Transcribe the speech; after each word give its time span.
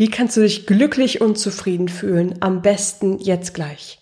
Wie 0.00 0.08
kannst 0.08 0.38
du 0.38 0.40
dich 0.40 0.64
glücklich 0.64 1.20
und 1.20 1.36
zufrieden 1.36 1.88
fühlen? 1.88 2.36
Am 2.40 2.62
besten 2.62 3.18
jetzt 3.18 3.52
gleich. 3.52 3.98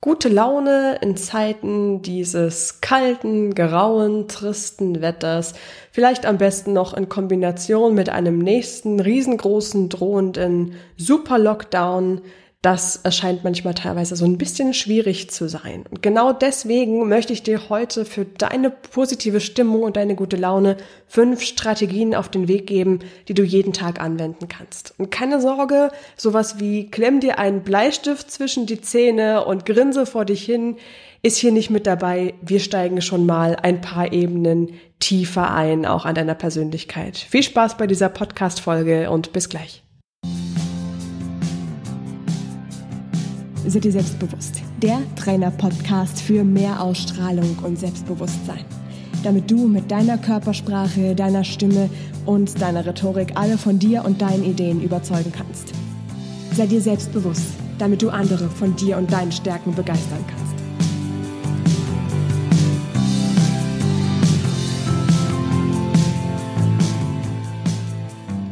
Gute 0.00 0.30
Laune 0.30 0.96
in 1.02 1.14
Zeiten 1.18 2.00
dieses 2.00 2.80
kalten, 2.80 3.54
grauen, 3.54 4.28
tristen 4.28 5.02
Wetters, 5.02 5.52
vielleicht 5.90 6.24
am 6.24 6.38
besten 6.38 6.72
noch 6.72 6.94
in 6.94 7.10
Kombination 7.10 7.94
mit 7.94 8.08
einem 8.08 8.38
nächsten 8.38 8.98
riesengroßen 8.98 9.90
drohenden 9.90 10.76
Super-Lockdown, 10.96 12.22
das 12.62 12.94
erscheint 12.96 13.42
manchmal 13.42 13.74
teilweise 13.74 14.14
so 14.14 14.24
ein 14.24 14.38
bisschen 14.38 14.72
schwierig 14.72 15.30
zu 15.30 15.48
sein. 15.48 15.84
Und 15.90 16.00
genau 16.00 16.32
deswegen 16.32 17.08
möchte 17.08 17.32
ich 17.32 17.42
dir 17.42 17.68
heute 17.68 18.04
für 18.04 18.24
deine 18.24 18.70
positive 18.70 19.40
Stimmung 19.40 19.82
und 19.82 19.96
deine 19.96 20.14
gute 20.14 20.36
Laune 20.36 20.76
fünf 21.08 21.42
Strategien 21.42 22.14
auf 22.14 22.28
den 22.28 22.46
Weg 22.46 22.68
geben, 22.68 23.00
die 23.26 23.34
du 23.34 23.42
jeden 23.42 23.72
Tag 23.72 24.00
anwenden 24.00 24.46
kannst. 24.46 24.94
Und 24.96 25.10
keine 25.10 25.40
Sorge, 25.40 25.90
sowas 26.16 26.60
wie 26.60 26.88
klemm 26.88 27.18
dir 27.18 27.40
einen 27.40 27.64
Bleistift 27.64 28.30
zwischen 28.30 28.66
die 28.66 28.80
Zähne 28.80 29.44
und 29.44 29.66
grinse 29.66 30.06
vor 30.06 30.24
dich 30.24 30.44
hin 30.44 30.76
ist 31.22 31.38
hier 31.38 31.52
nicht 31.52 31.70
mit 31.70 31.86
dabei. 31.86 32.34
Wir 32.42 32.60
steigen 32.60 33.00
schon 33.00 33.26
mal 33.26 33.56
ein 33.56 33.80
paar 33.80 34.12
Ebenen 34.12 34.74
tiefer 34.98 35.52
ein, 35.52 35.84
auch 35.86 36.04
an 36.04 36.14
deiner 36.14 36.34
Persönlichkeit. 36.34 37.16
Viel 37.16 37.42
Spaß 37.42 37.76
bei 37.76 37.86
dieser 37.88 38.08
Podcast-Folge 38.08 39.10
und 39.10 39.32
bis 39.32 39.48
gleich. 39.48 39.81
Sei 43.66 43.78
dir 43.78 43.92
selbstbewusst. 43.92 44.60
Der 44.82 44.98
Trainer-Podcast 45.14 46.20
für 46.20 46.42
mehr 46.42 46.82
Ausstrahlung 46.82 47.56
und 47.62 47.78
Selbstbewusstsein. 47.78 48.64
Damit 49.22 49.50
du 49.50 49.68
mit 49.68 49.88
deiner 49.88 50.18
Körpersprache, 50.18 51.14
deiner 51.14 51.44
Stimme 51.44 51.88
und 52.26 52.60
deiner 52.60 52.84
Rhetorik 52.84 53.32
alle 53.36 53.56
von 53.56 53.78
dir 53.78 54.04
und 54.04 54.20
deinen 54.20 54.44
Ideen 54.44 54.82
überzeugen 54.82 55.30
kannst. 55.30 55.72
Sei 56.56 56.66
dir 56.66 56.80
selbstbewusst, 56.80 57.54
damit 57.78 58.02
du 58.02 58.10
andere 58.10 58.48
von 58.48 58.74
dir 58.74 58.98
und 58.98 59.12
deinen 59.12 59.30
Stärken 59.30 59.74
begeistern 59.74 60.24
kannst. 60.26 60.41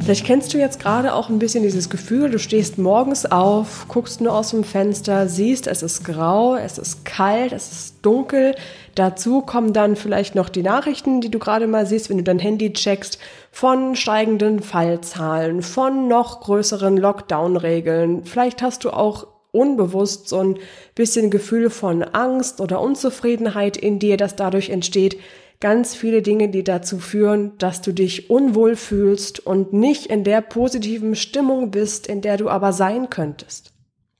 Vielleicht 0.03 0.25
kennst 0.25 0.51
du 0.53 0.57
jetzt 0.57 0.79
gerade 0.79 1.13
auch 1.13 1.29
ein 1.29 1.37
bisschen 1.37 1.61
dieses 1.61 1.89
Gefühl, 1.89 2.31
du 2.31 2.39
stehst 2.39 2.79
morgens 2.79 3.27
auf, 3.27 3.85
guckst 3.87 4.19
nur 4.19 4.33
aus 4.33 4.49
dem 4.49 4.63
Fenster, 4.63 5.27
siehst, 5.27 5.67
es 5.67 5.83
ist 5.83 6.03
grau, 6.03 6.55
es 6.55 6.79
ist 6.79 7.05
kalt, 7.05 7.51
es 7.51 7.71
ist 7.71 7.95
dunkel. 8.01 8.55
Dazu 8.95 9.41
kommen 9.41 9.73
dann 9.73 9.95
vielleicht 9.95 10.33
noch 10.33 10.49
die 10.49 10.63
Nachrichten, 10.63 11.21
die 11.21 11.29
du 11.29 11.37
gerade 11.37 11.67
mal 11.67 11.85
siehst, 11.85 12.09
wenn 12.09 12.17
du 12.17 12.23
dein 12.23 12.39
Handy 12.39 12.73
checkst, 12.73 13.19
von 13.51 13.95
steigenden 13.95 14.61
Fallzahlen, 14.61 15.61
von 15.61 16.07
noch 16.07 16.41
größeren 16.41 16.97
Lockdown-Regeln. 16.97 18.25
Vielleicht 18.25 18.63
hast 18.63 18.83
du 18.83 18.89
auch 18.89 19.27
unbewusst 19.51 20.27
so 20.27 20.39
ein 20.39 20.57
bisschen 20.95 21.29
Gefühl 21.29 21.69
von 21.69 22.03
Angst 22.03 22.59
oder 22.59 22.81
Unzufriedenheit 22.81 23.77
in 23.77 23.99
dir, 23.99 24.17
das 24.17 24.35
dadurch 24.35 24.71
entsteht, 24.71 25.17
ganz 25.61 25.95
viele 25.95 26.21
Dinge, 26.21 26.49
die 26.49 26.63
dazu 26.63 26.97
führen, 26.97 27.53
dass 27.57 27.81
du 27.81 27.93
dich 27.93 28.29
unwohl 28.29 28.75
fühlst 28.75 29.39
und 29.39 29.71
nicht 29.71 30.07
in 30.07 30.25
der 30.25 30.41
positiven 30.41 31.15
Stimmung 31.15 31.71
bist, 31.71 32.07
in 32.07 32.21
der 32.21 32.35
du 32.35 32.49
aber 32.49 32.73
sein 32.73 33.09
könntest. 33.09 33.71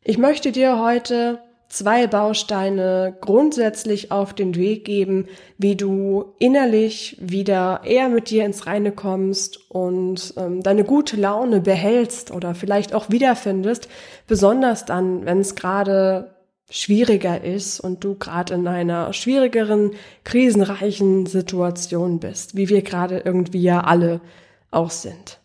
Ich 0.03 0.17
möchte 0.17 0.51
dir 0.51 0.79
heute 0.79 1.39
zwei 1.67 2.05
Bausteine 2.05 3.15
grundsätzlich 3.21 4.11
auf 4.11 4.33
den 4.33 4.55
Weg 4.55 4.85
geben, 4.85 5.27
wie 5.57 5.75
du 5.75 6.33
innerlich 6.37 7.17
wieder 7.19 7.81
eher 7.85 8.09
mit 8.09 8.29
dir 8.29 8.45
ins 8.45 8.67
Reine 8.67 8.91
kommst 8.91 9.71
und 9.71 10.33
ähm, 10.37 10.61
deine 10.61 10.83
gute 10.83 11.15
Laune 11.15 11.61
behältst 11.61 12.31
oder 12.31 12.55
vielleicht 12.55 12.93
auch 12.93 13.09
wiederfindest, 13.09 13.87
besonders 14.27 14.85
dann, 14.85 15.25
wenn 15.25 15.39
es 15.39 15.55
gerade 15.55 16.40
schwieriger 16.71 17.43
ist 17.43 17.79
und 17.79 18.03
du 18.03 18.15
gerade 18.15 18.53
in 18.55 18.67
einer 18.67 19.13
schwierigeren, 19.13 19.91
krisenreichen 20.23 21.25
Situation 21.27 22.19
bist, 22.19 22.55
wie 22.55 22.69
wir 22.69 22.81
gerade 22.81 23.19
irgendwie 23.19 23.61
ja 23.61 23.81
alle 23.81 24.21
auch 24.71 24.89
sind. 24.89 25.39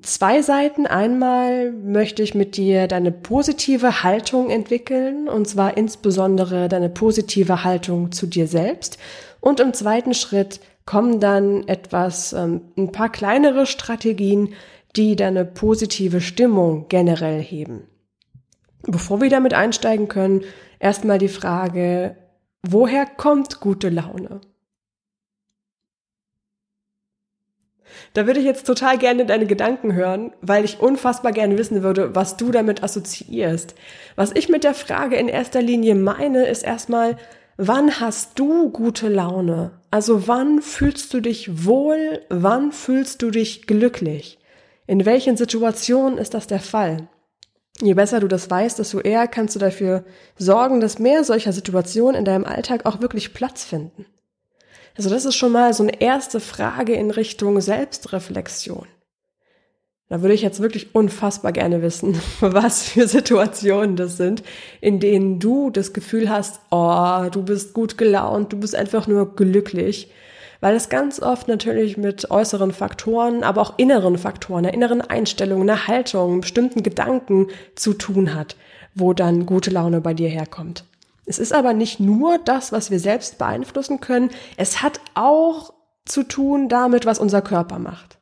Zwei 0.00 0.40
Seiten. 0.40 0.86
Einmal 0.86 1.72
möchte 1.72 2.22
ich 2.22 2.34
mit 2.34 2.56
dir 2.56 2.86
deine 2.86 3.12
positive 3.12 4.02
Haltung 4.02 4.48
entwickeln, 4.48 5.28
und 5.28 5.48
zwar 5.48 5.76
insbesondere 5.76 6.68
deine 6.68 6.88
positive 6.88 7.64
Haltung 7.64 8.12
zu 8.12 8.26
dir 8.26 8.46
selbst. 8.46 8.98
Und 9.40 9.60
im 9.60 9.74
zweiten 9.74 10.14
Schritt 10.14 10.60
kommen 10.86 11.20
dann 11.20 11.68
etwas, 11.68 12.32
ähm, 12.32 12.62
ein 12.76 12.92
paar 12.92 13.10
kleinere 13.10 13.66
Strategien, 13.66 14.54
die 14.96 15.16
deine 15.16 15.44
positive 15.44 16.20
Stimmung 16.20 16.86
generell 16.88 17.40
heben. 17.42 17.88
Bevor 18.86 19.20
wir 19.20 19.30
damit 19.30 19.54
einsteigen 19.54 20.08
können, 20.08 20.42
erstmal 20.80 21.18
die 21.18 21.28
Frage, 21.28 22.16
woher 22.62 23.06
kommt 23.06 23.60
gute 23.60 23.88
Laune? 23.88 24.40
Da 28.14 28.26
würde 28.26 28.40
ich 28.40 28.46
jetzt 28.46 28.66
total 28.66 28.98
gerne 28.98 29.24
deine 29.24 29.46
Gedanken 29.46 29.94
hören, 29.94 30.32
weil 30.40 30.64
ich 30.64 30.80
unfassbar 30.80 31.32
gerne 31.32 31.56
wissen 31.58 31.82
würde, 31.82 32.14
was 32.14 32.36
du 32.36 32.50
damit 32.50 32.82
assoziierst. 32.82 33.74
Was 34.16 34.32
ich 34.34 34.48
mit 34.48 34.64
der 34.64 34.74
Frage 34.74 35.16
in 35.16 35.28
erster 35.28 35.62
Linie 35.62 35.94
meine, 35.94 36.46
ist 36.46 36.62
erstmal, 36.62 37.16
wann 37.56 38.00
hast 38.00 38.38
du 38.38 38.70
gute 38.70 39.08
Laune? 39.08 39.72
Also 39.90 40.26
wann 40.26 40.60
fühlst 40.60 41.12
du 41.14 41.20
dich 41.20 41.64
wohl? 41.64 42.22
Wann 42.28 42.72
fühlst 42.72 43.22
du 43.22 43.30
dich 43.30 43.66
glücklich? 43.66 44.38
In 44.86 45.06
welchen 45.06 45.36
Situationen 45.36 46.18
ist 46.18 46.34
das 46.34 46.46
der 46.46 46.60
Fall? 46.60 47.08
Je 47.80 47.94
besser 47.94 48.20
du 48.20 48.28
das 48.28 48.50
weißt, 48.50 48.78
desto 48.78 49.00
eher 49.00 49.26
kannst 49.26 49.54
du 49.54 49.58
dafür 49.58 50.04
sorgen, 50.36 50.80
dass 50.80 50.98
mehr 50.98 51.24
solcher 51.24 51.52
Situationen 51.52 52.16
in 52.16 52.24
deinem 52.24 52.44
Alltag 52.44 52.86
auch 52.86 53.00
wirklich 53.00 53.32
Platz 53.32 53.64
finden. 53.64 54.06
Also 54.96 55.08
das 55.08 55.24
ist 55.24 55.36
schon 55.36 55.52
mal 55.52 55.72
so 55.72 55.82
eine 55.82 56.00
erste 56.00 56.38
Frage 56.38 56.92
in 56.92 57.10
Richtung 57.10 57.60
Selbstreflexion. 57.60 58.86
Da 60.08 60.20
würde 60.20 60.34
ich 60.34 60.42
jetzt 60.42 60.60
wirklich 60.60 60.94
unfassbar 60.94 61.52
gerne 61.52 61.80
wissen, 61.80 62.20
was 62.40 62.82
für 62.82 63.08
Situationen 63.08 63.96
das 63.96 64.18
sind, 64.18 64.42
in 64.82 65.00
denen 65.00 65.40
du 65.40 65.70
das 65.70 65.94
Gefühl 65.94 66.28
hast, 66.28 66.60
oh, 66.70 67.28
du 67.32 67.42
bist 67.42 67.72
gut 67.72 67.96
gelaunt, 67.96 68.52
du 68.52 68.58
bist 68.58 68.76
einfach 68.76 69.06
nur 69.06 69.34
glücklich 69.34 70.10
weil 70.62 70.76
es 70.76 70.88
ganz 70.88 71.20
oft 71.20 71.48
natürlich 71.48 71.96
mit 71.98 72.30
äußeren 72.30 72.72
Faktoren, 72.72 73.42
aber 73.42 73.60
auch 73.60 73.78
inneren 73.78 74.16
Faktoren, 74.16 74.64
einer 74.64 74.72
inneren 74.72 75.00
Einstellung, 75.00 75.60
einer 75.60 75.88
Haltung, 75.88 76.40
bestimmten 76.40 76.84
Gedanken 76.84 77.48
zu 77.74 77.92
tun 77.92 78.32
hat, 78.32 78.56
wo 78.94 79.12
dann 79.12 79.44
gute 79.44 79.70
Laune 79.70 80.00
bei 80.00 80.14
dir 80.14 80.28
herkommt. 80.28 80.84
Es 81.26 81.40
ist 81.40 81.52
aber 81.52 81.72
nicht 81.72 81.98
nur 81.98 82.38
das, 82.38 82.70
was 82.70 82.92
wir 82.92 83.00
selbst 83.00 83.38
beeinflussen 83.38 84.00
können, 84.00 84.30
es 84.56 84.82
hat 84.82 85.00
auch 85.14 85.74
zu 86.04 86.22
tun 86.22 86.68
damit, 86.68 87.06
was 87.06 87.18
unser 87.18 87.42
Körper 87.42 87.80
macht. 87.80 88.18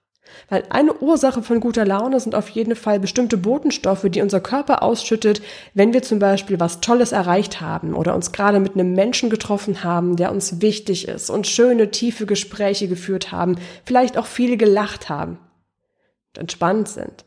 Weil 0.49 0.65
eine 0.71 0.95
Ursache 0.95 1.43
von 1.43 1.61
guter 1.61 1.85
Laune 1.85 2.19
sind 2.21 2.35
auf 2.35 2.49
jeden 2.49 2.77
Fall 2.77 2.99
bestimmte 2.99 3.37
Botenstoffe, 3.37 4.07
die 4.09 4.23
unser 4.23 4.41
Körper 4.41 4.83
ausschüttet, 4.83 5.43
wenn 5.75 5.93
wir 5.93 6.03
zum 6.03 6.19
Beispiel 6.19 6.59
was 6.59 6.81
Tolles 6.81 7.13
erreicht 7.13 7.61
haben 7.61 7.95
oder 7.95 8.15
uns 8.15 8.33
gerade 8.33 8.61
mit 8.61 8.75
einem 8.75 8.95
Menschen 8.95 9.31
getroffen 9.31 9.85
haben, 9.85 10.17
der 10.17 10.33
uns 10.33 10.61
wichtig 10.61 11.09
ist 11.09 11.31
und 11.31 11.47
schöne, 11.47 11.91
tiefe 11.91 12.27
Gespräche 12.27 12.89
geführt 12.89 13.33
haben, 13.33 13.57
vielleicht 13.85 14.19
auch 14.19 14.27
viele 14.27 14.57
gelacht 14.57 15.09
haben 15.09 15.39
und 16.29 16.41
entspannt 16.41 16.89
sind. 16.89 17.25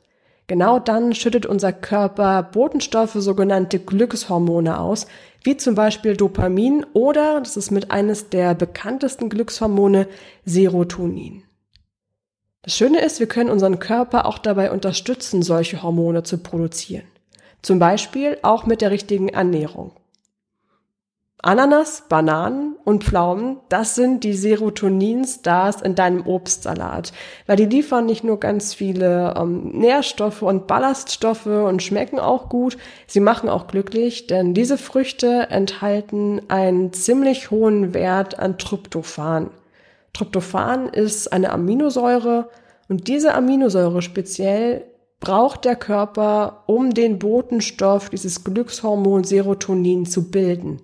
Genau 0.47 0.77
dann 0.77 1.15
schüttet 1.15 1.45
unser 1.45 1.71
Körper 1.71 2.43
Botenstoffe, 2.43 3.13
sogenannte 3.13 3.79
Glückshormone 3.79 4.77
aus, 4.77 5.07
wie 5.41 5.55
zum 5.55 5.75
Beispiel 5.75 6.17
Dopamin 6.17 6.85
oder, 6.93 7.39
das 7.39 7.55
ist 7.55 7.71
mit 7.71 7.91
eines 7.91 8.29
der 8.29 8.53
bekanntesten 8.53 9.29
Glückshormone, 9.29 10.07
Serotonin. 10.45 11.43
Das 12.63 12.77
Schöne 12.77 13.01
ist, 13.01 13.19
wir 13.19 13.27
können 13.27 13.49
unseren 13.49 13.79
Körper 13.79 14.25
auch 14.25 14.37
dabei 14.37 14.71
unterstützen, 14.71 15.43
solche 15.43 15.83
Hormone 15.83 16.23
zu 16.23 16.37
produzieren. 16.37 17.03
Zum 17.61 17.77
Beispiel 17.77 18.37
auch 18.41 18.65
mit 18.65 18.79
der 18.79 18.89
richtigen 18.89 19.27
Ernährung. 19.27 19.91
Ananas, 21.45 22.05
Bananen 22.07 22.77
und 22.85 23.03
Pflaumen, 23.03 23.57
das 23.67 23.95
sind 23.95 24.23
die 24.23 24.33
Serotonin-Stars 24.33 25.81
in 25.81 25.93
deinem 25.93 26.25
Obstsalat, 26.25 27.11
weil 27.47 27.57
die 27.57 27.65
liefern 27.65 28.05
nicht 28.05 28.23
nur 28.23 28.39
ganz 28.39 28.73
viele 28.73 29.33
ähm, 29.37 29.71
Nährstoffe 29.73 30.41
und 30.41 30.65
Ballaststoffe 30.67 31.47
und 31.47 31.83
schmecken 31.83 32.17
auch 32.17 32.47
gut, 32.47 32.77
sie 33.07 33.19
machen 33.19 33.49
auch 33.49 33.67
glücklich, 33.67 34.27
denn 34.27 34.53
diese 34.53 34.77
Früchte 34.77 35.47
enthalten 35.49 36.41
einen 36.47 36.93
ziemlich 36.93 37.51
hohen 37.51 37.93
Wert 37.93 38.39
an 38.39 38.57
Tryptophan. 38.57 39.49
Tryptophan 40.13 40.89
ist 40.89 41.33
eine 41.33 41.51
Aminosäure 41.51 42.49
und 42.87 43.07
diese 43.07 43.33
Aminosäure 43.33 44.01
speziell 44.01 44.85
braucht 45.19 45.65
der 45.65 45.75
Körper, 45.75 46.63
um 46.67 46.93
den 46.93 47.17
Botenstoff, 47.17 48.09
dieses 48.09 48.43
Glückshormon 48.43 49.23
Serotonin 49.23 50.05
zu 50.05 50.29
bilden. 50.29 50.81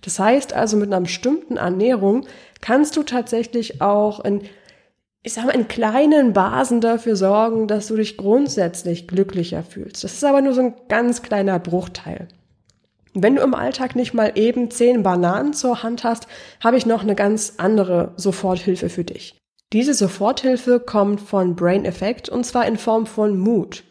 Das 0.00 0.18
heißt 0.18 0.52
also, 0.52 0.76
mit 0.76 0.92
einer 0.92 1.02
bestimmten 1.02 1.58
Ernährung 1.58 2.26
kannst 2.60 2.96
du 2.96 3.02
tatsächlich 3.02 3.80
auch 3.80 4.24
in 4.24 4.42
ich 5.22 5.34
sag 5.34 5.46
mal, 5.46 5.54
in 5.54 5.68
kleinen 5.68 6.32
Basen 6.32 6.80
dafür 6.80 7.14
sorgen, 7.14 7.68
dass 7.68 7.86
du 7.86 7.96
dich 7.96 8.16
grundsätzlich 8.16 9.06
glücklicher 9.06 9.62
fühlst. 9.62 10.02
Das 10.02 10.14
ist 10.14 10.24
aber 10.24 10.40
nur 10.40 10.52
so 10.52 10.62
ein 10.62 10.74
ganz 10.88 11.22
kleiner 11.22 11.58
Bruchteil. 11.60 12.26
Wenn 13.14 13.36
du 13.36 13.42
im 13.42 13.54
Alltag 13.54 13.94
nicht 13.94 14.14
mal 14.14 14.32
eben 14.36 14.70
zehn 14.70 15.02
Bananen 15.02 15.52
zur 15.52 15.82
Hand 15.82 16.02
hast, 16.02 16.26
habe 16.60 16.78
ich 16.78 16.86
noch 16.86 17.02
eine 17.02 17.14
ganz 17.14 17.54
andere 17.58 18.12
Soforthilfe 18.16 18.88
für 18.88 19.04
dich. 19.04 19.36
Diese 19.72 19.94
Soforthilfe 19.94 20.80
kommt 20.80 21.20
von 21.20 21.54
Brain 21.54 21.84
Effect 21.84 22.28
und 22.28 22.44
zwar 22.44 22.66
in 22.66 22.76
Form 22.76 23.06
von 23.06 23.38
Mood. 23.38 23.84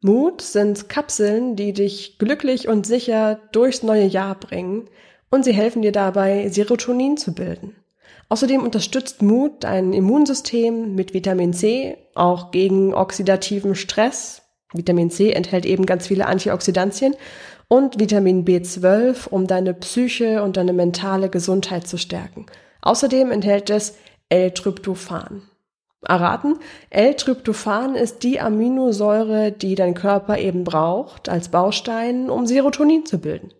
Mood 0.00 0.42
sind 0.42 0.88
Kapseln, 0.88 1.56
die 1.56 1.72
dich 1.72 2.18
glücklich 2.18 2.68
und 2.68 2.86
sicher 2.86 3.40
durchs 3.52 3.82
neue 3.82 4.06
Jahr 4.06 4.34
bringen 4.34 4.88
und 5.30 5.44
sie 5.44 5.52
helfen 5.52 5.82
dir 5.82 5.92
dabei, 5.92 6.48
Serotonin 6.48 7.16
zu 7.16 7.32
bilden. 7.32 7.74
Außerdem 8.28 8.62
unterstützt 8.62 9.22
Mood 9.22 9.64
dein 9.64 9.92
Immunsystem 9.92 10.94
mit 10.94 11.14
Vitamin 11.14 11.52
C, 11.52 11.96
auch 12.14 12.50
gegen 12.50 12.94
oxidativen 12.94 13.74
Stress. 13.74 14.42
Vitamin 14.72 15.10
C 15.10 15.30
enthält 15.30 15.64
eben 15.66 15.86
ganz 15.86 16.06
viele 16.08 16.26
Antioxidantien 16.26 17.14
und 17.68 17.98
Vitamin 17.98 18.44
B12, 18.44 19.28
um 19.28 19.46
deine 19.46 19.74
Psyche 19.74 20.42
und 20.42 20.56
deine 20.56 20.72
mentale 20.72 21.28
Gesundheit 21.28 21.86
zu 21.86 21.98
stärken. 21.98 22.46
Außerdem 22.82 23.30
enthält 23.30 23.70
es 23.70 23.96
L-Tryptophan. 24.28 25.42
Erraten, 26.06 26.58
L-Tryptophan 26.90 27.94
ist 27.94 28.22
die 28.22 28.40
Aminosäure, 28.40 29.52
die 29.52 29.74
dein 29.74 29.94
Körper 29.94 30.38
eben 30.38 30.64
braucht 30.64 31.28
als 31.28 31.48
Baustein, 31.48 32.28
um 32.28 32.46
Serotonin 32.46 33.06
zu 33.06 33.18
bilden. 33.18 33.52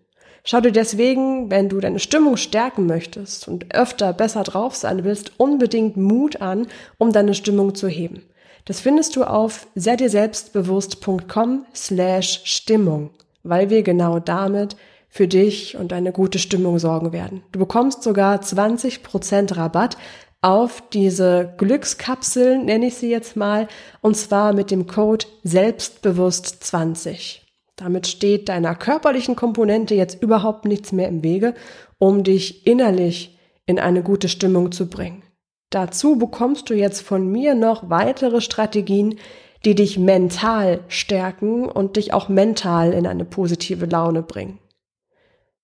Schau 0.43 0.61
dir 0.61 0.71
deswegen, 0.71 1.49
wenn 1.49 1.69
du 1.69 1.79
deine 1.79 1.97
Stimmung 1.97 2.37
stärken 2.37 2.85
möchtest 2.85 3.47
und 3.47 3.73
öfter 3.73 4.13
besser 4.13 4.43
drauf 4.43 4.75
sein 4.75 5.03
willst, 5.03 5.39
unbedingt 5.39 5.97
Mut 5.97 6.39
an, 6.39 6.67
um 6.99 7.11
deine 7.11 7.33
Stimmung 7.33 7.73
zu 7.73 7.87
heben. 7.87 8.21
Das 8.65 8.79
findest 8.79 9.15
du 9.15 9.23
auf 9.23 9.67
selbstbewusst.com 9.73 11.65
slash 11.73 12.41
Stimmung 12.43 13.09
weil 13.45 13.69
wir 13.69 13.83
genau 13.83 14.19
damit 14.19 14.75
für 15.07 15.27
dich 15.27 15.77
und 15.77 15.93
eine 15.93 16.11
gute 16.11 16.39
Stimmung 16.39 16.77
sorgen 16.77 17.13
werden. 17.13 17.43
Du 17.53 17.59
bekommst 17.59 18.03
sogar 18.03 18.41
20% 18.41 19.55
Rabatt 19.55 19.97
auf 20.41 20.83
diese 20.91 21.53
Glückskapseln, 21.57 22.65
nenne 22.65 22.87
ich 22.87 22.95
sie 22.95 23.09
jetzt 23.09 23.35
mal, 23.35 23.67
und 24.01 24.17
zwar 24.17 24.53
mit 24.53 24.71
dem 24.71 24.87
Code 24.87 25.25
Selbstbewusst20. 25.45 27.39
Damit 27.77 28.07
steht 28.07 28.49
deiner 28.49 28.75
körperlichen 28.75 29.35
Komponente 29.35 29.95
jetzt 29.95 30.21
überhaupt 30.21 30.65
nichts 30.65 30.91
mehr 30.91 31.07
im 31.07 31.23
Wege, 31.23 31.55
um 31.97 32.23
dich 32.23 32.67
innerlich 32.67 33.37
in 33.65 33.79
eine 33.79 34.03
gute 34.03 34.29
Stimmung 34.29 34.71
zu 34.71 34.87
bringen. 34.87 35.23
Dazu 35.71 36.17
bekommst 36.17 36.69
du 36.69 36.73
jetzt 36.73 37.01
von 37.01 37.27
mir 37.27 37.55
noch 37.55 37.89
weitere 37.89 38.39
Strategien, 38.39 39.17
die 39.63 39.75
dich 39.75 39.97
mental 39.97 40.83
stärken 40.87 41.65
und 41.65 41.95
dich 41.95 42.13
auch 42.13 42.29
mental 42.29 42.93
in 42.93 43.07
eine 43.07 43.25
positive 43.25 43.85
Laune 43.85 44.21
bringen. 44.21 44.59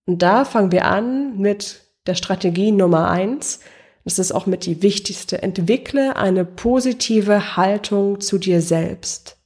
Und 0.05 0.21
da 0.21 0.45
fangen 0.45 0.71
wir 0.71 0.85
an 0.85 1.37
mit 1.37 1.81
der 2.07 2.15
Strategie 2.15 2.71
Nummer 2.71 3.09
eins. 3.09 3.59
Das 4.03 4.17
ist 4.17 4.31
auch 4.31 4.45
mit 4.45 4.65
die 4.65 4.81
wichtigste. 4.81 5.41
Entwickle 5.41 6.15
eine 6.15 6.45
positive 6.45 7.55
Haltung 7.55 8.19
zu 8.19 8.37
dir 8.37 8.61
selbst. 8.61 9.37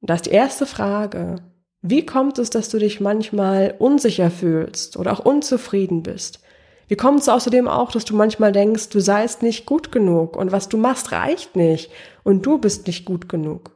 Das 0.00 0.20
ist 0.20 0.26
die 0.26 0.34
erste 0.34 0.64
Frage. 0.64 1.36
Wie 1.82 2.06
kommt 2.06 2.38
es, 2.38 2.50
dass 2.50 2.70
du 2.70 2.78
dich 2.78 3.00
manchmal 3.00 3.74
unsicher 3.78 4.30
fühlst 4.30 4.96
oder 4.96 5.12
auch 5.12 5.24
unzufrieden 5.24 6.02
bist? 6.02 6.40
Wie 6.88 6.96
kommt 6.96 7.20
es 7.20 7.28
außerdem 7.28 7.68
auch, 7.68 7.92
dass 7.92 8.06
du 8.06 8.16
manchmal 8.16 8.52
denkst, 8.52 8.88
du 8.88 9.00
seist 9.00 9.42
nicht 9.42 9.66
gut 9.66 9.92
genug 9.92 10.36
und 10.36 10.52
was 10.52 10.68
du 10.68 10.78
machst 10.78 11.12
reicht 11.12 11.54
nicht 11.54 11.90
und 12.24 12.44
du 12.44 12.58
bist 12.58 12.86
nicht 12.86 13.04
gut 13.04 13.28
genug? 13.28 13.70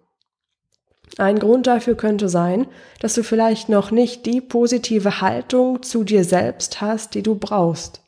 Ein 1.19 1.39
Grund 1.39 1.67
dafür 1.67 1.95
könnte 1.95 2.31
sein, 2.31 2.67
dass 3.01 3.13
du 3.15 3.23
vielleicht 3.23 3.69
noch 3.69 3.91
nicht 3.91 4.25
die 4.25 4.41
positive 4.41 5.21
Haltung 5.21 5.83
zu 5.83 6.05
dir 6.05 6.25
selbst 6.25 6.81
hast, 6.81 7.15
die 7.15 7.23
du 7.23 7.35
brauchst. 7.35 8.01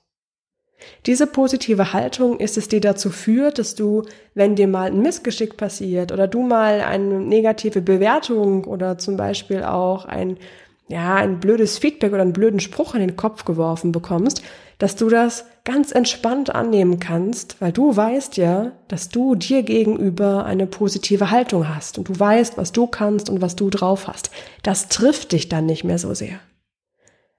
Diese 1.07 1.27
positive 1.27 1.93
Haltung 1.93 2.41
ist 2.41 2.57
es, 2.57 2.69
die 2.69 2.81
dazu 2.81 3.11
führt, 3.11 3.59
dass 3.59 3.75
du, 3.75 4.05
wenn 4.35 4.55
dir 4.55 4.69
mal 4.69 4.91
ein 4.91 5.03
Missgeschick 5.03 5.57
passiert 5.57 6.13
oder 6.13 6.29
du 6.29 6.43
mal 6.43 6.81
eine 6.81 7.21
negative 7.21 7.83
Bewertung 7.83 8.65
oder 8.65 8.99
zum 8.99 9.17
Beispiel 9.17 9.65
auch 9.65 10.07
ein, 10.07 10.39
ja, 10.89 11.15
ein 11.17 11.41
blödes 11.41 11.79
Feedback 11.79 12.13
oder 12.13 12.23
einen 12.23 12.33
blöden 12.33 12.61
Spruch 12.61 12.95
in 12.95 13.01
den 13.01 13.17
Kopf 13.17 13.45
geworfen 13.45 13.93
bekommst, 13.93 14.43
dass 14.79 14.97
du 14.97 15.09
das 15.09 15.47
ganz 15.65 15.93
entspannt 15.93 16.55
annehmen 16.55 17.01
kannst, 17.01 17.61
weil 17.61 17.73
du 17.73 17.97
weißt 17.97 18.37
ja, 18.37 18.73
dass 18.89 19.09
du 19.09 19.35
dir 19.35 19.63
gegenüber 19.63 20.45
eine 20.45 20.67
positive 20.67 21.31
Haltung 21.31 21.75
hast 21.75 21.99
und 21.99 22.09
du 22.09 22.19
weißt, 22.19 22.59
was 22.59 22.73
du 22.73 22.87
kannst 22.87 23.31
und 23.31 23.41
was 23.41 23.57
du 23.57 23.71
drauf 23.71 24.09
hast. 24.09 24.31
Das 24.63 24.89
trifft 24.89 25.33
dich 25.33 25.49
dann 25.49 25.67
nicht 25.67 25.85
mehr 25.85 25.99
so 25.99 26.13
sehr. 26.15 26.39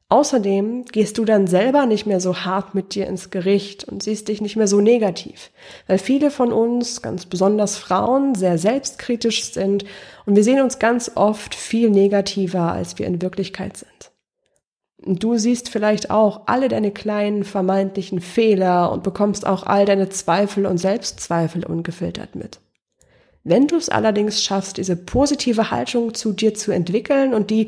Außerdem 0.08 0.86
gehst 0.86 1.18
du 1.18 1.26
dann 1.26 1.48
selber 1.48 1.88
nicht 1.88 2.06
mehr 2.06 2.20
so 2.20 2.38
hart 2.38 2.76
mit 2.76 2.94
dir 2.94 3.08
ins 3.08 3.32
Gericht 3.32 3.86
und 3.86 4.04
siehst 4.04 4.28
dich 4.28 4.40
nicht 4.40 4.56
mehr 4.56 4.68
so 4.68 4.80
negativ, 4.80 5.50
weil 5.88 5.98
viele 5.98 6.30
von 6.30 6.54
uns, 6.54 7.02
ganz 7.02 7.26
besonders 7.26 7.76
Frauen, 7.76 8.36
sehr 8.36 8.60
selbstkritisch 8.60 9.46
sind 9.46 9.84
und 10.28 10.36
wir 10.36 10.44
sehen 10.44 10.62
uns 10.62 10.78
ganz 10.78 11.12
oft 11.16 11.56
viel 11.56 11.90
negativer, 11.90 12.72
als 12.72 13.00
wir 13.00 13.08
in 13.08 13.24
Wirklichkeit 13.24 13.78
sind. 13.78 14.15
Du 15.06 15.38
siehst 15.38 15.70
vielleicht 15.70 16.10
auch 16.10 16.42
alle 16.48 16.68
deine 16.68 16.92
kleinen 16.92 17.44
vermeintlichen 17.44 18.22
Fehler 18.22 18.92
und 18.92 19.04
bekommst 19.04 19.46
auch 19.46 19.64
all 19.64 19.86
deine 19.86 20.10
Zweifel 20.10 20.66
und 20.66 20.80
Selbstzweifel 20.80 21.64
ungefiltert 21.64 22.36
mit. 22.36 22.60
Wenn 23.44 23.68
du 23.68 23.76
es 23.76 23.90
allerdings 23.90 24.44
schaffst, 24.44 24.78
diese 24.78 24.96
positive 24.96 25.70
Haltung 25.70 26.16
zu 26.16 26.34
dir 26.34 26.56
zu 26.56 26.72
entwickeln 26.72 27.36
und 27.36 27.52
die 27.52 27.68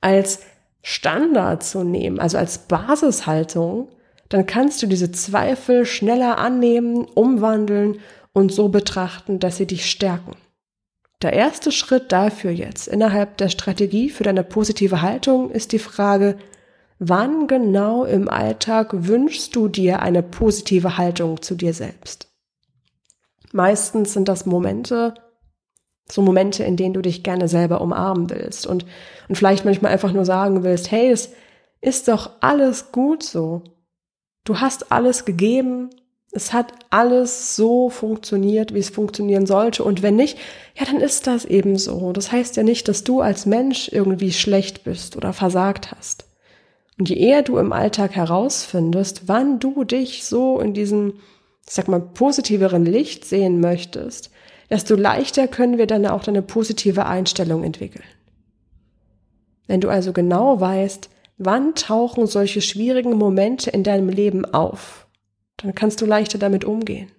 als 0.00 0.40
Standard 0.82 1.62
zu 1.62 1.84
nehmen, 1.84 2.18
also 2.18 2.38
als 2.38 2.56
Basishaltung, 2.58 3.88
dann 4.30 4.46
kannst 4.46 4.82
du 4.82 4.86
diese 4.86 5.12
Zweifel 5.12 5.84
schneller 5.84 6.38
annehmen, 6.38 7.04
umwandeln 7.04 7.98
und 8.32 8.50
so 8.50 8.70
betrachten, 8.70 9.38
dass 9.38 9.58
sie 9.58 9.66
dich 9.66 9.90
stärken. 9.90 10.32
Der 11.20 11.34
erste 11.34 11.72
Schritt 11.72 12.12
dafür 12.12 12.50
jetzt 12.50 12.88
innerhalb 12.88 13.36
der 13.36 13.50
Strategie 13.50 14.08
für 14.08 14.24
deine 14.24 14.44
positive 14.44 15.02
Haltung 15.02 15.50
ist 15.50 15.72
die 15.72 15.78
Frage, 15.78 16.38
Wann 16.98 17.46
genau 17.46 18.04
im 18.04 18.28
Alltag 18.28 18.88
wünschst 18.92 19.54
du 19.54 19.68
dir 19.68 20.00
eine 20.00 20.22
positive 20.22 20.98
Haltung 20.98 21.40
zu 21.40 21.54
dir 21.54 21.72
selbst? 21.72 22.28
Meistens 23.52 24.12
sind 24.12 24.28
das 24.28 24.46
Momente, 24.46 25.14
so 26.10 26.22
Momente, 26.22 26.64
in 26.64 26.76
denen 26.76 26.94
du 26.94 27.02
dich 27.02 27.22
gerne 27.22 27.46
selber 27.46 27.80
umarmen 27.80 28.30
willst 28.30 28.66
und, 28.66 28.84
und 29.28 29.36
vielleicht 29.36 29.64
manchmal 29.64 29.92
einfach 29.92 30.12
nur 30.12 30.24
sagen 30.24 30.64
willst, 30.64 30.90
hey, 30.90 31.10
es 31.10 31.30
ist 31.80 32.08
doch 32.08 32.30
alles 32.40 32.90
gut 32.90 33.22
so. 33.22 33.62
Du 34.44 34.60
hast 34.60 34.90
alles 34.90 35.24
gegeben, 35.24 35.90
es 36.32 36.52
hat 36.52 36.72
alles 36.90 37.54
so 37.54 37.90
funktioniert, 37.90 38.74
wie 38.74 38.80
es 38.80 38.90
funktionieren 38.90 39.46
sollte. 39.46 39.84
Und 39.84 40.02
wenn 40.02 40.16
nicht, 40.16 40.36
ja, 40.76 40.84
dann 40.84 41.00
ist 41.00 41.26
das 41.26 41.44
eben 41.44 41.78
so. 41.78 42.12
Das 42.12 42.32
heißt 42.32 42.56
ja 42.56 42.62
nicht, 42.62 42.88
dass 42.88 43.04
du 43.04 43.20
als 43.20 43.46
Mensch 43.46 43.88
irgendwie 43.88 44.32
schlecht 44.32 44.84
bist 44.84 45.16
oder 45.16 45.32
versagt 45.32 45.92
hast. 45.92 46.27
Und 46.98 47.08
je 47.08 47.16
eher 47.16 47.42
du 47.42 47.58
im 47.58 47.72
Alltag 47.72 48.16
herausfindest, 48.16 49.28
wann 49.28 49.60
du 49.60 49.84
dich 49.84 50.24
so 50.24 50.60
in 50.60 50.74
diesem, 50.74 51.14
ich 51.66 51.72
sag 51.72 51.86
mal, 51.86 52.00
positiveren 52.00 52.84
Licht 52.84 53.24
sehen 53.24 53.60
möchtest, 53.60 54.30
desto 54.68 54.96
leichter 54.96 55.46
können 55.46 55.78
wir 55.78 55.86
dann 55.86 56.06
auch 56.06 56.24
deine 56.24 56.42
positive 56.42 57.06
Einstellung 57.06 57.62
entwickeln. 57.62 58.04
Wenn 59.68 59.80
du 59.80 59.88
also 59.88 60.12
genau 60.12 60.60
weißt, 60.60 61.08
wann 61.36 61.74
tauchen 61.74 62.26
solche 62.26 62.60
schwierigen 62.60 63.16
Momente 63.16 63.70
in 63.70 63.84
deinem 63.84 64.08
Leben 64.08 64.44
auf, 64.44 65.06
dann 65.56 65.74
kannst 65.74 66.00
du 66.00 66.06
leichter 66.06 66.38
damit 66.38 66.64
umgehen. 66.64 67.10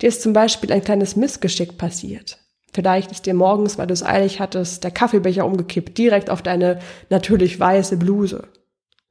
Dir 0.00 0.08
ist 0.08 0.22
zum 0.22 0.32
Beispiel 0.32 0.72
ein 0.72 0.84
kleines 0.84 1.16
Missgeschick 1.16 1.78
passiert. 1.78 2.38
Vielleicht 2.72 3.10
ist 3.10 3.26
dir 3.26 3.34
morgens, 3.34 3.78
weil 3.78 3.86
du 3.88 3.94
es 3.94 4.04
eilig 4.04 4.38
hattest, 4.40 4.84
der 4.84 4.90
Kaffeebecher 4.92 5.44
umgekippt, 5.44 5.98
direkt 5.98 6.30
auf 6.30 6.42
deine 6.42 6.78
natürlich 7.08 7.58
weiße 7.58 7.96
Bluse. 7.96 8.46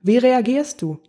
Wie 0.08 0.18
reagierst 0.18 0.82
du? 0.82 1.00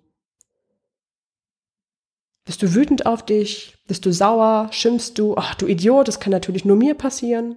Bist 2.45 2.61
du 2.63 2.75
wütend 2.75 3.07
auf 3.07 3.25
dich? 3.25 3.77
Bist 3.87 4.05
du 4.05 4.13
sauer? 4.13 4.71
Schimpfst 4.73 5.13
du? 5.15 5.37
Ach, 5.37 5.55
du 5.55 5.69
Idiot, 5.69 6.09
das 6.09 6.19
kann 6.19 6.33
natürlich 6.33 6.65
nur 6.65 6.77
mir 6.77 6.95
passieren. 6.95 7.57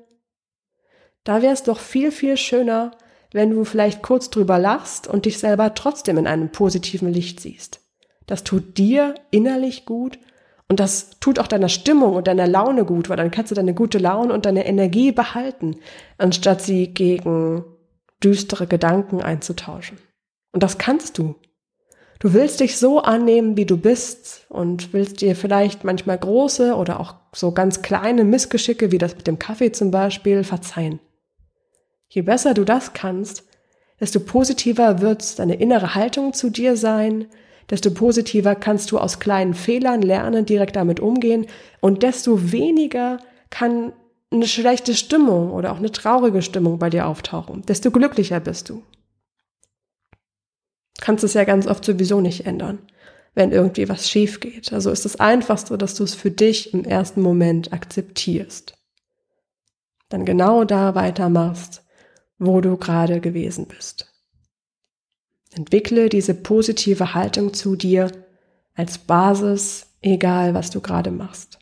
Da 1.23 1.41
wäre 1.41 1.53
es 1.53 1.63
doch 1.63 1.79
viel, 1.79 2.11
viel 2.11 2.37
schöner, 2.37 2.91
wenn 3.31 3.49
du 3.49 3.63
vielleicht 3.63 4.03
kurz 4.03 4.29
drüber 4.29 4.59
lachst 4.59 5.07
und 5.07 5.25
dich 5.25 5.39
selber 5.39 5.73
trotzdem 5.73 6.19
in 6.19 6.27
einem 6.27 6.51
positiven 6.51 7.11
Licht 7.11 7.39
siehst. 7.39 7.79
Das 8.27 8.43
tut 8.43 8.77
dir 8.77 9.15
innerlich 9.31 9.85
gut 9.85 10.19
und 10.69 10.79
das 10.79 11.19
tut 11.19 11.39
auch 11.39 11.47
deiner 11.47 11.69
Stimmung 11.69 12.13
und 12.13 12.27
deiner 12.27 12.47
Laune 12.47 12.85
gut, 12.85 13.09
weil 13.09 13.17
dann 13.17 13.31
kannst 13.31 13.49
du 13.49 13.55
deine 13.55 13.73
gute 13.73 13.97
Laune 13.97 14.31
und 14.31 14.45
deine 14.45 14.67
Energie 14.67 15.11
behalten, 15.11 15.77
anstatt 16.19 16.61
sie 16.61 16.93
gegen 16.93 17.65
düstere 18.21 18.67
Gedanken 18.67 19.23
einzutauschen. 19.23 19.97
Und 20.51 20.63
das 20.63 20.77
kannst 20.77 21.17
du. 21.17 21.35
Du 22.19 22.33
willst 22.33 22.59
dich 22.59 22.77
so 22.77 22.99
annehmen, 22.99 23.57
wie 23.57 23.65
du 23.65 23.77
bist 23.77 24.45
und 24.49 24.93
willst 24.93 25.21
dir 25.21 25.35
vielleicht 25.35 25.83
manchmal 25.83 26.19
große 26.19 26.75
oder 26.75 26.99
auch 26.99 27.15
so 27.33 27.51
ganz 27.51 27.81
kleine 27.81 28.23
Missgeschicke, 28.23 28.91
wie 28.91 28.99
das 28.99 29.15
mit 29.15 29.25
dem 29.25 29.39
Kaffee 29.39 29.71
zum 29.71 29.89
Beispiel, 29.89 30.43
verzeihen. 30.43 30.99
Je 32.09 32.21
besser 32.21 32.53
du 32.53 32.63
das 32.63 32.93
kannst, 32.93 33.43
desto 33.99 34.19
positiver 34.19 35.01
wird 35.01 35.39
deine 35.39 35.55
innere 35.55 35.95
Haltung 35.95 36.33
zu 36.33 36.51
dir 36.51 36.77
sein, 36.77 37.25
desto 37.71 37.89
positiver 37.89 38.53
kannst 38.53 38.91
du 38.91 38.99
aus 38.99 39.19
kleinen 39.19 39.55
Fehlern 39.55 40.03
lernen, 40.03 40.45
direkt 40.45 40.75
damit 40.75 40.99
umgehen 40.99 41.47
und 41.79 42.03
desto 42.03 42.51
weniger 42.51 43.17
kann 43.49 43.93
eine 44.29 44.45
schlechte 44.45 44.93
Stimmung 44.93 45.51
oder 45.51 45.71
auch 45.71 45.77
eine 45.77 45.91
traurige 45.91 46.43
Stimmung 46.43 46.77
bei 46.77 46.91
dir 46.91 47.07
auftauchen, 47.07 47.63
desto 47.65 47.89
glücklicher 47.89 48.39
bist 48.39 48.69
du 48.69 48.83
kannst 51.01 51.23
es 51.23 51.33
ja 51.33 51.43
ganz 51.43 51.67
oft 51.67 51.83
sowieso 51.83 52.21
nicht 52.21 52.45
ändern, 52.45 52.79
wenn 53.33 53.51
irgendwie 53.51 53.89
was 53.89 54.09
schief 54.09 54.39
geht. 54.39 54.71
Also 54.71 54.91
ist 54.91 55.05
es 55.05 55.19
einfach 55.19 55.57
so, 55.57 55.75
dass 55.75 55.95
du 55.95 56.03
es 56.03 56.15
für 56.15 56.31
dich 56.31 56.73
im 56.73 56.85
ersten 56.85 57.21
Moment 57.21 57.73
akzeptierst. 57.73 58.77
Dann 60.09 60.25
genau 60.25 60.63
da 60.63 60.95
weitermachst, 60.95 61.83
wo 62.37 62.61
du 62.61 62.77
gerade 62.77 63.19
gewesen 63.19 63.67
bist. 63.67 64.11
Entwickle 65.53 66.09
diese 66.09 66.33
positive 66.33 67.13
Haltung 67.13 67.53
zu 67.53 67.75
dir 67.75 68.11
als 68.73 68.97
Basis, 68.97 69.87
egal 70.01 70.53
was 70.53 70.69
du 70.69 70.79
gerade 70.79 71.11
machst. 71.11 71.59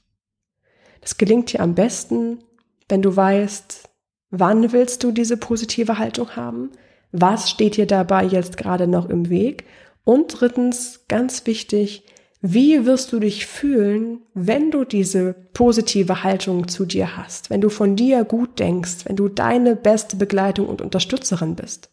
Das 1.01 1.17
gelingt 1.17 1.53
dir 1.53 1.62
am 1.62 1.75
besten, 1.75 2.43
wenn 2.88 3.01
du 3.01 3.15
weißt, 3.15 3.89
wann 4.31 4.72
willst 4.72 5.03
du 5.03 5.12
diese 5.12 5.38
positive 5.38 5.98
Haltung 5.98 6.36
haben, 6.36 6.72
was 7.12 7.50
steht 7.50 7.78
dir 7.78 7.88
dabei 7.88 8.25
jetzt 8.25 8.58
gerade 8.58 8.88
noch 8.88 9.10
im 9.10 9.30
Weg? 9.30 9.66
Und 10.04 10.39
drittens, 10.39 11.06
ganz 11.08 11.46
wichtig, 11.46 12.04
wie 12.42 12.86
wirst 12.86 13.12
du 13.12 13.20
dich 13.20 13.46
fühlen, 13.46 14.22
wenn 14.34 14.72
du 14.72 14.86
diese 14.86 15.34
positive 15.54 16.24
Haltung 16.24 16.70
zu 16.70 16.86
dir 16.86 17.18
hast, 17.18 17.50
wenn 17.50 17.60
du 17.60 17.70
von 17.70 17.96
dir 17.98 18.24
gut 18.24 18.60
denkst, 18.60 19.06
wenn 19.06 19.18
du 19.18 19.28
deine 19.28 19.75
beste 19.75 20.16
Begleitung 20.16 20.68
und 20.68 20.82
Unterstützerin 20.82 21.56
bist? 21.56 21.92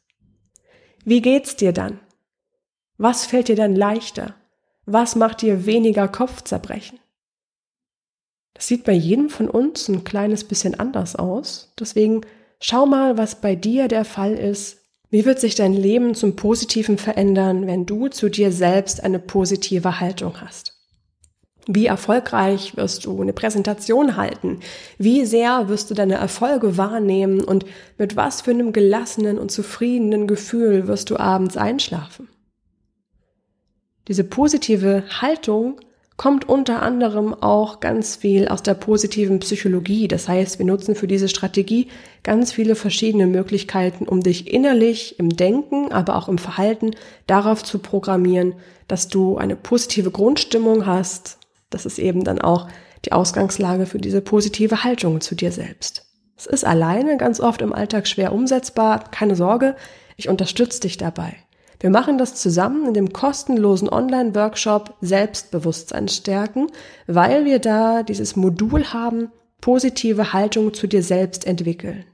Wie 1.04 1.20
geht's 1.20 1.56
dir 1.56 1.72
dann? 1.72 1.98
Was 2.96 3.26
fällt 3.26 3.48
dir 3.48 3.56
dann 3.56 3.74
leichter? 3.74 4.34
Was 4.84 5.16
macht 5.16 5.42
dir 5.42 5.66
weniger 5.66 6.06
Kopfzerbrechen? 6.06 7.00
Das 8.54 8.68
sieht 8.68 8.84
bei 8.84 8.92
jedem 8.92 9.28
von 9.28 9.50
uns 9.50 9.88
ein 9.88 10.04
kleines 10.04 10.44
bisschen 10.44 10.78
anders 10.78 11.16
aus. 11.16 11.74
Deswegen 11.78 12.22
schau 12.60 12.86
mal, 12.86 13.18
was 13.18 13.40
bei 13.40 13.54
dir 13.54 13.88
der 13.88 14.04
Fall 14.04 14.32
ist, 14.32 14.85
wie 15.10 15.24
wird 15.24 15.40
sich 15.40 15.54
dein 15.54 15.72
Leben 15.72 16.14
zum 16.14 16.36
Positiven 16.36 16.98
verändern, 16.98 17.66
wenn 17.66 17.86
du 17.86 18.08
zu 18.08 18.28
dir 18.28 18.50
selbst 18.50 19.02
eine 19.02 19.18
positive 19.18 20.00
Haltung 20.00 20.40
hast? 20.40 20.76
Wie 21.68 21.86
erfolgreich 21.86 22.76
wirst 22.76 23.06
du 23.06 23.20
eine 23.20 23.32
Präsentation 23.32 24.16
halten? 24.16 24.60
Wie 24.98 25.24
sehr 25.24 25.68
wirst 25.68 25.90
du 25.90 25.94
deine 25.94 26.14
Erfolge 26.14 26.76
wahrnehmen 26.76 27.42
und 27.42 27.66
mit 27.98 28.14
was 28.14 28.40
für 28.40 28.52
einem 28.52 28.72
gelassenen 28.72 29.38
und 29.38 29.50
zufriedenen 29.50 30.28
Gefühl 30.28 30.86
wirst 30.86 31.10
du 31.10 31.16
abends 31.16 31.56
einschlafen? 31.56 32.28
Diese 34.06 34.22
positive 34.22 35.02
Haltung 35.20 35.80
kommt 36.16 36.48
unter 36.48 36.82
anderem 36.82 37.34
auch 37.34 37.80
ganz 37.80 38.16
viel 38.16 38.48
aus 38.48 38.62
der 38.62 38.74
positiven 38.74 39.38
Psychologie. 39.40 40.08
Das 40.08 40.28
heißt, 40.28 40.58
wir 40.58 40.66
nutzen 40.66 40.94
für 40.94 41.06
diese 41.06 41.28
Strategie 41.28 41.88
ganz 42.22 42.52
viele 42.52 42.74
verschiedene 42.74 43.26
Möglichkeiten, 43.26 44.08
um 44.08 44.22
dich 44.22 44.52
innerlich 44.52 45.18
im 45.18 45.30
Denken, 45.30 45.92
aber 45.92 46.16
auch 46.16 46.28
im 46.28 46.38
Verhalten 46.38 46.92
darauf 47.26 47.62
zu 47.62 47.78
programmieren, 47.78 48.54
dass 48.88 49.08
du 49.08 49.36
eine 49.36 49.56
positive 49.56 50.10
Grundstimmung 50.10 50.86
hast. 50.86 51.38
Das 51.70 51.84
ist 51.84 51.98
eben 51.98 52.24
dann 52.24 52.40
auch 52.40 52.68
die 53.04 53.12
Ausgangslage 53.12 53.86
für 53.86 53.98
diese 53.98 54.22
positive 54.22 54.84
Haltung 54.84 55.20
zu 55.20 55.34
dir 55.34 55.52
selbst. 55.52 56.06
Es 56.36 56.46
ist 56.46 56.64
alleine 56.64 57.16
ganz 57.16 57.40
oft 57.40 57.62
im 57.62 57.72
Alltag 57.72 58.06
schwer 58.06 58.32
umsetzbar. 58.32 59.10
Keine 59.10 59.36
Sorge, 59.36 59.76
ich 60.16 60.28
unterstütze 60.28 60.80
dich 60.80 60.96
dabei. 60.96 61.36
Wir 61.86 61.92
machen 61.92 62.18
das 62.18 62.34
zusammen 62.34 62.88
in 62.88 62.94
dem 62.94 63.12
kostenlosen 63.12 63.88
Online-Workshop 63.88 64.94
Selbstbewusstsein 65.02 66.08
stärken, 66.08 66.66
weil 67.06 67.44
wir 67.44 67.60
da 67.60 68.02
dieses 68.02 68.34
Modul 68.34 68.86
haben, 68.86 69.30
positive 69.60 70.32
Haltung 70.32 70.74
zu 70.74 70.88
dir 70.88 71.04
selbst 71.04 71.46
entwickeln. 71.46 72.04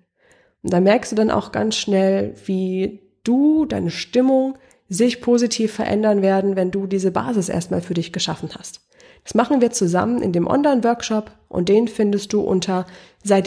Und 0.63 0.75
da 0.75 0.81
merkst 0.81 1.13
du 1.13 1.17
dann 1.17 1.31
auch 1.31 1.53
ganz 1.53 1.77
schnell, 1.77 2.35
wie 2.45 3.01
du, 3.25 3.65
deine 3.65 3.91
Stimmung 3.91 4.59
sich 4.91 5.23
positiv 5.23 5.73
verändern 5.73 6.21
werden, 6.21 6.55
wenn 6.55 6.71
du 6.71 6.87
diese 6.87 7.11
Basis 7.11 7.49
erstmal 7.49 7.81
für 7.81 7.95
dich 7.95 8.13
geschaffen 8.13 8.51
hast. 8.59 8.83
Das 9.25 9.33
machen 9.33 9.63
wir 9.63 9.71
zusammen 9.71 10.21
in 10.21 10.33
dem 10.33 10.47
Online-Workshop 10.47 11.31
und 11.49 11.71
den 11.71 11.89
findest 11.89 12.35
du 12.35 12.43
unter 12.43 12.85
sei 13.25 13.43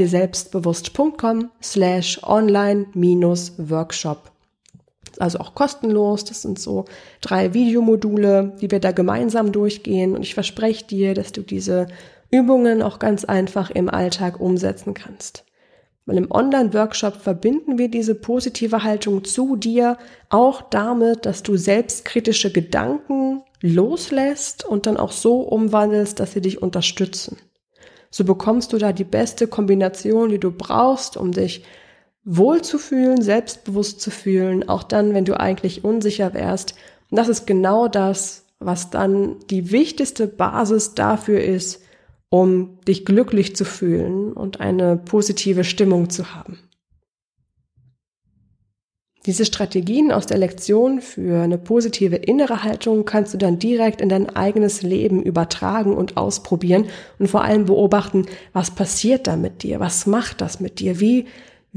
slash 1.61 2.19
online-workshop 2.23 4.31
also 5.19 5.39
auch 5.39 5.55
kostenlos. 5.55 6.25
Das 6.25 6.41
sind 6.41 6.59
so 6.59 6.85
drei 7.21 7.53
Videomodule, 7.53 8.53
die 8.61 8.71
wir 8.71 8.79
da 8.79 8.91
gemeinsam 8.91 9.51
durchgehen. 9.51 10.15
Und 10.15 10.23
ich 10.23 10.33
verspreche 10.33 10.85
dir, 10.85 11.13
dass 11.13 11.31
du 11.31 11.41
diese 11.41 11.87
Übungen 12.31 12.81
auch 12.81 12.99
ganz 12.99 13.25
einfach 13.25 13.69
im 13.69 13.89
Alltag 13.89 14.39
umsetzen 14.39 14.93
kannst. 14.93 15.45
Weil 16.05 16.17
im 16.17 16.31
Online-Workshop 16.31 17.15
verbinden 17.15 17.79
wir 17.79 17.89
diese 17.89 18.13
positive 18.13 18.83
Haltung 18.83 19.23
zu 19.23 19.55
dir 19.55 19.97
auch 20.29 20.61
damit, 20.61 21.25
dass 21.25 21.41
du 21.41 21.57
selbstkritische 21.57 22.51
Gedanken 22.51 23.41
loslässt 23.61 24.65
und 24.65 24.85
dann 24.85 24.97
auch 24.97 25.11
so 25.11 25.39
umwandelst, 25.39 26.19
dass 26.19 26.33
sie 26.33 26.41
dich 26.41 26.61
unterstützen. 26.61 27.37
So 28.11 28.23
bekommst 28.23 28.71
du 28.71 28.77
da 28.77 28.93
die 28.93 29.03
beste 29.03 29.47
Kombination, 29.47 30.29
die 30.29 30.39
du 30.39 30.51
brauchst, 30.51 31.17
um 31.17 31.31
dich 31.31 31.63
wohl 32.25 32.63
zu 32.63 32.79
fühlen, 32.79 33.21
selbstbewusst 33.21 34.01
zu 34.01 34.09
fühlen, 34.09 34.67
auch 34.67 34.83
dann, 34.83 35.13
wenn 35.13 35.25
du 35.25 35.39
eigentlich 35.39 35.83
unsicher 35.83 36.33
wärst. 36.33 36.73
Und 37.11 37.17
das 37.17 37.29
ist 37.29 37.45
genau 37.45 37.87
das, 37.87 38.45
was 38.59 38.89
dann 38.89 39.37
die 39.49 39.71
wichtigste 39.71 40.27
Basis 40.27 40.95
dafür 40.95 41.41
ist, 41.41 41.81
um 42.29 42.79
dich 42.87 43.05
glücklich 43.05 43.55
zu 43.55 43.63
fühlen 43.63 44.33
und 44.33 44.59
eine 44.59 44.97
positive 44.97 45.63
Stimmung 45.63 46.09
zu 46.09 46.35
haben. 46.35 46.59
Diese 49.25 49.45
Strategien 49.45 50.11
aus 50.11 50.27
der 50.27 50.37
Lektion 50.37 51.01
für 51.01 51.41
eine 51.41 51.57
positive 51.57 52.15
innere 52.15 52.63
Haltung 52.63 53.05
kannst 53.05 53.33
du 53.33 53.39
dann 53.39 53.57
direkt 53.57 53.99
in 53.99 54.09
dein 54.09 54.29
eigenes 54.29 54.83
Leben 54.83 55.23
übertragen 55.23 55.95
und 55.95 56.15
ausprobieren 56.15 56.85
und 57.17 57.27
vor 57.27 57.43
allem 57.43 57.65
beobachten, 57.65 58.27
was 58.53 58.69
passiert 58.69 59.25
da 59.25 59.35
mit 59.35 59.63
dir, 59.63 59.79
was 59.79 60.05
macht 60.05 60.41
das 60.41 60.59
mit 60.59 60.79
dir, 60.79 60.99
wie 60.99 61.25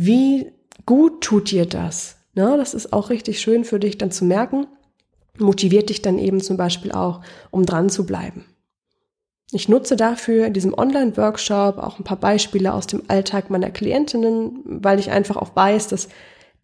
wie 0.01 0.53
gut 0.87 1.23
tut 1.23 1.51
dir 1.51 1.67
das? 1.67 2.19
Ne? 2.35 2.55
Das 2.57 2.73
ist 2.73 2.93
auch 2.93 3.11
richtig 3.11 3.41
schön 3.41 3.65
für 3.65 3.81
dich 3.81 3.99
dann 3.99 4.13
zu 4.13 4.25
merken. 4.25 4.69
Motiviert 5.39 5.91
dich 5.91 6.03
dann 6.03 6.21
eben 6.21 6.41
zum 6.41 6.57
Beispiel 6.57 6.93
auch, 6.93 7.21
um 7.51 7.67
dran 7.67 7.91
zu 7.91 8.07
bleiben. 8.07 8.45
Ich 9.51 9.69
nutze 9.69 9.97
dafür 9.97 10.47
in 10.47 10.53
diesem 10.53 10.73
Online-Workshop 10.73 11.79
auch 11.79 11.99
ein 11.99 12.05
paar 12.05 12.21
Beispiele 12.21 12.75
aus 12.75 12.87
dem 12.87 13.03
Alltag 13.09 13.51
meiner 13.51 13.71
Klientinnen, 13.71 14.61
weil 14.65 15.01
ich 15.01 15.11
einfach 15.11 15.37
auch 15.37 15.57
weiß, 15.57 15.89
dass 15.89 16.09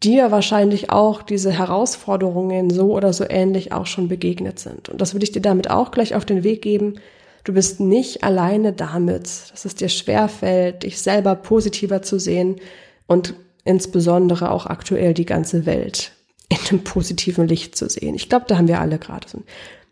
dir 0.01 0.31
wahrscheinlich 0.31 0.91
auch 0.91 1.21
diese 1.21 1.51
Herausforderungen 1.51 2.69
so 2.69 2.93
oder 2.93 3.11
so 3.11 3.25
ähnlich 3.27 3.73
auch 3.73 3.85
schon 3.85 4.07
begegnet 4.07 4.59
sind. 4.59 4.87
Und 4.87 5.01
das 5.01 5.13
will 5.13 5.23
ich 5.23 5.33
dir 5.33 5.41
damit 5.41 5.69
auch 5.69 5.91
gleich 5.91 6.15
auf 6.15 6.23
den 6.23 6.45
Weg 6.45 6.61
geben. 6.61 7.01
Du 7.43 7.53
bist 7.53 7.81
nicht 7.81 8.23
alleine 8.23 8.71
damit, 8.71 9.25
dass 9.51 9.65
es 9.65 9.75
dir 9.75 9.89
schwerfällt, 9.89 10.83
dich 10.83 11.01
selber 11.01 11.35
positiver 11.35 12.01
zu 12.01 12.17
sehen, 12.17 12.61
und 13.07 13.35
insbesondere 13.63 14.51
auch 14.51 14.65
aktuell 14.65 15.13
die 15.13 15.25
ganze 15.25 15.65
Welt 15.65 16.11
in 16.49 16.57
einem 16.69 16.83
positiven 16.83 17.47
Licht 17.47 17.75
zu 17.75 17.89
sehen. 17.89 18.15
Ich 18.15 18.29
glaube, 18.29 18.45
da 18.47 18.57
haben 18.57 18.67
wir 18.67 18.79
alle 18.79 18.99
gerade 18.99 19.27
so 19.27 19.43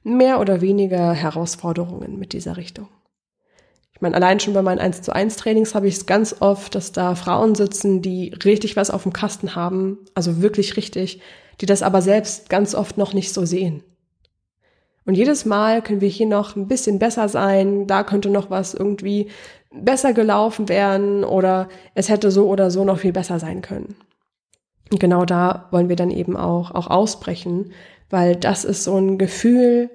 mehr 0.03 0.39
oder 0.39 0.61
weniger 0.61 1.13
Herausforderungen 1.13 2.19
mit 2.19 2.33
dieser 2.33 2.57
Richtung. 2.57 2.87
Ich 3.93 4.01
meine, 4.01 4.15
allein 4.15 4.39
schon 4.39 4.53
bei 4.53 4.61
meinen 4.61 4.79
1 4.79 5.01
zu 5.01 5.13
1 5.13 5.37
Trainings 5.37 5.75
habe 5.75 5.87
ich 5.87 5.95
es 5.95 6.05
ganz 6.05 6.35
oft, 6.39 6.75
dass 6.75 6.91
da 6.91 7.15
Frauen 7.15 7.55
sitzen, 7.55 8.01
die 8.01 8.33
richtig 8.43 8.75
was 8.75 8.91
auf 8.91 9.03
dem 9.03 9.13
Kasten 9.13 9.55
haben, 9.55 9.99
also 10.13 10.41
wirklich 10.41 10.75
richtig, 10.77 11.21
die 11.61 11.65
das 11.65 11.83
aber 11.83 12.01
selbst 12.01 12.49
ganz 12.49 12.75
oft 12.75 12.97
noch 12.97 13.13
nicht 13.13 13.33
so 13.33 13.45
sehen. 13.45 13.83
Und 15.05 15.15
jedes 15.15 15.45
Mal 15.45 15.81
können 15.81 16.01
wir 16.01 16.09
hier 16.09 16.27
noch 16.27 16.55
ein 16.55 16.67
bisschen 16.67 16.97
besser 16.97 17.27
sein, 17.29 17.87
da 17.87 18.03
könnte 18.03 18.29
noch 18.29 18.49
was 18.49 18.73
irgendwie 18.73 19.29
besser 19.73 20.13
gelaufen 20.13 20.69
werden 20.69 21.23
oder 21.23 21.69
es 21.95 22.09
hätte 22.09 22.31
so 22.31 22.47
oder 22.47 22.71
so 22.71 22.85
noch 22.85 22.99
viel 22.99 23.13
besser 23.13 23.39
sein 23.39 23.61
können. 23.61 23.95
Und 24.91 24.99
genau 24.99 25.25
da 25.25 25.67
wollen 25.71 25.89
wir 25.89 25.95
dann 25.95 26.11
eben 26.11 26.37
auch, 26.37 26.71
auch 26.71 26.87
ausbrechen, 26.87 27.71
weil 28.09 28.35
das 28.35 28.63
ist 28.63 28.83
so 28.83 28.97
ein 28.97 29.17
Gefühl, 29.17 29.89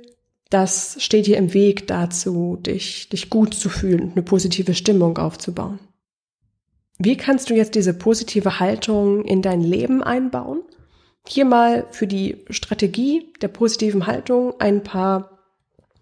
das 0.50 0.96
steht 0.98 1.26
dir 1.26 1.36
im 1.36 1.54
Weg 1.54 1.86
dazu, 1.86 2.56
dich, 2.56 3.08
dich 3.08 3.30
gut 3.30 3.54
zu 3.54 3.68
fühlen 3.68 4.00
und 4.00 4.12
eine 4.12 4.22
positive 4.22 4.74
Stimmung 4.74 5.18
aufzubauen. 5.18 5.78
Wie 6.98 7.16
kannst 7.16 7.50
du 7.50 7.54
jetzt 7.54 7.74
diese 7.74 7.94
positive 7.94 8.58
Haltung 8.58 9.24
in 9.24 9.42
dein 9.42 9.60
Leben 9.60 10.02
einbauen? 10.02 10.62
hier 11.28 11.44
mal 11.44 11.86
für 11.90 12.06
die 12.06 12.44
Strategie 12.50 13.32
der 13.42 13.48
positiven 13.48 14.06
Haltung 14.06 14.58
ein 14.58 14.82
paar 14.82 15.38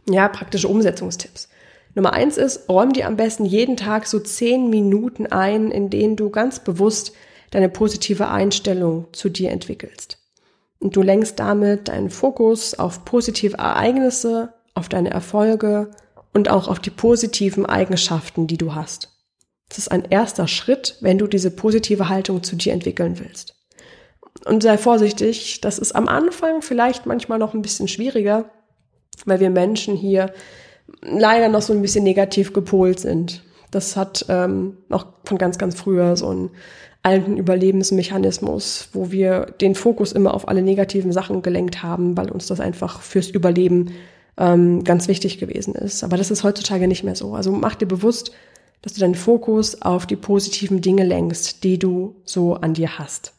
ja, 0.08 0.28
praktische 0.28 0.68
Umsetzungstipps. 0.68 1.48
Nummer 1.96 2.12
eins 2.12 2.36
ist, 2.36 2.68
räum 2.68 2.92
dir 2.92 3.06
am 3.06 3.16
besten 3.16 3.46
jeden 3.46 3.78
Tag 3.78 4.06
so 4.06 4.20
zehn 4.20 4.68
Minuten 4.68 5.26
ein, 5.26 5.70
in 5.70 5.88
denen 5.88 6.14
du 6.14 6.28
ganz 6.28 6.60
bewusst 6.60 7.12
deine 7.50 7.70
positive 7.70 8.28
Einstellung 8.28 9.06
zu 9.12 9.30
dir 9.30 9.50
entwickelst. 9.50 10.18
Und 10.78 10.94
du 10.94 11.00
lenkst 11.00 11.40
damit 11.40 11.88
deinen 11.88 12.10
Fokus 12.10 12.78
auf 12.78 13.06
positive 13.06 13.56
Ereignisse, 13.56 14.52
auf 14.74 14.90
deine 14.90 15.10
Erfolge 15.10 15.90
und 16.34 16.50
auch 16.50 16.68
auf 16.68 16.80
die 16.80 16.90
positiven 16.90 17.64
Eigenschaften, 17.64 18.46
die 18.46 18.58
du 18.58 18.74
hast. 18.74 19.16
Das 19.70 19.78
ist 19.78 19.88
ein 19.88 20.04
erster 20.04 20.48
Schritt, 20.48 20.98
wenn 21.00 21.16
du 21.16 21.26
diese 21.26 21.50
positive 21.50 22.10
Haltung 22.10 22.42
zu 22.42 22.56
dir 22.56 22.74
entwickeln 22.74 23.18
willst. 23.18 23.54
Und 24.44 24.62
sei 24.62 24.76
vorsichtig, 24.76 25.62
das 25.62 25.78
ist 25.78 25.92
am 25.92 26.08
Anfang 26.08 26.60
vielleicht 26.60 27.06
manchmal 27.06 27.38
noch 27.38 27.54
ein 27.54 27.62
bisschen 27.62 27.88
schwieriger, 27.88 28.50
weil 29.24 29.40
wir 29.40 29.48
Menschen 29.48 29.96
hier 29.96 30.30
leider 31.02 31.48
noch 31.48 31.62
so 31.62 31.72
ein 31.72 31.82
bisschen 31.82 32.04
negativ 32.04 32.52
gepolt 32.52 33.00
sind. 33.00 33.42
Das 33.70 33.96
hat 33.96 34.26
ähm, 34.28 34.76
auch 34.90 35.06
von 35.24 35.38
ganz, 35.38 35.58
ganz 35.58 35.74
früher 35.74 36.16
so 36.16 36.28
einen 36.28 36.50
alten 37.02 37.36
Überlebensmechanismus, 37.36 38.88
wo 38.92 39.10
wir 39.12 39.46
den 39.60 39.74
Fokus 39.74 40.12
immer 40.12 40.34
auf 40.34 40.48
alle 40.48 40.62
negativen 40.62 41.12
Sachen 41.12 41.42
gelenkt 41.42 41.82
haben, 41.82 42.16
weil 42.16 42.30
uns 42.30 42.46
das 42.46 42.60
einfach 42.60 43.00
fürs 43.00 43.30
Überleben 43.30 43.92
ähm, 44.38 44.82
ganz 44.84 45.08
wichtig 45.08 45.38
gewesen 45.38 45.74
ist. 45.74 46.02
Aber 46.04 46.16
das 46.16 46.30
ist 46.30 46.42
heutzutage 46.42 46.88
nicht 46.88 47.04
mehr 47.04 47.14
so. 47.14 47.34
Also 47.34 47.52
mach 47.52 47.76
dir 47.76 47.86
bewusst, 47.86 48.32
dass 48.82 48.92
du 48.92 49.00
deinen 49.00 49.14
Fokus 49.14 49.82
auf 49.82 50.06
die 50.06 50.16
positiven 50.16 50.80
Dinge 50.80 51.04
lenkst, 51.04 51.64
die 51.64 51.78
du 51.78 52.16
so 52.24 52.54
an 52.54 52.74
dir 52.74 52.98
hast. 52.98 53.32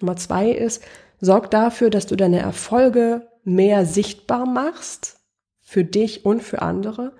Nummer 0.00 0.16
zwei 0.16 0.50
ist, 0.50 0.82
sorg 1.20 1.50
dafür, 1.50 1.90
dass 1.90 2.06
du 2.06 2.16
deine 2.16 2.40
Erfolge 2.40 3.28
mehr 3.44 3.84
sichtbar 3.84 4.46
machst, 4.46 5.19
für 5.70 5.84
dich 5.84 6.24
und 6.24 6.42
für 6.42 6.62
andere. 6.62 7.12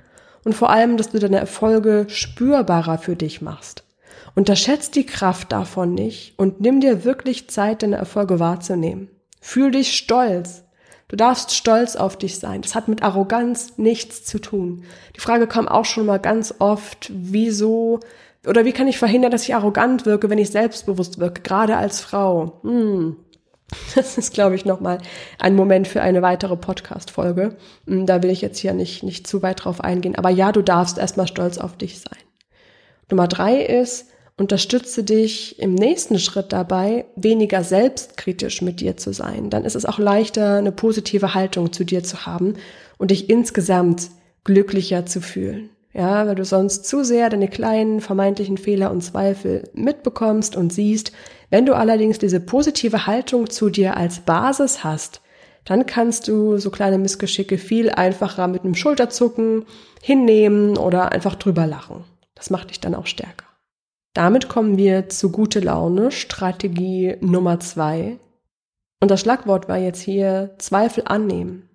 Und 0.42 0.56
vor 0.56 0.70
allem, 0.70 0.96
dass 0.96 1.10
du 1.10 1.20
deine 1.20 1.38
Erfolge 1.38 2.06
spürbarer 2.08 2.98
für 2.98 3.14
dich 3.14 3.40
machst. 3.40 3.84
Unterschätzt 4.34 4.96
die 4.96 5.06
Kraft 5.06 5.52
davon 5.52 5.94
nicht 5.94 6.36
und 6.36 6.60
nimm 6.60 6.80
dir 6.80 7.04
wirklich 7.04 7.48
Zeit, 7.48 7.84
deine 7.84 7.96
Erfolge 7.96 8.40
wahrzunehmen. 8.40 9.08
Fühl 9.40 9.70
dich 9.70 9.96
stolz. 9.96 10.64
Du 11.06 11.14
darfst 11.14 11.54
stolz 11.54 11.94
auf 11.94 12.16
dich 12.16 12.40
sein. 12.40 12.62
Das 12.62 12.74
hat 12.74 12.88
mit 12.88 13.04
Arroganz 13.04 13.74
nichts 13.76 14.24
zu 14.24 14.40
tun. 14.40 14.82
Die 15.14 15.20
Frage 15.20 15.46
kam 15.46 15.68
auch 15.68 15.84
schon 15.84 16.06
mal 16.06 16.18
ganz 16.18 16.52
oft, 16.58 17.08
wieso 17.14 18.00
oder 18.44 18.64
wie 18.64 18.72
kann 18.72 18.88
ich 18.88 18.98
verhindern, 18.98 19.30
dass 19.30 19.44
ich 19.44 19.54
arrogant 19.54 20.06
wirke, 20.06 20.28
wenn 20.28 20.38
ich 20.38 20.50
selbstbewusst 20.50 21.20
wirke, 21.20 21.42
gerade 21.42 21.76
als 21.76 22.00
Frau? 22.00 22.58
Hm. 22.62 23.16
Das 23.94 24.18
ist, 24.18 24.32
glaube 24.32 24.54
ich, 24.54 24.64
nochmal 24.64 24.98
ein 25.38 25.54
Moment 25.54 25.88
für 25.88 26.02
eine 26.02 26.22
weitere 26.22 26.56
Podcast-Folge. 26.56 27.56
Hm, 27.86 28.06
da 28.06 28.22
will 28.22 28.30
ich 28.30 28.40
jetzt 28.40 28.58
hier 28.58 28.72
nicht, 28.72 29.02
nicht 29.02 29.26
zu 29.26 29.42
weit 29.42 29.64
drauf 29.64 29.80
eingehen. 29.80 30.16
Aber 30.16 30.30
ja, 30.30 30.52
du 30.52 30.62
darfst 30.62 30.98
erstmal 30.98 31.26
stolz 31.26 31.58
auf 31.58 31.76
dich 31.76 32.00
sein. 32.00 32.18
Nummer 33.10 33.28
drei 33.28 33.62
ist, 33.62 34.06
unterstütze 34.36 35.04
dich 35.04 35.58
im 35.58 35.74
nächsten 35.74 36.18
Schritt 36.18 36.52
dabei, 36.52 37.04
weniger 37.16 37.62
selbstkritisch 37.62 38.62
mit 38.62 38.80
dir 38.80 38.96
zu 38.96 39.12
sein. 39.12 39.50
Dann 39.50 39.64
ist 39.64 39.76
es 39.76 39.84
auch 39.84 39.98
leichter, 39.98 40.56
eine 40.56 40.72
positive 40.72 41.34
Haltung 41.34 41.72
zu 41.72 41.84
dir 41.84 42.02
zu 42.02 42.26
haben 42.26 42.54
und 42.96 43.10
dich 43.10 43.28
insgesamt 43.28 44.10
glücklicher 44.44 45.04
zu 45.04 45.20
fühlen. 45.20 45.70
Ja, 45.92 46.26
weil 46.26 46.36
du 46.36 46.44
sonst 46.44 46.86
zu 46.86 47.02
sehr 47.02 47.28
deine 47.30 47.48
kleinen 47.48 48.00
vermeintlichen 48.00 48.58
Fehler 48.58 48.92
und 48.92 49.02
Zweifel 49.02 49.68
mitbekommst 49.74 50.56
und 50.56 50.72
siehst. 50.72 51.12
Wenn 51.50 51.66
du 51.66 51.74
allerdings 51.74 52.18
diese 52.18 52.40
positive 52.40 53.06
Haltung 53.06 53.50
zu 53.50 53.70
dir 53.70 53.96
als 53.96 54.20
Basis 54.20 54.84
hast, 54.84 55.20
dann 55.64 55.86
kannst 55.86 56.28
du 56.28 56.58
so 56.58 56.70
kleine 56.70 56.98
Missgeschicke 56.98 57.58
viel 57.58 57.90
einfacher 57.90 58.48
mit 58.48 58.64
einem 58.64 58.74
Schulterzucken 58.74 59.66
hinnehmen 60.00 60.78
oder 60.78 61.12
einfach 61.12 61.34
drüber 61.34 61.66
lachen. 61.66 62.04
Das 62.34 62.50
macht 62.50 62.70
dich 62.70 62.80
dann 62.80 62.94
auch 62.94 63.06
stärker. 63.06 63.46
Damit 64.14 64.48
kommen 64.48 64.76
wir 64.76 65.08
zu 65.08 65.30
gute 65.30 65.60
Laune, 65.60 66.10
Strategie 66.10 67.16
Nummer 67.20 67.60
zwei. 67.60 68.16
Und 69.00 69.10
das 69.10 69.20
Schlagwort 69.20 69.68
war 69.68 69.78
jetzt 69.78 70.00
hier 70.00 70.54
Zweifel 70.58 71.04
annehmen. 71.06 71.68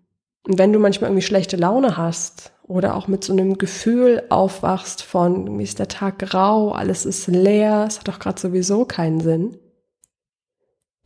Und 0.47 0.57
wenn 0.57 0.73
du 0.73 0.79
manchmal 0.79 1.09
irgendwie 1.09 1.25
schlechte 1.25 1.57
Laune 1.57 1.97
hast 1.97 2.51
oder 2.63 2.95
auch 2.95 3.07
mit 3.07 3.23
so 3.23 3.33
einem 3.33 3.57
Gefühl 3.57 4.23
aufwachst 4.29 5.01
von, 5.01 5.57
wie 5.57 5.63
ist 5.63 5.79
der 5.79 5.87
Tag 5.87 6.19
grau, 6.19 6.71
alles 6.71 7.05
ist 7.05 7.27
leer, 7.27 7.85
es 7.87 7.99
hat 7.99 8.07
doch 8.07 8.19
gerade 8.19 8.39
sowieso 8.39 8.85
keinen 8.85 9.21
Sinn, 9.21 9.57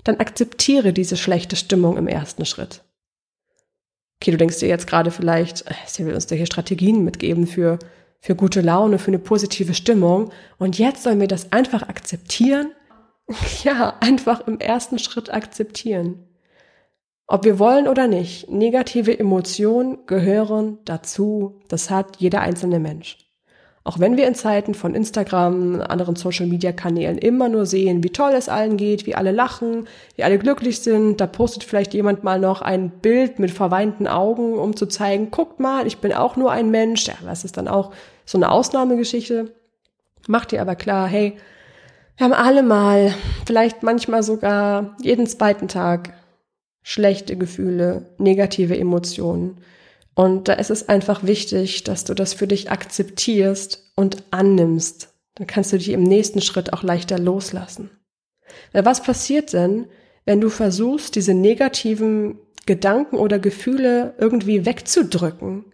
dann 0.10 0.20
akzeptiere 0.20 0.92
diese 0.92 1.18
schlechte 1.18 1.56
Stimmung 1.56 1.96
im 1.96 2.08
ersten 2.08 2.44
Schritt. 2.46 2.82
Okay, 4.20 4.32
du 4.32 4.38
denkst 4.38 4.58
dir 4.60 4.68
jetzt 4.68 4.88
gerade 4.88 5.12
vielleicht, 5.12 5.68
äh, 5.68 5.74
sie 5.86 6.04
will 6.06 6.16
uns 6.16 6.26
da 6.26 6.36
hier 6.36 6.48
Strategien 6.48 7.04
mitgeben 7.04 7.46
für, 7.46 7.78
für 8.20 8.36
gute 8.36 8.62
Laune, 8.62 8.98
für 8.98 9.10
eine 9.10 9.20
positive 9.20 9.76
Stimmung 9.76 10.32
und 10.58 10.80
jetzt 10.80 11.04
sollen 11.04 11.20
wir 11.20 11.28
das 11.28 11.52
einfach 11.52 11.84
akzeptieren? 11.84 12.72
Ja, 13.64 13.96
einfach 14.00 14.48
im 14.48 14.60
ersten 14.60 14.98
Schritt 14.98 15.32
akzeptieren. 15.32 16.28
Ob 17.28 17.46
wir 17.46 17.60
wollen 17.60 17.88
oder 17.88 18.08
nicht, 18.08 18.50
negative 18.50 19.20
Emotionen 19.20 20.08
gehören 20.08 20.80
dazu. 20.86 21.62
Das 21.68 21.92
hat 21.92 22.18
jeder 22.18 22.42
einzelne 22.42 22.80
Mensch. 22.80 23.29
Auch 23.90 23.98
wenn 23.98 24.18
wir 24.18 24.28
in 24.28 24.36
Zeiten 24.36 24.76
von 24.76 24.94
Instagram, 24.94 25.82
anderen 25.82 26.16
Social-Media-Kanälen 26.16 27.18
immer 27.18 27.50
nur 27.50 27.66
sehen, 27.66 28.04
wie 28.04 28.12
toll 28.12 28.34
es 28.34 28.48
allen 28.48 28.78
geht, 28.78 29.08
wie 29.08 29.16
alle 29.16 29.32
lachen, 29.32 29.88
wie 30.16 30.24
alle 30.24 30.38
glücklich 30.38 30.82
sind, 30.82 31.20
da 31.20 31.26
postet 31.26 31.64
vielleicht 31.64 31.96
jemand 31.96 32.24
mal 32.24 32.40
noch 32.40 32.62
ein 32.62 32.92
Bild 32.92 33.40
mit 33.40 33.50
verweinten 33.50 34.06
Augen, 34.06 34.54
um 34.54 34.76
zu 34.76 34.86
zeigen, 34.86 35.32
guckt 35.32 35.60
mal, 35.60 35.88
ich 35.88 35.98
bin 35.98 36.14
auch 36.14 36.36
nur 36.36 36.52
ein 36.52 36.70
Mensch. 36.70 37.08
Ja, 37.08 37.16
das 37.26 37.44
ist 37.44 37.58
dann 37.58 37.68
auch 37.68 37.92
so 38.26 38.38
eine 38.38 38.52
Ausnahmegeschichte. 38.52 39.56
Macht 40.28 40.52
dir 40.52 40.62
aber 40.62 40.76
klar, 40.76 41.08
hey, 41.08 41.38
wir 42.18 42.26
haben 42.26 42.34
alle 42.34 42.62
mal, 42.62 43.16
vielleicht 43.48 43.82
manchmal 43.82 44.22
sogar 44.22 44.98
jeden 45.02 45.26
zweiten 45.26 45.68
Tag 45.68 46.14
schlechte 46.84 47.36
Gefühle, 47.38 48.06
negative 48.20 48.78
Emotionen. 48.78 49.58
Und 50.20 50.50
da 50.50 50.54
ist 50.56 50.70
es 50.70 50.90
einfach 50.90 51.24
wichtig, 51.24 51.86
dass 51.86 52.04
du 52.04 52.14
das 52.14 52.34
für 52.34 52.46
dich 52.46 52.70
akzeptierst 52.70 53.90
und 53.96 54.22
annimmst. 54.32 55.14
Dann 55.36 55.48
kannst 55.48 55.72
du 55.72 55.78
dich 55.78 55.92
im 55.92 56.04
nächsten 56.04 56.42
Schritt 56.42 56.74
auch 56.74 56.84
leichter 56.84 57.18
loslassen. 57.18 57.90
Weil 58.74 58.84
was 58.84 59.02
passiert 59.02 59.54
denn, 59.54 59.88
wenn 60.26 60.42
du 60.42 60.50
versuchst, 60.50 61.16
diese 61.16 61.34
negativen 61.34 62.38
Gedanken 62.66 63.16
oder 63.16 63.40
Gefühle 63.40 64.14
irgendwie 64.18 64.66
wegzudrücken? 64.66 65.72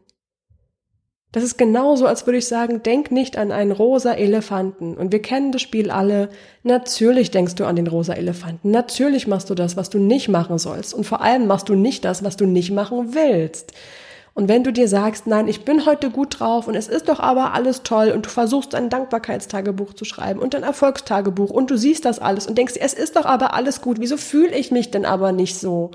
Das 1.32 1.44
ist 1.44 1.58
genauso, 1.58 2.06
als 2.06 2.28
würde 2.28 2.38
ich 2.38 2.48
sagen, 2.48 2.84
denk 2.84 3.10
nicht 3.12 3.38
an 3.38 3.52
einen 3.52 3.72
rosa 3.72 4.14
Elefanten. 4.14 4.96
Und 4.96 5.12
wir 5.12 5.24
kennen 5.24 5.54
das 5.54 5.64
Spiel 5.64 5.90
alle. 5.90 6.30
Natürlich 6.62 7.32
denkst 7.32 7.56
du 7.56 7.66
an 7.66 7.78
den 7.78 7.88
rosa 7.88 8.14
Elefanten. 8.14 8.70
Natürlich 8.70 9.26
machst 9.26 9.50
du 9.50 9.56
das, 9.56 9.76
was 9.76 9.90
du 9.90 9.98
nicht 9.98 10.30
machen 10.30 10.60
sollst. 10.60 10.94
Und 10.94 11.06
vor 11.06 11.22
allem 11.22 11.48
machst 11.48 11.68
du 11.68 11.74
nicht 11.74 12.06
das, 12.06 12.24
was 12.24 12.38
du 12.38 12.46
nicht 12.46 12.70
machen 12.70 13.16
willst. 13.16 13.74
Und 14.36 14.50
wenn 14.50 14.66
du 14.66 14.74
dir 14.74 14.90
sagst, 14.90 15.28
nein, 15.28 15.48
ich 15.48 15.64
bin 15.64 15.86
heute 15.86 16.10
gut 16.10 16.42
drauf 16.42 16.68
und 16.68 16.76
es 16.76 16.90
ist 16.90 17.08
doch 17.08 17.22
aber 17.22 17.54
alles 17.54 17.84
toll 17.84 18.12
und 18.12 18.26
du 18.26 18.30
versuchst 18.30 18.76
ein 18.76 18.90
Dankbarkeitstagebuch 18.90 19.94
zu 19.94 20.04
schreiben 20.04 20.42
und 20.42 20.54
ein 20.54 20.64
Erfolgstagebuch 20.64 21.50
und 21.50 21.72
du 21.72 21.78
siehst 21.78 22.04
das 22.04 22.20
alles 22.20 22.46
und 22.46 22.58
denkst, 22.58 22.74
es 22.78 22.94
ist 22.94 23.16
doch 23.16 23.26
aber 23.26 23.54
alles 23.54 23.80
gut, 23.80 24.02
wieso 24.02 24.18
fühle 24.18 24.54
ich 24.54 24.72
mich 24.72 24.92
denn 24.92 25.06
aber 25.06 25.32
nicht 25.32 25.58
so? 25.58 25.92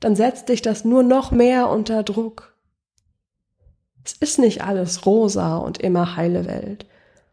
Dann 0.00 0.16
setzt 0.16 0.50
dich 0.50 0.60
das 0.60 0.84
nur 0.84 1.02
noch 1.02 1.30
mehr 1.30 1.70
unter 1.70 2.02
Druck. 2.02 2.54
Es 4.04 4.12
ist 4.12 4.38
nicht 4.38 4.62
alles 4.62 5.06
rosa 5.06 5.56
und 5.56 5.78
immer 5.78 6.14
heile 6.14 6.44
Welt. 6.44 6.84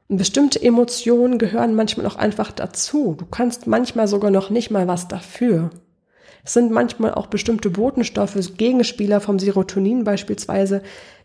Und 0.08 0.17
bestimmte 0.17 0.62
Emotionen 0.62 1.38
gehören 1.38 1.75
manchmal 1.75 2.06
auch 2.06 2.15
einfach 2.15 2.52
dazu. 2.54 3.13
Du 3.17 3.25
kannst 3.25 3.67
manchmal 3.67 4.08
sogar 4.08 4.32
noch 4.32 4.49
nicht 4.52 4.71
mal 4.71 4.88
was 4.88 5.10
dafür. 5.10 5.69
Es 6.43 6.54
sind 6.54 6.71
manchmal 6.71 7.13
auch 7.13 7.28
bestimmte 7.28 7.69
Botenstoffe, 7.69 8.38
Gegenspieler 8.58 9.21
vom 9.21 9.39
Serotonin 9.39 10.04
beispielsweise, 10.04 10.82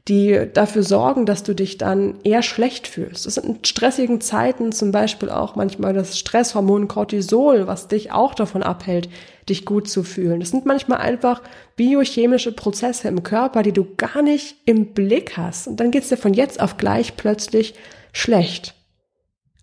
die 0.07 0.49
dafür 0.53 0.83
sorgen, 0.83 1.25
dass 1.25 1.45
du 1.45 1.55
dich 1.55 1.79
dann 1.79 2.17
eher 2.25 2.43
schlecht 2.43 2.87
fühlst. 2.87 3.25
Es 3.27 3.37
sind 3.37 3.47
in 3.47 3.65
stressigen 3.65 4.21
Zeiten 4.21 4.71
zum 4.71 4.93
Beispiel 4.93 5.31
auch 5.31 5.57
manchmal 5.57 5.95
das 5.95 6.19
Stresshormon 6.19 6.89
Cortisol, 6.89 7.67
was 7.67 7.89
dich 7.89 8.13
auch 8.13 8.35
davon 8.35 8.63
abhält, 8.63 9.09
dich 9.49 9.65
gut 9.65 9.89
zu 9.89 10.03
fühlen. 10.03 10.41
Das 10.41 10.51
sind 10.51 10.67
manchmal 10.67 10.99
einfach 10.99 11.41
biochemische 11.77 12.53
Prozesse 12.53 13.09
im 13.09 13.23
Körper, 13.23 13.63
die 13.63 13.73
du 13.73 13.87
gar 13.97 14.21
nicht 14.21 14.57
im 14.67 14.93
Blick 14.93 15.39
hast. 15.39 15.69
Und 15.69 15.81
dann 15.81 15.91
geht's 15.91 16.11
dir 16.11 16.19
von 16.19 16.35
jetzt 16.35 16.61
auf 16.61 16.77
gleich 16.77 17.17
plötzlich 17.17 17.75
schlecht. 18.13 18.75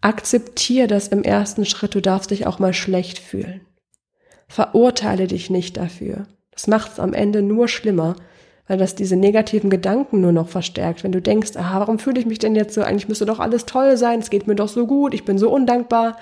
Akzeptier 0.02 0.88
das 0.88 1.08
im 1.10 1.22
ersten 1.22 1.66
Schritt, 1.66 1.94
du 1.94 2.02
darfst 2.02 2.32
dich 2.32 2.48
auch 2.48 2.58
mal 2.58 2.74
schlecht 2.74 3.20
fühlen. 3.20 3.62
Verurteile 4.52 5.28
dich 5.28 5.50
nicht 5.50 5.78
dafür. 5.78 6.28
Das 6.52 6.68
macht's 6.68 7.00
am 7.00 7.14
Ende 7.14 7.42
nur 7.42 7.68
schlimmer 7.68 8.16
weil 8.72 8.78
das 8.78 8.96
diese 8.96 9.18
negativen 9.18 9.70
Gedanken 9.70 10.22
nur 10.22 10.32
noch 10.32 10.48
verstärkt. 10.48 11.04
Wenn 11.04 11.12
du 11.12 11.22
denkst, 11.22 11.58
ah, 11.58 11.82
warum 11.82 12.00
fühle 12.00 12.22
ich 12.22 12.26
mich 12.26 12.40
denn 12.40 12.56
jetzt 12.56 12.74
so? 12.74 12.82
Eigentlich 12.82 13.10
müsste 13.10 13.26
doch 13.26 13.42
alles 13.42 13.66
toll 13.66 13.98
sein, 13.98 14.20
es 14.20 14.30
geht 14.30 14.48
mir 14.48 14.56
doch 14.56 14.70
so 14.70 14.88
gut, 14.88 15.14
ich 15.14 15.26
bin 15.26 15.38
so 15.38 15.52
undankbar. 15.52 16.16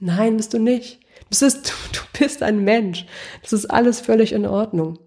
Nein, 0.00 0.38
bist 0.38 0.54
du 0.54 0.58
nicht. 0.58 1.00
Du 1.20 1.38
bist, 1.38 1.74
du 1.92 2.18
bist 2.18 2.42
ein 2.42 2.64
Mensch. 2.64 3.04
Das 3.42 3.52
ist 3.52 3.66
alles 3.66 4.00
völlig 4.00 4.32
in 4.32 4.46
Ordnung. 4.46 4.98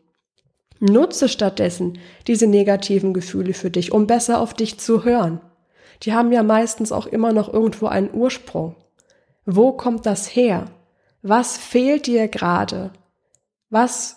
Nutze 0.80 1.30
stattdessen 1.30 1.98
diese 2.28 2.46
negativen 2.46 3.12
Gefühle 3.12 3.56
für 3.56 3.72
dich, 3.72 3.92
um 3.92 4.06
besser 4.06 4.40
auf 4.40 4.54
dich 4.54 4.80
zu 4.80 5.04
hören. 5.04 5.42
Die 6.04 6.14
haben 6.14 6.32
ja 6.32 6.44
meistens 6.44 6.92
auch 6.92 7.08
immer 7.08 7.34
noch 7.34 7.52
irgendwo 7.52 7.88
einen 7.88 8.14
Ursprung. 8.14 8.76
Wo 9.48 9.72
kommt 9.72 10.06
das 10.06 10.36
her? 10.36 10.66
Was 11.30 11.58
fehlt 11.58 12.08
dir 12.08 12.30
gerade? 12.30 12.92
Was 13.70 14.16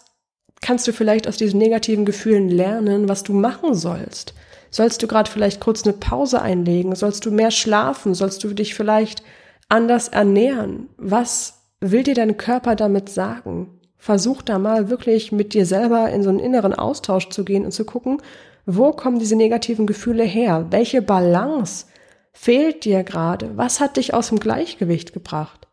kannst 0.63 0.87
du 0.87 0.93
vielleicht 0.93 1.27
aus 1.27 1.37
diesen 1.37 1.59
negativen 1.59 2.05
Gefühlen 2.05 2.49
lernen, 2.49 3.09
was 3.09 3.25
du 3.25 3.33
machen 3.33 3.75
sollst? 3.75 4.33
Sollst 4.71 5.03
du 5.03 5.09
gerade 5.09 5.29
vielleicht 5.29 5.61
kurz 5.61 5.83
eine 5.83 5.93
Pause 5.93 6.41
einlegen? 6.41 6.95
Sollst 6.95 7.27
du 7.27 7.33
mehr 7.33 7.51
schlafen? 7.51 8.15
Sollst 8.15 8.45
du 8.45 8.55
dich 8.55 8.77
vielleicht 8.77 9.25
anders 9.69 10.07
ernähren? 10.07 10.89
Was 10.99 11.65
will 11.81 12.05
dir 12.05 12.15
dein 12.15 12.37
Körper 12.37 12.77
damit 12.77 13.09
sagen? 13.09 13.81
Versuch 13.97 14.41
da 14.43 14.61
mal 14.61 14.89
wirklich 14.89 15.33
mit 15.33 15.53
dir 15.53 15.67
selber 15.67 16.11
in 16.11 16.23
so 16.23 16.29
einen 16.29 16.39
inneren 16.39 16.75
Austausch 16.75 17.29
zu 17.31 17.45
gehen 17.45 17.65
und 17.65 17.73
zu 17.73 17.85
gucken, 17.85 18.23
wo 18.67 18.93
kommen 18.93 19.19
diese 19.19 19.35
negativen 19.35 19.89
Gefühle 19.89 20.23
her? 20.23 20.69
Welche 20.71 21.03
Balance 21.03 21.87
fehlt 22.33 22.85
dir 22.85 23.03
gerade? 23.03 23.57
Was 23.57 23.81
hat 23.81 23.97
dich 23.97 24.15
aus 24.15 24.29
dem 24.29 24.39
Gleichgewicht 24.39 25.13
gebracht? 25.13 25.67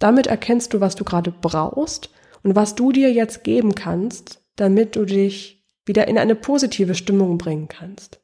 Damit 0.00 0.26
erkennst 0.26 0.74
du, 0.74 0.80
was 0.80 0.96
du 0.96 1.04
gerade 1.04 1.30
brauchst 1.30 2.10
und 2.42 2.56
was 2.56 2.74
du 2.74 2.90
dir 2.90 3.12
jetzt 3.12 3.44
geben 3.44 3.76
kannst, 3.76 4.40
damit 4.56 4.96
du 4.96 5.04
dich 5.04 5.62
wieder 5.86 6.08
in 6.08 6.18
eine 6.18 6.34
positive 6.34 6.94
Stimmung 6.94 7.38
bringen 7.38 7.68
kannst. 7.68 8.20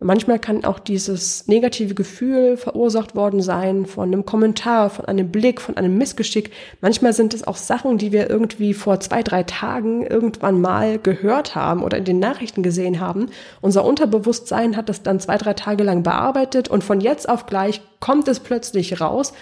Manchmal 0.00 0.38
kann 0.38 0.64
auch 0.64 0.78
dieses 0.78 1.48
negative 1.48 1.94
Gefühl 1.96 2.56
verursacht 2.56 3.16
worden 3.16 3.42
sein 3.42 3.84
von 3.84 4.12
einem 4.12 4.24
Kommentar, 4.24 4.90
von 4.90 5.06
einem 5.06 5.32
Blick, 5.32 5.60
von 5.60 5.76
einem 5.76 5.98
Missgeschick. 5.98 6.52
Manchmal 6.80 7.12
sind 7.12 7.34
es 7.34 7.44
auch 7.44 7.56
Sachen, 7.56 7.98
die 7.98 8.12
wir 8.12 8.30
irgendwie 8.30 8.74
vor 8.74 9.00
zwei, 9.00 9.24
drei 9.24 9.42
Tagen 9.42 10.06
irgendwann 10.06 10.60
mal 10.60 11.00
gehört 11.00 11.56
haben 11.56 11.82
oder 11.82 11.98
in 11.98 12.04
den 12.04 12.20
Nachrichten 12.20 12.62
gesehen 12.62 13.00
haben. 13.00 13.26
Unser 13.60 13.84
Unterbewusstsein 13.84 14.76
hat 14.76 14.88
das 14.88 15.02
dann 15.02 15.18
zwei, 15.18 15.36
drei 15.36 15.54
Tage 15.54 15.82
lang 15.82 16.04
bearbeitet 16.04 16.68
und 16.68 16.84
von 16.84 17.00
jetzt 17.00 17.28
auf 17.28 17.46
gleich 17.46 17.80
kommt 17.98 18.28
es 18.28 18.38
plötzlich 18.38 19.00
raus 19.00 19.32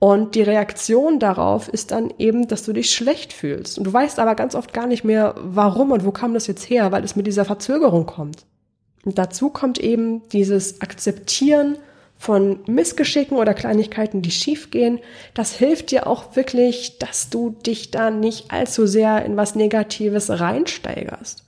und 0.00 0.34
die 0.34 0.42
Reaktion 0.42 1.18
darauf 1.18 1.68
ist 1.68 1.90
dann 1.90 2.12
eben, 2.16 2.48
dass 2.48 2.64
du 2.64 2.72
dich 2.72 2.90
schlecht 2.90 3.34
fühlst. 3.34 3.76
Und 3.76 3.84
du 3.84 3.92
weißt 3.92 4.18
aber 4.18 4.34
ganz 4.34 4.54
oft 4.54 4.72
gar 4.72 4.86
nicht 4.86 5.04
mehr, 5.04 5.34
warum 5.36 5.92
und 5.92 6.06
wo 6.06 6.10
kam 6.10 6.32
das 6.32 6.46
jetzt 6.46 6.70
her, 6.70 6.90
weil 6.90 7.04
es 7.04 7.16
mit 7.16 7.26
dieser 7.26 7.44
Verzögerung 7.44 8.06
kommt. 8.06 8.46
Und 9.04 9.18
dazu 9.18 9.50
kommt 9.50 9.78
eben 9.78 10.26
dieses 10.30 10.80
Akzeptieren 10.80 11.76
von 12.16 12.60
Missgeschicken 12.66 13.36
oder 13.36 13.52
Kleinigkeiten, 13.52 14.22
die 14.22 14.30
schiefgehen. 14.30 15.00
Das 15.34 15.52
hilft 15.52 15.90
dir 15.90 16.06
auch 16.06 16.34
wirklich, 16.34 16.98
dass 16.98 17.28
du 17.28 17.50
dich 17.50 17.90
da 17.90 18.10
nicht 18.10 18.52
allzu 18.52 18.86
sehr 18.86 19.22
in 19.26 19.36
was 19.36 19.54
Negatives 19.54 20.30
reinsteigerst. 20.30 21.44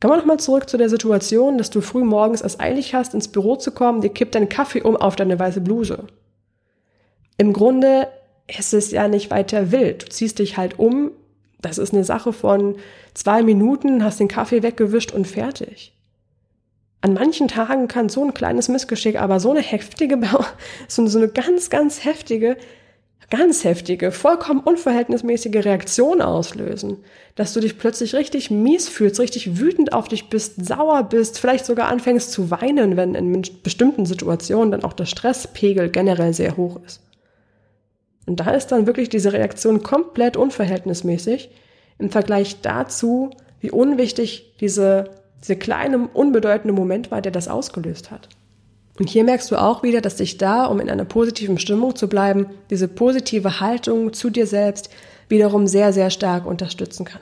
Komm 0.00 0.10
mal 0.10 0.18
nochmal 0.18 0.38
zurück 0.38 0.68
zu 0.68 0.78
der 0.78 0.88
Situation, 0.88 1.58
dass 1.58 1.70
du 1.70 1.80
früh 1.80 2.04
morgens 2.04 2.42
es 2.42 2.60
eilig 2.60 2.94
hast, 2.94 3.12
ins 3.12 3.26
Büro 3.26 3.56
zu 3.56 3.72
kommen, 3.72 4.02
dir 4.02 4.10
kippt 4.10 4.36
dein 4.36 4.48
Kaffee 4.48 4.82
um 4.82 4.96
auf 4.96 5.16
deine 5.16 5.38
weiße 5.38 5.60
Bluse. 5.60 6.06
Im 7.42 7.52
Grunde 7.52 8.06
ist 8.46 8.72
es 8.72 8.92
ja 8.92 9.08
nicht 9.08 9.32
weiter 9.32 9.72
wild. 9.72 10.04
Du 10.04 10.08
ziehst 10.10 10.38
dich 10.38 10.58
halt 10.58 10.78
um. 10.78 11.10
Das 11.60 11.76
ist 11.76 11.92
eine 11.92 12.04
Sache 12.04 12.32
von 12.32 12.76
zwei 13.14 13.42
Minuten, 13.42 14.04
hast 14.04 14.20
den 14.20 14.28
Kaffee 14.28 14.62
weggewischt 14.62 15.10
und 15.10 15.26
fertig. 15.26 15.92
An 17.00 17.14
manchen 17.14 17.48
Tagen 17.48 17.88
kann 17.88 18.08
so 18.08 18.24
ein 18.24 18.32
kleines 18.32 18.68
Missgeschick 18.68 19.20
aber 19.20 19.40
so 19.40 19.50
eine 19.50 19.60
heftige, 19.60 20.20
so 20.86 21.18
eine 21.18 21.26
ganz, 21.26 21.68
ganz 21.68 22.04
heftige, 22.04 22.56
ganz 23.28 23.64
heftige, 23.64 24.12
vollkommen 24.12 24.60
unverhältnismäßige 24.60 25.64
Reaktion 25.64 26.22
auslösen, 26.22 26.98
dass 27.34 27.54
du 27.54 27.58
dich 27.58 27.76
plötzlich 27.76 28.14
richtig 28.14 28.52
mies 28.52 28.88
fühlst, 28.88 29.18
richtig 29.18 29.58
wütend 29.58 29.92
auf 29.92 30.06
dich 30.06 30.28
bist, 30.28 30.64
sauer 30.64 31.02
bist, 31.02 31.40
vielleicht 31.40 31.66
sogar 31.66 31.88
anfängst 31.88 32.30
zu 32.30 32.52
weinen, 32.52 32.96
wenn 32.96 33.16
in 33.16 33.42
bestimmten 33.64 34.06
Situationen 34.06 34.70
dann 34.70 34.84
auch 34.84 34.92
der 34.92 35.06
Stresspegel 35.06 35.90
generell 35.90 36.34
sehr 36.34 36.56
hoch 36.56 36.78
ist. 36.86 37.00
Und 38.26 38.40
da 38.40 38.50
ist 38.50 38.68
dann 38.68 38.86
wirklich 38.86 39.08
diese 39.08 39.32
Reaktion 39.32 39.82
komplett 39.82 40.36
unverhältnismäßig 40.36 41.50
im 41.98 42.10
Vergleich 42.10 42.60
dazu, 42.60 43.30
wie 43.60 43.70
unwichtig 43.70 44.54
diese 44.60 45.10
dieser 45.42 45.56
kleine, 45.56 46.08
unbedeutende 46.08 46.72
Moment 46.72 47.10
war, 47.10 47.20
der 47.20 47.32
das 47.32 47.48
ausgelöst 47.48 48.10
hat. 48.10 48.28
Und 48.98 49.08
hier 49.08 49.24
merkst 49.24 49.50
du 49.50 49.56
auch 49.56 49.82
wieder, 49.82 50.00
dass 50.00 50.16
dich 50.16 50.38
da, 50.38 50.66
um 50.66 50.78
in 50.78 50.90
einer 50.90 51.04
positiven 51.04 51.58
Stimmung 51.58 51.96
zu 51.96 52.08
bleiben, 52.08 52.46
diese 52.70 52.88
positive 52.88 53.58
Haltung 53.58 54.12
zu 54.12 54.30
dir 54.30 54.46
selbst 54.46 54.90
wiederum 55.28 55.66
sehr, 55.66 55.92
sehr 55.92 56.10
stark 56.10 56.46
unterstützen 56.46 57.04
kann 57.04 57.20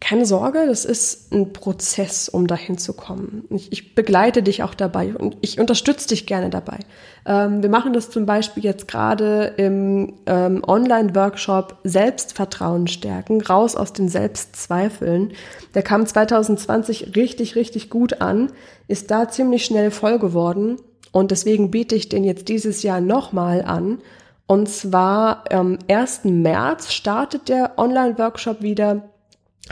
keine 0.00 0.26
Sorge, 0.26 0.64
das 0.66 0.84
ist 0.84 1.32
ein 1.32 1.52
Prozess, 1.52 2.28
um 2.28 2.46
dahin 2.46 2.78
zu 2.78 2.92
kommen. 2.92 3.44
Ich, 3.50 3.72
ich 3.72 3.94
begleite 3.94 4.42
dich 4.42 4.62
auch 4.62 4.74
dabei 4.74 5.14
und 5.14 5.36
ich 5.40 5.58
unterstütze 5.58 6.08
dich 6.08 6.26
gerne 6.26 6.50
dabei. 6.50 6.78
Ähm, 7.26 7.62
wir 7.62 7.68
machen 7.68 7.92
das 7.92 8.10
zum 8.10 8.24
Beispiel 8.24 8.62
jetzt 8.62 8.86
gerade 8.86 9.54
im 9.56 10.14
ähm, 10.26 10.62
Online-Workshop 10.66 11.78
Selbstvertrauen 11.82 12.86
stärken, 12.86 13.40
raus 13.40 13.74
aus 13.74 13.92
den 13.92 14.08
Selbstzweifeln. 14.08 15.32
Der 15.74 15.82
kam 15.82 16.06
2020 16.06 17.16
richtig, 17.16 17.56
richtig 17.56 17.90
gut 17.90 18.20
an, 18.20 18.52
ist 18.86 19.10
da 19.10 19.28
ziemlich 19.28 19.64
schnell 19.64 19.90
voll 19.90 20.18
geworden 20.18 20.76
und 21.10 21.32
deswegen 21.32 21.70
biete 21.70 21.96
ich 21.96 22.08
den 22.08 22.22
jetzt 22.22 22.48
dieses 22.48 22.82
Jahr 22.82 23.00
nochmal 23.00 23.62
an. 23.62 23.98
Und 24.46 24.68
zwar 24.68 25.44
am 25.50 25.78
1. 25.90 26.24
März 26.24 26.92
startet 26.92 27.48
der 27.48 27.78
Online-Workshop 27.78 28.62
wieder 28.62 29.02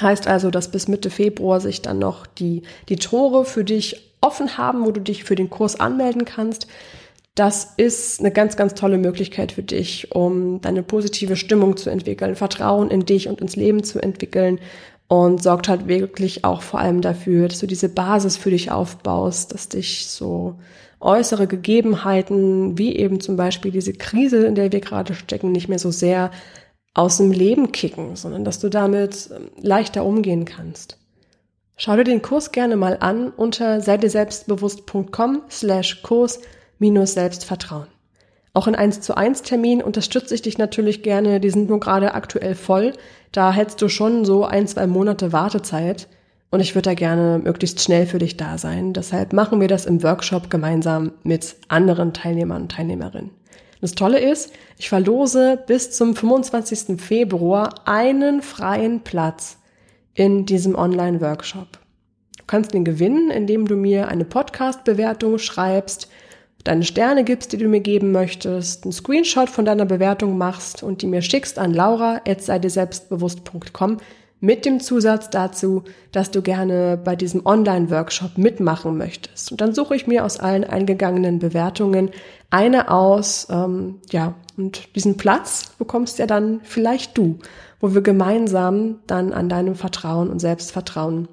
Heißt 0.01 0.27
also, 0.27 0.51
dass 0.51 0.71
bis 0.71 0.89
Mitte 0.89 1.11
Februar 1.11 1.61
sich 1.61 1.83
dann 1.83 1.99
noch 1.99 2.27
die, 2.27 2.63
die 2.89 2.97
Tore 2.97 3.45
für 3.45 3.65
dich 3.65 4.13
offen 4.21 4.59
haben, 4.59 4.85
wo 4.85 4.91
du 4.91 5.01
dich 5.01 5.25
für 5.25 5.35
den 5.35 5.51
Kurs 5.51 5.79
anmelden 5.79 6.25
kannst. 6.25 6.67
Das 7.35 7.75
ist 7.77 8.21
eine 8.21 8.31
ganz, 8.31 8.57
ganz 8.57 8.75
tolle 8.75 8.99
Möglichkeit 8.99 9.53
für 9.53 9.63
dich, 9.63 10.13
um 10.13 10.61
deine 10.63 10.83
positive 10.83 11.37
Stimmung 11.37 11.77
zu 11.77 11.91
entwickeln, 11.91 12.35
Vertrauen 12.35 12.91
in 12.91 13.05
dich 13.05 13.29
und 13.29 13.41
ins 13.41 13.57
Leben 13.57 13.85
zu 13.85 14.01
entwickeln 14.01 14.59
und 15.09 15.43
sorgt 15.43 15.69
halt 15.69 15.87
wirklich 15.87 16.45
auch 16.45 16.63
vor 16.63 16.81
allem 16.81 17.01
dafür, 17.01 17.49
dass 17.49 17.61
du 17.61 17.67
diese 17.67 17.89
Basis 17.89 18.37
für 18.37 18.51
dich 18.51 18.71
aufbaust, 18.71 19.53
dass 19.53 19.69
dich 19.69 20.07
so 20.07 20.57
äußere 20.99 21.47
Gegebenheiten, 21.47 22.79
wie 22.79 22.97
eben 22.97 23.21
zum 23.21 23.37
Beispiel 23.37 23.71
diese 23.71 23.93
Krise, 23.93 24.47
in 24.47 24.55
der 24.55 24.73
wir 24.73 24.81
gerade 24.81 25.15
stecken, 25.15 25.53
nicht 25.53 25.69
mehr 25.69 25.79
so 25.79 25.91
sehr 25.91 26.31
aus 26.97 27.19
dem 27.19 27.31
Leben 27.31 27.73
kicken, 27.73 28.17
sondern 28.17 28.45
dass 28.45 28.59
du 28.59 28.71
damit 28.71 29.29
ähm, 29.35 29.51
leichter 29.61 30.05
umgehen 30.05 30.47
kannst. 30.47 30.99
Schau 31.77 31.95
dir 31.95 32.05
den 32.05 32.23
Kurs 32.23 32.53
gerne 32.53 32.77
mal 32.77 32.97
an 33.01 33.29
unter 33.29 33.83
seideselbstbewusst.com 33.83 35.43
slash 35.51 36.03
Kurs 36.03 36.41
minus 36.79 37.13
Selbstvertrauen. 37.13 37.89
Auch 38.55 38.67
in 38.67 38.75
1 38.75 39.03
zu 39.03 39.15
1 39.15 39.43
Termin 39.43 39.83
unterstütze 39.83 40.35
ich 40.35 40.41
dich 40.41 40.57
natürlich 40.57 41.03
gerne. 41.03 41.39
Die 41.39 41.51
sind 41.51 41.69
nur 41.69 41.81
gerade 41.81 42.15
aktuell 42.15 42.55
voll. 42.55 42.95
Da 43.31 43.53
hättest 43.53 43.83
du 43.83 43.91
schon 43.91 44.25
so 44.25 44.47
ein, 44.47 44.67
zwei 44.67 44.87
Monate 44.87 45.35
Wartezeit. 45.35 46.09
Und 46.51 46.61
ich 46.61 46.75
würde 46.75 46.89
da 46.89 46.95
gerne 46.95 47.39
möglichst 47.45 47.83
schnell 47.83 48.07
für 48.07 48.19
dich 48.19 48.39
da 48.39 48.57
sein. 48.57 48.95
Deshalb 48.95 49.35
machen 49.35 49.61
wir 49.61 49.69
das 49.69 49.85
im 49.85 50.03
Workshop 50.03 50.49
gemeinsam 50.49 51.13
mit 51.25 51.57
anderen 51.69 52.15
Teilnehmern 52.15 52.63
und 52.63 52.73
Teilnehmerinnen. 52.73 53.33
Das 53.81 53.95
Tolle 53.95 54.19
ist, 54.19 54.53
ich 54.79 54.89
verlose 54.89 55.62
bis 55.67 55.91
zum 55.91 56.17
25. 56.17 56.99
Februar 57.01 57.75
einen 57.85 58.43
freien 58.43 59.01
Platz 59.01 59.59
in 60.15 60.47
diesem 60.47 60.75
Online-Workshop. 60.75 61.69
Du 62.39 62.45
kannst 62.47 62.73
den 62.73 62.85
gewinnen, 62.85 63.31
indem 63.31 63.67
du 63.67 63.77
mir 63.77 64.09
eine 64.09 64.25
Podcast-Bewertung 64.25 65.39
schreibst, 65.39 66.09
deine 66.65 66.85
Sterne 66.85 67.25
gibst, 67.25 67.53
die 67.53 67.59
du 67.59 67.69
mir 67.69 67.81
geben 67.81 68.12
möchtest, 68.12 68.85
einen 68.85 68.93
Screenshot 68.93 69.51
von 69.51 69.65
deiner 69.65 69.85
Bewertung 69.85 70.39
machst 70.39 70.83
und 70.83 71.03
die 71.03 71.07
mir 71.07 71.23
schickst 71.23 71.59
an 71.59 71.75
laura.seidesselbstbewusst.com 71.75 73.99
mit 74.40 74.64
dem 74.66 74.81
Zusatz 74.81 75.31
dazu, 75.31 75.83
dass 76.12 76.31
du 76.31 76.42
gerne 76.42 77.01
bei 77.03 77.16
diesem 77.16 77.46
Online-Workshop 77.46 78.37
mitmachen 78.37 78.96
möchtest. 78.96 79.51
Und 79.51 79.61
dann 79.61 79.75
suche 79.75 79.96
ich 79.96 80.07
mir 80.07 80.25
aus 80.25 80.38
allen 80.38 80.64
eingegangenen 80.64 81.38
Bewertungen 81.38 82.11
eine 82.51 82.90
aus, 82.90 83.49
ähm, 83.51 84.01
ja, 84.11 84.35
und 84.57 84.94
diesen 84.94 85.16
Platz 85.16 85.70
bekommst 85.79 86.18
ja 86.18 86.27
dann 86.27 86.61
vielleicht 86.62 87.16
du, 87.18 87.38
wo 87.81 87.94
wir 87.94 88.03
gemeinsam 88.03 89.01
dann 89.07 89.33
an 89.33 89.49
deinem 89.49 89.75
Vertrauen 89.75 90.31
und 90.31 90.38
Selbstvertrauen 90.38 91.29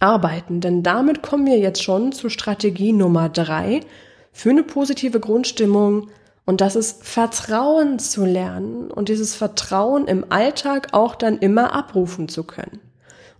arbeiten. 0.00 0.60
Denn 0.60 0.82
damit 0.82 1.22
kommen 1.22 1.46
wir 1.46 1.58
jetzt 1.58 1.82
schon 1.82 2.12
zur 2.12 2.30
Strategie 2.30 2.92
Nummer 2.92 3.28
drei 3.28 3.80
für 4.32 4.50
eine 4.50 4.62
positive 4.62 5.20
Grundstimmung 5.20 6.08
und 6.46 6.60
das 6.60 6.76
ist 6.76 7.04
Vertrauen 7.04 7.98
zu 7.98 8.24
lernen 8.24 8.90
und 8.90 9.08
dieses 9.08 9.34
Vertrauen 9.34 10.06
im 10.06 10.26
Alltag 10.30 10.88
auch 10.92 11.14
dann 11.14 11.38
immer 11.38 11.72
abrufen 11.74 12.28
zu 12.28 12.44
können. 12.44 12.80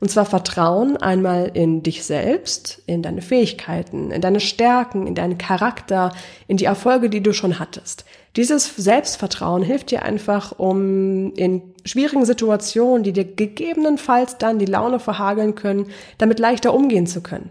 Und 0.00 0.10
zwar 0.10 0.24
Vertrauen 0.24 0.96
einmal 0.96 1.50
in 1.52 1.82
dich 1.82 2.04
selbst, 2.04 2.82
in 2.86 3.02
deine 3.02 3.20
Fähigkeiten, 3.20 4.10
in 4.10 4.22
deine 4.22 4.40
Stärken, 4.40 5.06
in 5.06 5.14
deinen 5.14 5.36
Charakter, 5.36 6.12
in 6.48 6.56
die 6.56 6.64
Erfolge, 6.64 7.10
die 7.10 7.22
du 7.22 7.34
schon 7.34 7.58
hattest. 7.58 8.06
Dieses 8.36 8.76
Selbstvertrauen 8.76 9.62
hilft 9.62 9.90
dir 9.90 10.02
einfach, 10.02 10.58
um 10.58 11.34
in 11.34 11.74
schwierigen 11.84 12.24
Situationen, 12.24 13.02
die 13.02 13.12
dir 13.12 13.24
gegebenenfalls 13.24 14.38
dann 14.38 14.58
die 14.58 14.66
Laune 14.66 15.00
verhageln 15.00 15.54
können, 15.54 15.88
damit 16.16 16.38
leichter 16.38 16.72
umgehen 16.72 17.06
zu 17.06 17.22
können. 17.22 17.50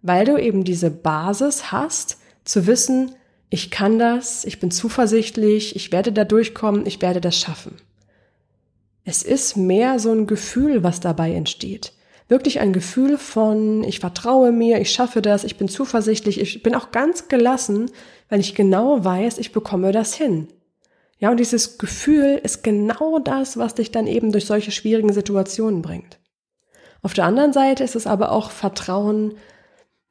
Weil 0.00 0.24
du 0.24 0.38
eben 0.38 0.64
diese 0.64 0.90
Basis 0.90 1.70
hast, 1.70 2.18
zu 2.44 2.66
wissen, 2.66 3.14
ich 3.50 3.70
kann 3.70 3.98
das, 3.98 4.44
ich 4.44 4.60
bin 4.60 4.70
zuversichtlich, 4.70 5.74
ich 5.74 5.90
werde 5.90 6.12
da 6.12 6.24
durchkommen, 6.24 6.86
ich 6.86 7.02
werde 7.02 7.20
das 7.20 7.36
schaffen. 7.36 7.76
Es 9.04 9.24
ist 9.24 9.56
mehr 9.56 9.98
so 9.98 10.12
ein 10.12 10.26
Gefühl, 10.28 10.84
was 10.84 11.00
dabei 11.00 11.32
entsteht. 11.32 11.92
Wirklich 12.28 12.60
ein 12.60 12.72
Gefühl 12.72 13.18
von, 13.18 13.82
ich 13.82 13.98
vertraue 13.98 14.52
mir, 14.52 14.80
ich 14.80 14.92
schaffe 14.92 15.20
das, 15.20 15.42
ich 15.42 15.56
bin 15.56 15.66
zuversichtlich, 15.66 16.40
ich 16.40 16.62
bin 16.62 16.76
auch 16.76 16.92
ganz 16.92 17.26
gelassen, 17.26 17.90
weil 18.28 18.38
ich 18.38 18.54
genau 18.54 19.04
weiß, 19.04 19.38
ich 19.38 19.50
bekomme 19.50 19.90
das 19.90 20.14
hin. 20.14 20.46
Ja, 21.18 21.30
und 21.30 21.40
dieses 21.40 21.76
Gefühl 21.76 22.40
ist 22.42 22.62
genau 22.62 23.18
das, 23.18 23.56
was 23.56 23.74
dich 23.74 23.90
dann 23.90 24.06
eben 24.06 24.30
durch 24.30 24.46
solche 24.46 24.70
schwierigen 24.70 25.12
Situationen 25.12 25.82
bringt. 25.82 26.20
Auf 27.02 27.14
der 27.14 27.24
anderen 27.24 27.52
Seite 27.52 27.82
ist 27.82 27.96
es 27.96 28.06
aber 28.06 28.30
auch 28.30 28.52
Vertrauen, 28.52 29.34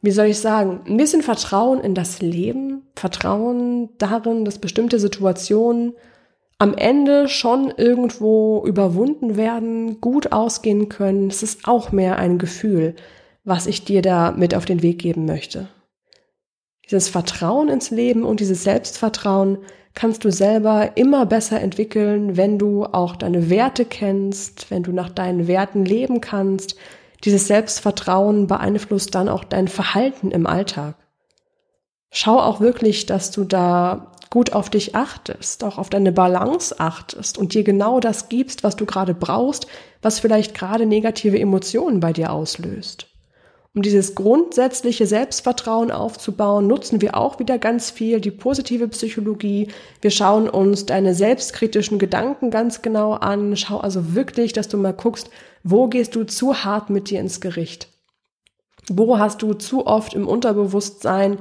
wie 0.02 0.12
soll 0.12 0.28
ich 0.28 0.40
sagen, 0.40 0.82
ein 0.88 0.98
bisschen 0.98 1.22
Vertrauen 1.22 1.82
in 1.82 1.94
das 1.94 2.22
Leben, 2.22 2.84
Vertrauen 2.96 3.90
darin, 3.98 4.46
dass 4.46 4.60
bestimmte 4.60 5.00
Situationen 5.00 5.94
am 6.58 6.74
Ende 6.74 7.30
schon 7.30 7.74
irgendwo 7.76 8.64
überwunden 8.66 9.38
werden, 9.38 10.02
gut 10.02 10.32
ausgehen 10.32 10.90
können. 10.90 11.28
Es 11.28 11.42
ist 11.42 11.68
auch 11.68 11.92
mehr 11.92 12.18
ein 12.18 12.38
Gefühl, 12.38 12.96
was 13.44 13.66
ich 13.66 13.86
dir 13.86 14.02
da 14.02 14.32
mit 14.32 14.54
auf 14.54 14.66
den 14.66 14.82
Weg 14.82 15.00
geben 15.00 15.26
möchte. 15.26 15.70
Dieses 16.86 17.08
Vertrauen 17.08 17.70
ins 17.70 17.92
Leben 17.92 18.24
und 18.24 18.40
dieses 18.40 18.64
Selbstvertrauen 18.64 19.60
kannst 19.94 20.26
du 20.26 20.32
selber 20.32 20.98
immer 20.98 21.26
besser 21.26 21.62
entwickeln, 21.62 22.36
wenn 22.36 22.58
du 22.58 22.86
auch 22.86 23.16
deine 23.16 23.50
Werte 23.50 23.86
kennst, 23.86 24.70
wenn 24.72 24.84
du 24.84 24.92
nach 24.92 25.10
deinen 25.10 25.48
Werten 25.48 25.86
leben 25.86 26.20
kannst. 26.20 26.76
Dieses 27.26 27.48
Selbstvertrauen 27.48 28.48
beeinflusst 28.48 29.16
dann 29.16 29.30
auch 29.30 29.44
dein 29.44 29.68
Verhalten 29.68 30.32
im 30.32 30.48
Alltag. 30.48 30.96
Schau 32.12 32.40
auch 32.40 32.60
wirklich, 32.60 33.06
dass 33.06 33.32
du 33.32 33.44
da 33.44 34.12
gut 34.30 34.54
auf 34.54 34.70
dich 34.70 34.96
achtest, 34.96 35.64
auch 35.64 35.78
auf 35.78 35.90
deine 35.90 36.12
Balance 36.12 36.80
achtest 36.80 37.38
und 37.38 37.54
dir 37.54 37.64
genau 37.64 38.00
das 38.00 38.30
gibst, 38.30 38.64
was 38.64 38.76
du 38.76 38.86
gerade 38.86 39.14
brauchst, 39.14 39.68
was 40.02 40.20
vielleicht 40.20 40.54
gerade 40.54 40.86
negative 40.86 41.40
Emotionen 41.40 42.00
bei 42.00 42.14
dir 42.14 42.32
auslöst. 42.32 43.08
Um 43.76 43.84
dieses 43.84 44.16
grundsätzliche 44.16 45.06
Selbstvertrauen 45.06 45.92
aufzubauen, 45.92 46.66
nutzen 46.66 47.02
wir 47.02 47.16
auch 47.16 47.38
wieder 47.38 47.60
ganz 47.60 47.92
viel 47.92 48.20
die 48.20 48.32
positive 48.32 48.88
Psychologie. 48.88 49.68
Wir 50.02 50.10
schauen 50.10 50.50
uns 50.50 50.88
deine 50.88 51.14
selbstkritischen 51.14 52.00
Gedanken 52.00 52.50
ganz 52.50 52.82
genau 52.82 53.14
an. 53.14 53.56
Schau 53.56 53.78
also 53.78 54.16
wirklich, 54.16 54.54
dass 54.54 54.70
du 54.70 54.78
mal 54.78 54.94
guckst, 54.94 55.30
wo 55.64 55.88
gehst 55.88 56.16
du 56.16 56.24
zu 56.24 56.64
hart 56.64 56.90
mit 56.90 57.10
dir 57.10 57.20
ins 57.20 57.42
Gericht? 57.42 57.90
Wo 58.90 59.20
hast 59.20 59.42
du 59.42 59.54
zu 59.54 59.86
oft 59.86 60.14
im 60.14 60.28
Unterbewusstsein 60.28 61.38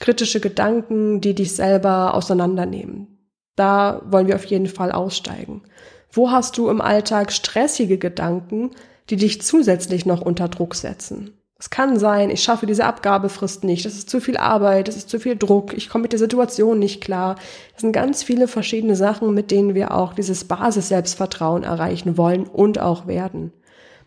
kritische 0.00 0.40
Gedanken, 0.40 1.20
die 1.20 1.34
dich 1.34 1.54
selber 1.54 2.14
auseinandernehmen. 2.14 3.18
Da 3.54 4.02
wollen 4.06 4.26
wir 4.26 4.34
auf 4.34 4.46
jeden 4.46 4.66
Fall 4.66 4.90
aussteigen. 4.90 5.62
Wo 6.10 6.30
hast 6.30 6.58
du 6.58 6.68
im 6.68 6.80
Alltag 6.80 7.30
stressige 7.30 7.98
Gedanken, 7.98 8.70
die 9.10 9.16
dich 9.16 9.42
zusätzlich 9.42 10.06
noch 10.06 10.22
unter 10.22 10.48
Druck 10.48 10.74
setzen? 10.74 11.36
Es 11.58 11.68
kann 11.68 11.98
sein, 11.98 12.30
ich 12.30 12.42
schaffe 12.42 12.64
diese 12.64 12.86
Abgabefrist 12.86 13.64
nicht, 13.64 13.84
das 13.84 13.94
ist 13.94 14.08
zu 14.08 14.18
viel 14.18 14.38
Arbeit, 14.38 14.88
das 14.88 14.96
ist 14.96 15.10
zu 15.10 15.20
viel 15.20 15.36
Druck, 15.36 15.74
ich 15.74 15.90
komme 15.90 16.02
mit 16.02 16.12
der 16.12 16.18
Situation 16.18 16.78
nicht 16.78 17.02
klar. 17.02 17.34
Das 17.74 17.82
sind 17.82 17.92
ganz 17.92 18.22
viele 18.22 18.48
verschiedene 18.48 18.96
Sachen, 18.96 19.34
mit 19.34 19.50
denen 19.50 19.74
wir 19.74 19.94
auch 19.94 20.14
dieses 20.14 20.44
Basis-Selbstvertrauen 20.44 21.62
erreichen 21.62 22.16
wollen 22.16 22.46
und 22.46 22.80
auch 22.80 23.06
werden. 23.06 23.52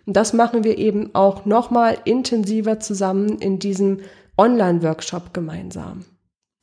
Und 0.05 0.15
das 0.15 0.33
machen 0.33 0.63
wir 0.63 0.77
eben 0.77 1.13
auch 1.15 1.45
nochmal 1.45 1.97
intensiver 2.05 2.79
zusammen 2.79 3.39
in 3.39 3.59
diesem 3.59 4.01
Online-Workshop 4.37 5.33
gemeinsam. 5.33 6.05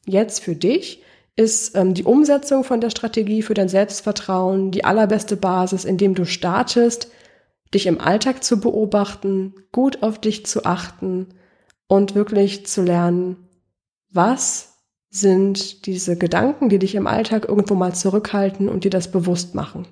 Jetzt 0.07 0.43
für 0.43 0.57
dich 0.57 1.03
ist 1.37 1.77
ähm, 1.77 1.95
die 1.95 2.05
Umsetzung 2.05 2.65
von 2.65 2.81
der 2.81 2.91
Strategie 2.91 3.43
für 3.43 3.55
dein 3.55 3.69
Selbstvertrauen 3.69 4.71
die 4.71 4.85
allerbeste 4.85 5.37
Basis, 5.37 5.85
indem 5.85 6.15
du 6.15 6.27
startest, 6.27 7.11
dich 7.73 7.87
im 7.87 8.01
Alltag 8.01 8.43
zu 8.43 8.61
beobachten, 8.61 9.55
gut 9.73 10.03
auf 10.03 10.19
dich 10.19 10.45
zu 10.45 10.65
achten 10.65 11.29
und 11.87 12.15
wirklich 12.15 12.67
zu 12.67 12.83
lernen, 12.83 13.49
was 14.13 14.75
sind 15.09 15.87
diese 15.87 16.17
Gedanken, 16.17 16.69
die 16.69 16.79
dich 16.79 16.95
im 16.95 17.07
Alltag 17.07 17.49
irgendwo 17.49 17.75
mal 17.75 17.95
zurückhalten 17.95 18.69
und 18.69 18.85
dir 18.85 18.91
das 18.91 19.11
bewusst 19.11 19.55
machen. 19.55 19.87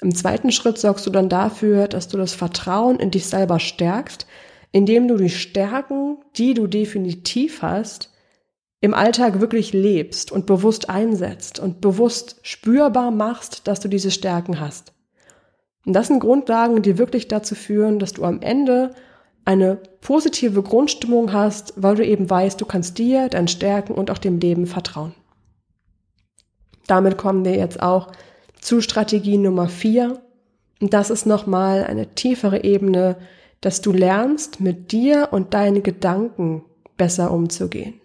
Im 0.00 0.14
zweiten 0.14 0.52
Schritt 0.52 0.78
sorgst 0.78 1.06
du 1.06 1.10
dann 1.10 1.28
dafür, 1.28 1.88
dass 1.88 2.08
du 2.08 2.16
das 2.16 2.32
Vertrauen 2.32 2.98
in 3.00 3.10
dich 3.10 3.26
selber 3.26 3.58
stärkst, 3.58 4.26
indem 4.70 5.08
du 5.08 5.16
die 5.16 5.30
Stärken, 5.30 6.18
die 6.36 6.54
du 6.54 6.66
definitiv 6.66 7.62
hast, 7.62 8.12
im 8.80 8.94
Alltag 8.94 9.40
wirklich 9.40 9.72
lebst 9.72 10.30
und 10.30 10.46
bewusst 10.46 10.88
einsetzt 10.88 11.58
und 11.58 11.80
bewusst 11.80 12.36
spürbar 12.42 13.10
machst, 13.10 13.66
dass 13.66 13.80
du 13.80 13.88
diese 13.88 14.12
Stärken 14.12 14.60
hast. 14.60 14.92
Und 15.84 15.94
das 15.94 16.08
sind 16.08 16.20
Grundlagen, 16.20 16.82
die 16.82 16.98
wirklich 16.98 17.26
dazu 17.26 17.54
führen, 17.54 17.98
dass 17.98 18.12
du 18.12 18.24
am 18.24 18.40
Ende 18.40 18.94
eine 19.44 19.76
positive 20.00 20.62
Grundstimmung 20.62 21.32
hast, 21.32 21.72
weil 21.76 21.96
du 21.96 22.04
eben 22.04 22.28
weißt, 22.28 22.60
du 22.60 22.66
kannst 22.66 22.98
dir, 22.98 23.28
deinen 23.28 23.48
Stärken 23.48 23.94
und 23.94 24.10
auch 24.10 24.18
dem 24.18 24.38
Leben 24.38 24.66
vertrauen. 24.66 25.14
Damit 26.86 27.16
kommen 27.16 27.44
wir 27.44 27.56
jetzt 27.56 27.82
auch 27.82 28.12
zu 28.60 28.80
Strategie 28.80 29.38
Nummer 29.38 29.68
vier. 29.68 30.20
Und 30.80 30.94
das 30.94 31.10
ist 31.10 31.26
nochmal 31.26 31.84
eine 31.84 32.14
tiefere 32.14 32.64
Ebene, 32.64 33.16
dass 33.60 33.80
du 33.80 33.92
lernst, 33.92 34.60
mit 34.60 34.92
dir 34.92 35.28
und 35.32 35.54
deinen 35.54 35.82
Gedanken 35.82 36.62
besser 36.96 37.30
umzugehen. 37.30 38.00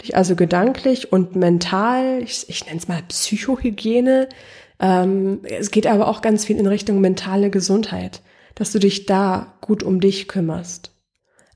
Dich 0.00 0.16
also 0.16 0.36
gedanklich 0.36 1.12
und 1.12 1.36
mental, 1.36 2.22
ich, 2.22 2.48
ich 2.48 2.64
nenne 2.66 2.78
es 2.78 2.88
mal 2.88 3.02
Psychohygiene, 3.08 4.28
ähm, 4.80 5.40
es 5.42 5.70
geht 5.70 5.86
aber 5.86 6.08
auch 6.08 6.22
ganz 6.22 6.44
viel 6.44 6.56
in 6.56 6.66
Richtung 6.66 7.00
mentale 7.00 7.50
Gesundheit, 7.50 8.22
dass 8.54 8.72
du 8.72 8.78
dich 8.78 9.06
da 9.06 9.54
gut 9.60 9.82
um 9.82 10.00
dich 10.00 10.28
kümmerst. 10.28 10.92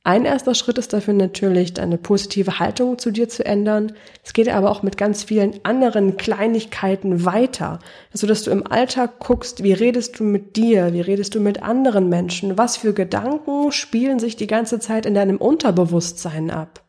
Ein 0.04 0.24
erster 0.24 0.56
Schritt 0.56 0.78
ist 0.78 0.92
dafür 0.92 1.14
natürlich, 1.14 1.74
deine 1.74 1.96
positive 1.96 2.58
Haltung 2.58 2.98
zu 2.98 3.12
dir 3.12 3.28
zu 3.28 3.44
ändern. 3.44 3.92
Es 4.24 4.32
geht 4.32 4.48
aber 4.48 4.72
auch 4.72 4.82
mit 4.82 4.96
ganz 4.96 5.22
vielen 5.22 5.60
anderen 5.62 6.16
Kleinigkeiten 6.16 7.24
weiter. 7.24 7.78
Also, 8.12 8.26
dass 8.26 8.42
du 8.42 8.50
im 8.50 8.66
Alltag 8.66 9.20
guckst, 9.20 9.62
wie 9.62 9.72
redest 9.72 10.18
du 10.18 10.24
mit 10.24 10.56
dir, 10.56 10.92
wie 10.92 11.02
redest 11.02 11.36
du 11.36 11.40
mit 11.40 11.62
anderen 11.62 12.08
Menschen, 12.08 12.58
was 12.58 12.76
für 12.76 12.94
Gedanken 12.94 13.70
spielen 13.70 14.18
sich 14.18 14.34
die 14.34 14.48
ganze 14.48 14.80
Zeit 14.80 15.06
in 15.06 15.14
deinem 15.14 15.36
Unterbewusstsein 15.36 16.50
ab. 16.50 16.82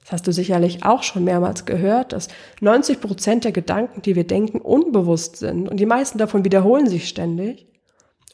Das 0.00 0.10
hast 0.10 0.26
du 0.26 0.32
sicherlich 0.32 0.84
auch 0.84 1.04
schon 1.04 1.22
mehrmals 1.22 1.66
gehört, 1.66 2.12
dass 2.12 2.26
90 2.62 3.00
Prozent 3.00 3.44
der 3.44 3.52
Gedanken, 3.52 4.02
die 4.02 4.16
wir 4.16 4.26
denken, 4.26 4.58
unbewusst 4.58 5.36
sind 5.36 5.68
und 5.68 5.78
die 5.78 5.86
meisten 5.86 6.18
davon 6.18 6.44
wiederholen 6.44 6.88
sich 6.88 7.08
ständig. 7.08 7.68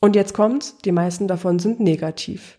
Und 0.00 0.16
jetzt 0.16 0.32
kommt's, 0.32 0.78
die 0.86 0.92
meisten 0.92 1.28
davon 1.28 1.58
sind 1.58 1.80
negativ 1.80 2.58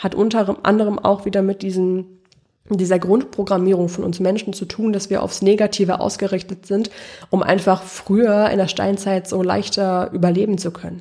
hat 0.00 0.16
unter 0.16 0.56
anderem 0.64 0.98
auch 0.98 1.24
wieder 1.24 1.42
mit 1.42 1.62
diesen 1.62 2.20
dieser 2.68 2.98
Grundprogrammierung 2.98 3.88
von 3.88 4.04
uns 4.04 4.20
Menschen 4.20 4.52
zu 4.52 4.64
tun, 4.64 4.92
dass 4.92 5.10
wir 5.10 5.22
aufs 5.22 5.42
Negative 5.42 5.98
ausgerichtet 5.98 6.66
sind, 6.66 6.90
um 7.28 7.42
einfach 7.42 7.82
früher 7.82 8.48
in 8.50 8.58
der 8.58 8.68
Steinzeit 8.68 9.26
so 9.26 9.42
leichter 9.42 10.10
überleben 10.12 10.56
zu 10.56 10.70
können. 10.70 11.00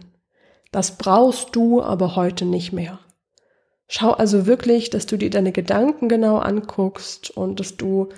Das 0.71 0.97
brauchst 0.97 1.55
du 1.55 1.81
aber 1.81 2.15
heute 2.15 2.45
nicht 2.45 2.73
mehr. 2.73 2.99
Schau 3.87 4.11
also 4.11 4.45
wirklich, 4.45 4.89
dass 4.89 5.05
du 5.05 5.17
dir 5.17 5.29
deine 5.29 5.51
Gedanken 5.51 6.09
genau 6.09 6.37
anguckst 6.37 7.31
und 7.31 7.59
dass 7.59 7.75
du 7.75 8.09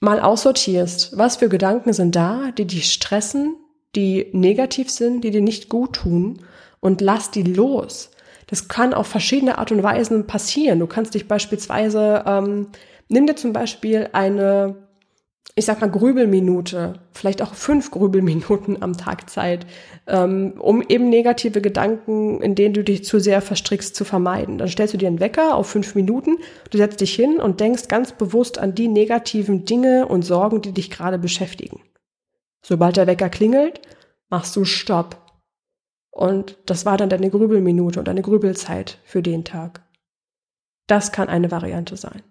mal 0.00 0.20
aussortierst, 0.20 1.18
was 1.18 1.36
für 1.36 1.48
Gedanken 1.48 1.92
sind 1.92 2.14
da, 2.16 2.52
die 2.56 2.66
dich 2.66 2.92
stressen, 2.92 3.56
die 3.96 4.28
negativ 4.32 4.90
sind, 4.90 5.22
die 5.22 5.30
dir 5.30 5.42
nicht 5.42 5.68
gut 5.68 5.94
tun 5.94 6.40
und 6.78 7.00
lass 7.00 7.30
die 7.30 7.42
los. 7.42 8.09
Das 8.50 8.66
kann 8.66 8.92
auf 8.92 9.06
verschiedene 9.06 9.58
Art 9.58 9.70
und 9.70 9.82
Weisen 9.84 10.26
passieren. 10.26 10.80
Du 10.80 10.88
kannst 10.88 11.14
dich 11.14 11.28
beispielsweise, 11.28 12.24
ähm, 12.26 12.66
nimm 13.08 13.26
dir 13.26 13.36
zum 13.36 13.52
Beispiel 13.52 14.10
eine, 14.12 14.88
ich 15.54 15.64
sag 15.66 15.80
mal, 15.80 15.88
Grübelminute, 15.88 16.94
vielleicht 17.12 17.42
auch 17.42 17.54
fünf 17.54 17.92
Grübelminuten 17.92 18.82
am 18.82 18.96
Tag 18.96 19.30
Zeit, 19.30 19.66
ähm, 20.08 20.54
um 20.58 20.82
eben 20.82 21.08
negative 21.08 21.60
Gedanken, 21.60 22.42
in 22.42 22.56
denen 22.56 22.74
du 22.74 22.82
dich 22.82 23.04
zu 23.04 23.20
sehr 23.20 23.40
verstrickst, 23.40 23.94
zu 23.94 24.04
vermeiden. 24.04 24.58
Dann 24.58 24.68
stellst 24.68 24.94
du 24.94 24.98
dir 24.98 25.06
einen 25.06 25.20
Wecker 25.20 25.54
auf 25.54 25.68
fünf 25.68 25.94
Minuten, 25.94 26.38
du 26.70 26.78
setzt 26.78 27.00
dich 27.00 27.14
hin 27.14 27.38
und 27.38 27.60
denkst 27.60 27.86
ganz 27.86 28.10
bewusst 28.10 28.58
an 28.58 28.74
die 28.74 28.88
negativen 28.88 29.64
Dinge 29.64 30.08
und 30.08 30.22
Sorgen, 30.22 30.60
die 30.60 30.72
dich 30.72 30.90
gerade 30.90 31.18
beschäftigen. 31.18 31.80
Sobald 32.62 32.96
der 32.96 33.06
Wecker 33.06 33.28
klingelt, 33.28 33.80
machst 34.28 34.56
du 34.56 34.64
Stopp 34.64 35.29
und 36.20 36.58
das 36.66 36.84
war 36.84 36.98
dann 36.98 37.08
deine 37.08 37.30
Grübelminute 37.30 37.98
und 37.98 38.06
deine 38.06 38.20
Grübelzeit 38.20 38.98
für 39.04 39.22
den 39.22 39.42
Tag. 39.42 39.80
Das 40.86 41.12
kann 41.12 41.30
eine 41.30 41.50
Variante 41.50 41.96
sein. 41.96 42.22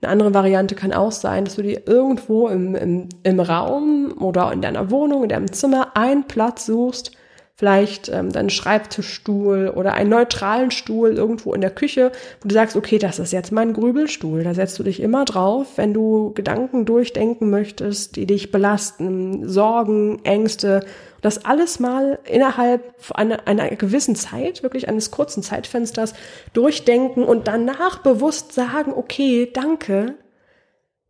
Eine 0.00 0.12
andere 0.12 0.32
Variante 0.32 0.76
kann 0.76 0.92
auch 0.92 1.10
sein, 1.10 1.44
dass 1.44 1.56
du 1.56 1.62
dir 1.62 1.88
irgendwo 1.88 2.46
im, 2.46 2.76
im, 2.76 3.08
im 3.24 3.40
Raum 3.40 4.14
oder 4.20 4.52
in 4.52 4.62
deiner 4.62 4.92
Wohnung, 4.92 5.24
in 5.24 5.28
deinem 5.28 5.50
Zimmer 5.50 5.96
einen 5.96 6.28
Platz 6.28 6.66
suchst, 6.66 7.16
vielleicht 7.56 8.10
ähm, 8.10 8.30
deinen 8.30 8.50
Schreibtischstuhl 8.50 9.72
oder 9.74 9.94
einen 9.94 10.10
neutralen 10.10 10.70
Stuhl 10.70 11.14
irgendwo 11.14 11.52
in 11.52 11.62
der 11.62 11.70
Küche, 11.70 12.12
wo 12.42 12.48
du 12.48 12.54
sagst, 12.54 12.76
okay, 12.76 12.98
das 12.98 13.18
ist 13.18 13.32
jetzt 13.32 13.50
mein 13.50 13.72
Grübelstuhl. 13.72 14.44
Da 14.44 14.54
setzt 14.54 14.78
du 14.78 14.84
dich 14.84 15.00
immer 15.00 15.24
drauf, 15.24 15.66
wenn 15.76 15.92
du 15.92 16.32
Gedanken 16.34 16.84
durchdenken 16.84 17.50
möchtest, 17.50 18.14
die 18.14 18.26
dich 18.26 18.52
belasten, 18.52 19.48
Sorgen, 19.48 20.20
Ängste. 20.22 20.84
Das 21.26 21.44
alles 21.44 21.80
mal 21.80 22.18
innerhalb 22.24 22.94
einer, 23.14 23.46
einer 23.46 23.68
gewissen 23.70 24.16
Zeit, 24.16 24.62
wirklich 24.62 24.88
eines 24.88 25.10
kurzen 25.10 25.42
Zeitfensters, 25.42 26.14
durchdenken 26.52 27.24
und 27.24 27.48
danach 27.48 27.98
bewusst 27.98 28.52
sagen, 28.52 28.92
okay, 28.94 29.50
danke, 29.52 30.14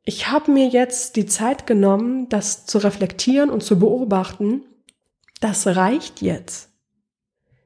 ich 0.04 0.30
habe 0.30 0.50
mir 0.50 0.68
jetzt 0.68 1.16
die 1.16 1.26
Zeit 1.26 1.66
genommen, 1.66 2.28
das 2.28 2.66
zu 2.66 2.78
reflektieren 2.78 3.50
und 3.50 3.62
zu 3.62 3.78
beobachten 3.78 4.62
das 5.40 5.66
reicht 5.66 6.22
jetzt. 6.22 6.70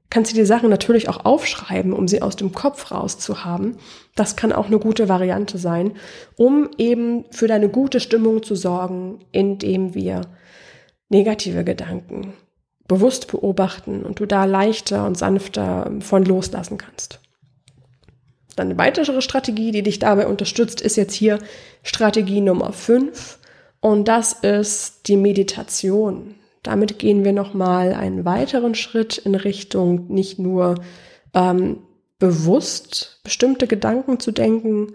Kannst 0.08 0.32
du 0.32 0.36
die 0.36 0.44
Sachen 0.44 0.70
natürlich 0.70 1.08
auch 1.08 1.24
aufschreiben, 1.24 1.92
um 1.92 2.08
sie 2.08 2.20
aus 2.20 2.34
dem 2.34 2.50
Kopf 2.50 2.90
rauszuhaben. 2.90 3.76
Das 4.16 4.34
kann 4.34 4.52
auch 4.52 4.66
eine 4.66 4.80
gute 4.80 5.08
Variante 5.08 5.56
sein, 5.56 5.92
um 6.36 6.68
eben 6.78 7.26
für 7.30 7.46
deine 7.46 7.68
gute 7.68 8.00
Stimmung 8.00 8.42
zu 8.42 8.56
sorgen, 8.56 9.20
indem 9.30 9.94
wir 9.94 10.22
negative 11.11 11.64
Gedanken 11.64 12.33
bewusst 12.88 13.29
beobachten 13.29 14.03
und 14.03 14.18
du 14.18 14.27
da 14.27 14.46
leichter 14.46 15.07
und 15.07 15.16
sanfter 15.16 15.92
von 16.01 16.25
loslassen 16.25 16.77
kannst. 16.77 17.20
Dann 18.57 18.68
eine 18.68 18.79
weitere 18.79 19.23
Strategie, 19.23 19.70
die 19.70 19.83
dich 19.83 20.01
dabei 20.01 20.27
unterstützt, 20.27 20.81
ist 20.81 20.96
jetzt 20.96 21.14
hier 21.14 21.38
Strategie 21.85 22.40
Nummer 22.40 22.73
5 22.73 23.38
und 23.81 24.09
das 24.09 24.33
ist 24.33 25.07
die 25.07 25.16
Meditation. 25.16 26.35
Damit 26.62 26.99
gehen 26.99 27.25
wir 27.25 27.33
nochmal 27.33 27.94
einen 27.94 28.25
weiteren 28.25 28.75
Schritt 28.75 29.18
in 29.18 29.35
Richtung 29.35 30.09
nicht 30.09 30.38
nur 30.38 30.75
ähm, 31.33 31.79
bewusst 32.18 33.20
bestimmte 33.23 33.66
Gedanken 33.66 34.18
zu 34.20 34.33
denken, 34.33 34.94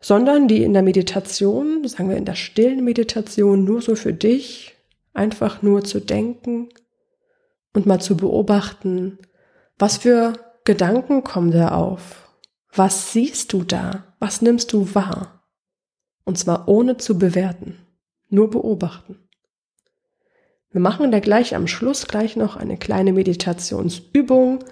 sondern 0.00 0.48
die 0.48 0.62
in 0.62 0.72
der 0.72 0.82
Meditation, 0.82 1.86
sagen 1.86 2.10
wir 2.10 2.16
in 2.16 2.24
der 2.24 2.34
stillen 2.34 2.84
Meditation, 2.84 3.64
nur 3.64 3.80
so 3.80 3.94
für 3.94 4.12
dich, 4.12 4.74
einfach 5.18 5.60
nur 5.60 5.84
zu 5.84 6.00
denken 6.00 6.70
und 7.74 7.84
mal 7.84 8.00
zu 8.00 8.16
beobachten, 8.16 9.18
was 9.78 9.98
für 9.98 10.32
Gedanken 10.64 11.24
kommen 11.24 11.50
da 11.50 11.72
auf? 11.72 12.28
Was 12.72 13.12
siehst 13.12 13.52
du 13.52 13.62
da? 13.62 14.14
Was 14.18 14.42
nimmst 14.42 14.72
du 14.72 14.94
wahr? 14.94 15.44
Und 16.24 16.38
zwar 16.38 16.68
ohne 16.68 16.96
zu 16.96 17.18
bewerten, 17.18 17.86
nur 18.28 18.50
beobachten. 18.50 19.28
Wir 20.70 20.80
machen 20.80 21.10
da 21.10 21.20
gleich 21.20 21.54
am 21.54 21.66
Schluss 21.66 22.06
gleich 22.06 22.36
noch 22.36 22.56
eine 22.56 22.76
kleine 22.76 23.12
Meditationsübung 23.12 24.64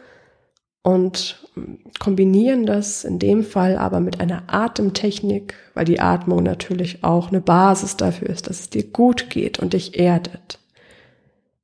und 0.87 1.41
kombinieren 1.99 2.65
das 2.65 3.03
in 3.03 3.19
dem 3.19 3.43
Fall 3.43 3.77
aber 3.77 3.99
mit 3.99 4.21
einer 4.21 4.45
Atemtechnik, 4.47 5.55
weil 5.75 5.85
die 5.85 5.99
Atmung 5.99 6.45
natürlich 6.45 7.03
auch 7.03 7.31
eine 7.31 7.41
Basis 7.41 7.97
dafür 7.97 8.31
ist, 8.31 8.49
dass 8.49 8.61
es 8.61 8.71
dir 8.71 8.85
gut 8.85 9.29
geht 9.29 9.59
und 9.59 9.73
dich 9.73 9.99
erdet. 9.99 10.61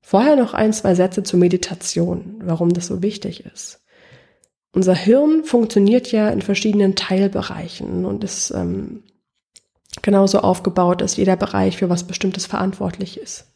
Vorher 0.01 0.35
noch 0.35 0.55
ein, 0.55 0.73
zwei 0.73 0.97
Sätze 0.97 1.23
zur 1.23 1.39
Meditation, 1.39 2.41
warum 2.43 2.71
das 2.71 2.89
so 2.89 3.01
wichtig 3.01 3.47
ist. 3.47 3.85
Unser 4.73 4.97
Hirn 4.97 5.45
funktioniert 5.45 6.11
ja 6.11 6.29
in 6.31 6.43
verschiedenen 6.43 6.97
Teilbereichen 6.97 8.05
und 8.05 8.25
ist 8.25 8.51
ähm, 8.51 9.05
genauso 10.03 10.41
aufgebaut, 10.41 11.01
dass 11.01 11.17
jeder 11.17 11.37
Bereich 11.37 11.77
für 11.77 11.89
was 11.89 12.09
Bestimmtes 12.09 12.47
verantwortlich 12.47 13.21
ist. 13.21 13.47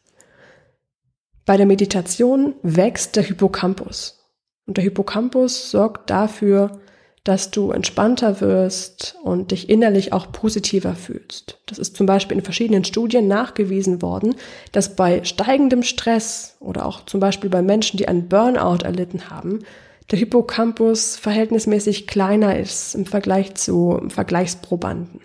Bei 1.44 1.56
der 1.56 1.66
Meditation 1.66 2.54
wächst 2.62 3.16
der 3.16 3.24
Hippocampus. 3.24 4.25
Und 4.66 4.76
der 4.76 4.84
Hippocampus 4.84 5.70
sorgt 5.70 6.10
dafür, 6.10 6.80
dass 7.26 7.50
du 7.50 7.72
entspannter 7.72 8.40
wirst 8.40 9.16
und 9.22 9.50
dich 9.50 9.68
innerlich 9.68 10.12
auch 10.12 10.30
positiver 10.30 10.94
fühlst. 10.94 11.58
Das 11.66 11.78
ist 11.78 11.96
zum 11.96 12.06
Beispiel 12.06 12.36
in 12.36 12.44
verschiedenen 12.44 12.84
Studien 12.84 13.26
nachgewiesen 13.26 14.00
worden, 14.00 14.36
dass 14.70 14.94
bei 14.94 15.24
steigendem 15.24 15.82
Stress 15.82 16.56
oder 16.60 16.86
auch 16.86 17.04
zum 17.04 17.18
Beispiel 17.18 17.50
bei 17.50 17.62
Menschen, 17.62 17.96
die 17.96 18.06
einen 18.06 18.28
Burnout 18.28 18.84
erlitten 18.84 19.28
haben, 19.28 19.60
der 20.10 20.20
Hippocampus 20.20 21.16
verhältnismäßig 21.16 22.06
kleiner 22.06 22.56
ist 22.58 22.94
im 22.94 23.06
Vergleich 23.06 23.56
zu 23.56 24.00
Vergleichsprobanden. 24.08 25.20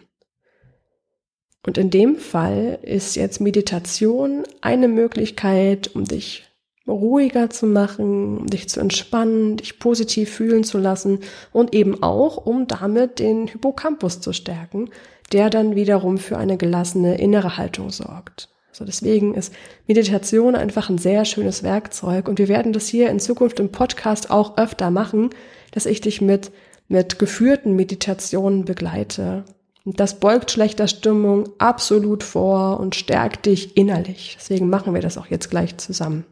Und 1.63 1.77
in 1.77 1.91
dem 1.91 2.15
Fall 2.15 2.79
ist 2.81 3.15
jetzt 3.15 3.39
Meditation 3.39 4.43
eine 4.61 4.87
Möglichkeit, 4.87 5.91
um 5.93 6.05
dich 6.05 6.50
ruhiger 6.91 7.49
zu 7.49 7.65
machen, 7.65 8.45
dich 8.47 8.69
zu 8.69 8.79
entspannen, 8.79 9.57
dich 9.57 9.79
positiv 9.79 10.29
fühlen 10.29 10.63
zu 10.63 10.77
lassen 10.77 11.19
und 11.51 11.73
eben 11.73 12.03
auch, 12.03 12.37
um 12.37 12.67
damit 12.67 13.19
den 13.19 13.47
Hippocampus 13.47 14.21
zu 14.21 14.33
stärken, 14.33 14.89
der 15.31 15.49
dann 15.49 15.75
wiederum 15.75 16.17
für 16.17 16.37
eine 16.37 16.57
gelassene 16.57 17.17
innere 17.17 17.57
Haltung 17.57 17.89
sorgt. 17.89 18.49
Also 18.69 18.85
deswegen 18.85 19.33
ist 19.33 19.53
Meditation 19.87 20.55
einfach 20.55 20.89
ein 20.89 20.97
sehr 20.97 21.25
schönes 21.25 21.63
Werkzeug 21.63 22.27
und 22.27 22.39
wir 22.39 22.47
werden 22.47 22.73
das 22.73 22.87
hier 22.87 23.09
in 23.09 23.19
Zukunft 23.19 23.59
im 23.59 23.71
Podcast 23.71 24.31
auch 24.31 24.57
öfter 24.57 24.91
machen, 24.91 25.29
dass 25.71 25.85
ich 25.85 26.01
dich 26.01 26.21
mit, 26.21 26.51
mit 26.87 27.19
geführten 27.19 27.75
Meditationen 27.75 28.65
begleite 28.65 29.43
und 29.83 29.99
das 29.99 30.19
beugt 30.19 30.51
schlechter 30.51 30.87
Stimmung 30.87 31.49
absolut 31.57 32.23
vor 32.23 32.79
und 32.79 32.95
stärkt 32.95 33.45
dich 33.47 33.77
innerlich. 33.77 34.37
Deswegen 34.39 34.69
machen 34.69 34.93
wir 34.93 35.01
das 35.01 35.17
auch 35.17 35.27
jetzt 35.27 35.49
gleich 35.49 35.77
zusammen. 35.77 36.25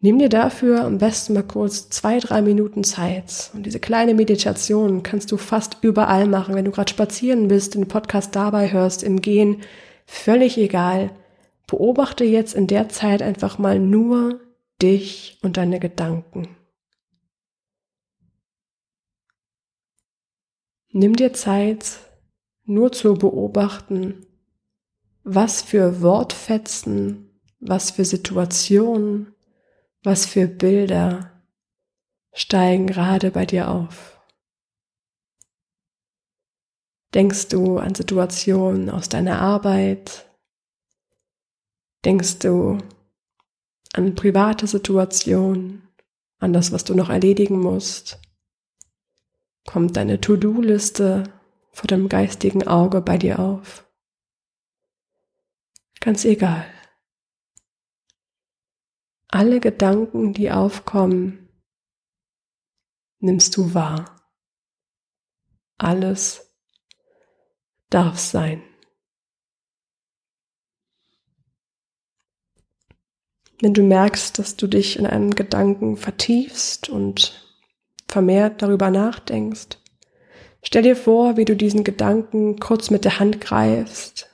Nimm 0.00 0.18
dir 0.18 0.28
dafür 0.28 0.84
am 0.84 0.98
besten 0.98 1.32
mal 1.32 1.42
kurz 1.42 1.88
zwei, 1.88 2.18
drei 2.18 2.42
Minuten 2.42 2.84
Zeit. 2.84 3.50
Und 3.54 3.64
diese 3.64 3.80
kleine 3.80 4.12
Meditation 4.14 5.02
kannst 5.02 5.32
du 5.32 5.38
fast 5.38 5.78
überall 5.82 6.28
machen, 6.28 6.54
wenn 6.54 6.66
du 6.66 6.70
gerade 6.70 6.90
spazieren 6.90 7.48
bist, 7.48 7.74
den 7.74 7.88
Podcast 7.88 8.36
dabei 8.36 8.72
hörst, 8.72 9.02
im 9.02 9.22
Gehen, 9.22 9.62
völlig 10.04 10.58
egal. 10.58 11.10
Beobachte 11.66 12.24
jetzt 12.24 12.54
in 12.54 12.66
der 12.66 12.90
Zeit 12.90 13.22
einfach 13.22 13.58
mal 13.58 13.78
nur 13.78 14.40
dich 14.82 15.38
und 15.42 15.56
deine 15.56 15.80
Gedanken. 15.80 16.48
Nimm 20.92 21.16
dir 21.16 21.32
Zeit, 21.32 21.98
nur 22.64 22.92
zu 22.92 23.14
beobachten, 23.14 24.26
was 25.24 25.62
für 25.62 26.02
Wortfetzen, 26.02 27.40
was 27.60 27.90
für 27.90 28.04
Situationen, 28.04 29.35
was 30.06 30.24
für 30.24 30.46
Bilder 30.46 31.32
steigen 32.32 32.86
gerade 32.86 33.32
bei 33.32 33.44
dir 33.44 33.68
auf. 33.68 34.20
Denkst 37.12 37.48
du 37.48 37.78
an 37.78 37.96
Situationen 37.96 38.88
aus 38.88 39.08
deiner 39.08 39.40
Arbeit? 39.40 40.30
Denkst 42.04 42.38
du 42.38 42.78
an 43.94 44.14
private 44.14 44.68
Situationen, 44.68 45.88
an 46.38 46.52
das, 46.52 46.70
was 46.70 46.84
du 46.84 46.94
noch 46.94 47.08
erledigen 47.08 47.58
musst? 47.58 48.20
Kommt 49.66 49.96
deine 49.96 50.20
To-Do-Liste 50.20 51.24
vor 51.72 51.88
dem 51.88 52.08
geistigen 52.08 52.68
Auge 52.68 53.00
bei 53.00 53.18
dir 53.18 53.40
auf? 53.40 53.84
Ganz 55.98 56.24
egal. 56.24 56.64
Alle 59.28 59.60
Gedanken, 59.60 60.32
die 60.32 60.50
aufkommen, 60.50 61.48
nimmst 63.18 63.56
du 63.56 63.74
wahr. 63.74 64.20
Alles 65.78 66.54
darf 67.90 68.18
sein. 68.18 68.62
Wenn 73.60 73.74
du 73.74 73.82
merkst, 73.82 74.38
dass 74.38 74.56
du 74.56 74.66
dich 74.66 74.98
in 74.98 75.06
einen 75.06 75.34
Gedanken 75.34 75.96
vertiefst 75.96 76.88
und 76.88 77.46
vermehrt 78.06 78.62
darüber 78.62 78.90
nachdenkst. 78.90 79.78
Stell 80.62 80.82
dir 80.82 80.96
vor, 80.96 81.36
wie 81.36 81.44
du 81.44 81.56
diesen 81.56 81.84
Gedanken 81.84 82.58
kurz 82.58 82.90
mit 82.90 83.04
der 83.04 83.18
Hand 83.18 83.40
greifst 83.40 84.28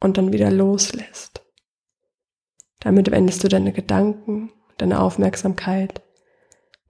und 0.00 0.16
dann 0.16 0.32
wieder 0.32 0.50
loslässt. 0.50 1.45
Damit 2.86 3.10
wendest 3.10 3.42
du 3.42 3.48
deine 3.48 3.72
Gedanken, 3.72 4.52
deine 4.78 5.00
Aufmerksamkeit 5.00 6.02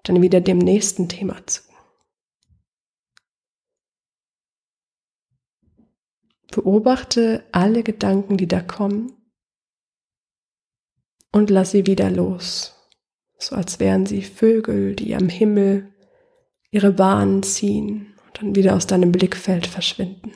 dann 0.02 0.20
wieder 0.20 0.42
dem 0.42 0.58
nächsten 0.58 1.08
Thema 1.08 1.38
zu. 1.46 1.62
Beobachte 6.50 7.46
alle 7.50 7.82
Gedanken, 7.82 8.36
die 8.36 8.46
da 8.46 8.60
kommen 8.60 9.10
und 11.32 11.48
lass 11.48 11.70
sie 11.70 11.86
wieder 11.86 12.10
los, 12.10 12.74
so 13.38 13.56
als 13.56 13.80
wären 13.80 14.04
sie 14.04 14.20
Vögel, 14.20 14.94
die 14.96 15.14
am 15.14 15.30
Himmel 15.30 15.94
ihre 16.70 16.92
Bahnen 16.92 17.42
ziehen 17.42 18.18
dann 18.34 18.54
wieder 18.54 18.76
aus 18.76 18.86
deinem 18.86 19.12
Blickfeld 19.12 19.66
verschwinden. 19.66 20.32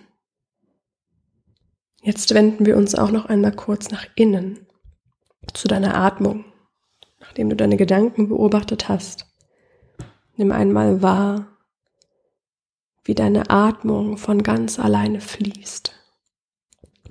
Jetzt 2.01 2.33
wenden 2.33 2.65
wir 2.65 2.79
uns 2.79 2.95
auch 2.95 3.11
noch 3.11 3.27
einmal 3.27 3.53
kurz 3.53 3.91
nach 3.91 4.07
innen, 4.15 4.67
zu 5.55 5.69
deiner 5.69 5.95
Atmung, 5.95 6.45
nachdem 7.19 7.51
du 7.51 7.57
deine 7.57 7.77
Gedanken 7.77 8.29
beobachtet 8.29 8.89
hast. 8.89 9.27
Nimm 10.37 10.53
einmal 10.53 11.03
wahr, 11.03 11.47
wie 13.05 13.15
deine 13.15 13.51
Atmung 13.51 14.17
von 14.17 14.43
ganz 14.43 14.79
alleine 14.79 15.21
fließt. 15.21 15.95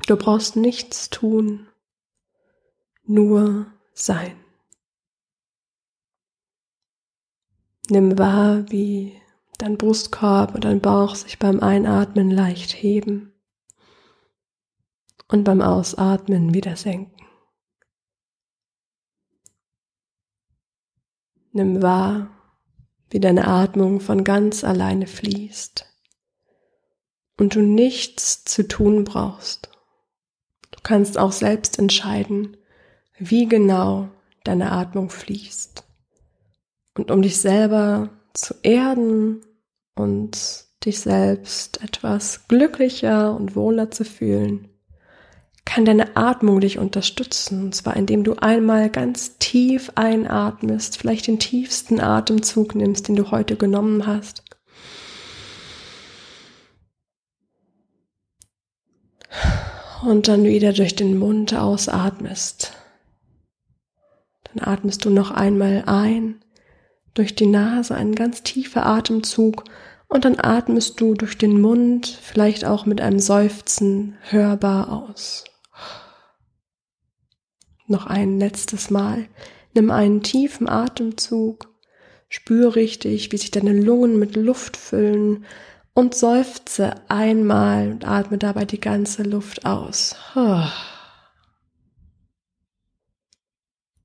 Du 0.08 0.16
brauchst 0.16 0.56
nichts 0.56 1.10
tun, 1.10 1.68
nur 3.04 3.68
sein. 3.94 4.36
Nimm 7.90 8.18
wahr, 8.18 8.70
wie 8.70 9.20
dein 9.58 9.78
Brustkorb 9.78 10.56
und 10.56 10.64
dein 10.64 10.80
Bauch 10.80 11.16
sich 11.16 11.38
beim 11.40 11.60
Einatmen 11.60 12.32
leicht 12.32 12.72
heben 12.72 13.34
und 15.28 15.44
beim 15.44 15.62
Ausatmen 15.62 16.54
wieder 16.54 16.76
senken. 16.76 17.18
Nimm 21.60 21.82
wahr, 21.82 22.30
wie 23.10 23.20
deine 23.20 23.45
Atmung 23.45 23.99
von 23.99 24.24
ganz 24.24 24.64
alleine 24.64 25.07
fließt 25.07 25.86
und 27.38 27.53
du 27.53 27.60
nichts 27.60 28.45
zu 28.45 28.66
tun 28.66 29.03
brauchst. 29.03 29.70
Du 30.72 30.80
kannst 30.84 31.18
auch 31.18 31.34
selbst 31.34 31.78
entscheiden, 31.78 32.55
wie 33.18 33.45
genau 33.45 34.07
deine 34.45 34.72
Atmung 34.72 35.10
fließt. 35.10 35.84
Und 36.97 37.12
um 37.12 37.22
dich 37.22 37.41
selber 37.41 38.10
zu 38.34 38.55
erden 38.64 39.41
und 39.95 40.64
dich 40.86 41.01
selbst 41.01 41.84
etwas 41.84 42.47
glücklicher 42.47 43.36
und 43.36 43.57
wohler 43.57 43.91
zu 43.91 44.05
fühlen, 44.05 44.70
kann 45.70 45.86
deine 45.86 46.17
Atmung 46.17 46.61
dich 46.61 46.80
unterstützen. 46.80 47.65
Und 47.65 47.76
zwar 47.76 47.95
indem 47.95 48.24
du 48.24 48.34
einmal 48.34 48.89
ganz 48.89 49.38
tief 49.38 49.91
einatmest, 49.93 50.97
vielleicht 50.97 51.28
den 51.28 51.38
tiefsten 51.38 51.99
Atemzug 51.99 52.74
nimmst, 52.74 53.07
den 53.07 53.15
du 53.15 53.30
heute 53.30 53.55
genommen 53.55 54.07
hast. 54.07 54.43
Und 60.03 60.28
dann 60.28 60.43
wieder 60.43 60.74
durch 60.74 60.95
den 60.95 61.20
Mund 61.20 61.53
ausatmest. 61.53 62.74
Dann 64.45 64.67
atmest 64.67 65.05
du 65.05 65.11
noch 65.11 65.30
einmal 65.30 65.84
ein, 65.86 66.43
durch 67.13 67.36
die 67.36 67.45
Nase 67.45 67.93
einen 67.93 68.15
ganz 68.15 68.41
tiefer 68.41 68.88
Atemzug 68.88 69.65
und 70.07 70.26
dann 70.26 70.39
atmest 70.39 70.99
du 70.99 71.13
durch 71.13 71.38
den 71.38 71.61
Mund, 71.61 72.07
vielleicht 72.07 72.65
auch 72.65 72.88
mit 72.88 73.01
einem 73.01 73.20
Seufzen, 73.20 74.17
hörbar 74.32 74.91
aus. 74.91 75.43
Noch 77.90 78.06
ein 78.06 78.38
letztes 78.38 78.92
Mal. 78.92 79.26
Nimm 79.74 79.90
einen 79.90 80.22
tiefen 80.22 80.70
Atemzug. 80.70 81.74
Spür 82.30 82.76
richtig, 82.76 83.32
wie 83.32 83.38
sich 83.38 83.50
deine 83.50 83.74
Lungen 83.74 84.20
mit 84.20 84.36
Luft 84.36 84.78
füllen 84.78 85.44
und 85.96 86.14
seufze 86.14 86.94
einmal 87.08 87.92
und 87.92 88.08
atme 88.08 88.38
dabei 88.38 88.66
die 88.66 88.80
ganze 88.80 89.24
Luft 89.24 89.66
aus. 89.66 90.16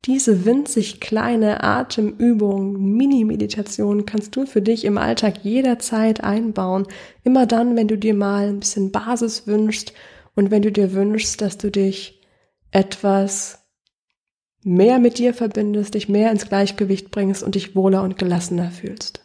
Diese 0.06 0.46
winzig 0.46 1.00
kleine 1.00 1.62
Atemübung, 1.62 2.96
Mini-Meditation 2.96 4.06
kannst 4.06 4.34
du 4.34 4.46
für 4.46 4.62
dich 4.62 4.86
im 4.86 4.96
Alltag 4.96 5.44
jederzeit 5.44 6.24
einbauen. 6.24 6.86
Immer 7.22 7.44
dann, 7.44 7.76
wenn 7.76 7.88
du 7.88 7.98
dir 7.98 8.14
mal 8.14 8.48
ein 8.48 8.60
bisschen 8.60 8.92
Basis 8.92 9.46
wünschst 9.46 9.92
und 10.34 10.50
wenn 10.50 10.62
du 10.62 10.72
dir 10.72 10.94
wünschst, 10.94 11.42
dass 11.42 11.58
du 11.58 11.70
dich 11.70 12.22
etwas 12.70 13.63
mehr 14.64 14.98
mit 14.98 15.18
dir 15.18 15.34
verbindest, 15.34 15.94
dich 15.94 16.08
mehr 16.08 16.30
ins 16.30 16.48
Gleichgewicht 16.48 17.10
bringst 17.10 17.42
und 17.42 17.54
dich 17.54 17.76
wohler 17.76 18.02
und 18.02 18.18
gelassener 18.18 18.70
fühlst. 18.70 19.20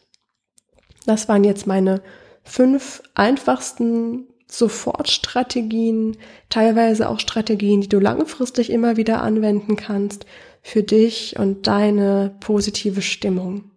Das 1.06 1.28
waren 1.28 1.44
jetzt 1.44 1.66
meine 1.66 2.02
fünf 2.44 3.02
einfachsten 3.16 4.28
Sofortstrategien, 4.48 6.18
teilweise 6.50 7.10
auch 7.10 7.20
Strategien, 7.20 7.82
die 7.82 7.90
du 7.90 8.00
langfristig 8.00 8.70
immer 8.70 8.98
wieder 8.98 9.22
anwenden 9.22 9.76
kannst 9.76 10.26
für 10.62 10.84
dich 10.84 11.38
und 11.40 11.68
deine 11.68 12.36
positive 12.40 13.02
Stimmung. 13.02 13.72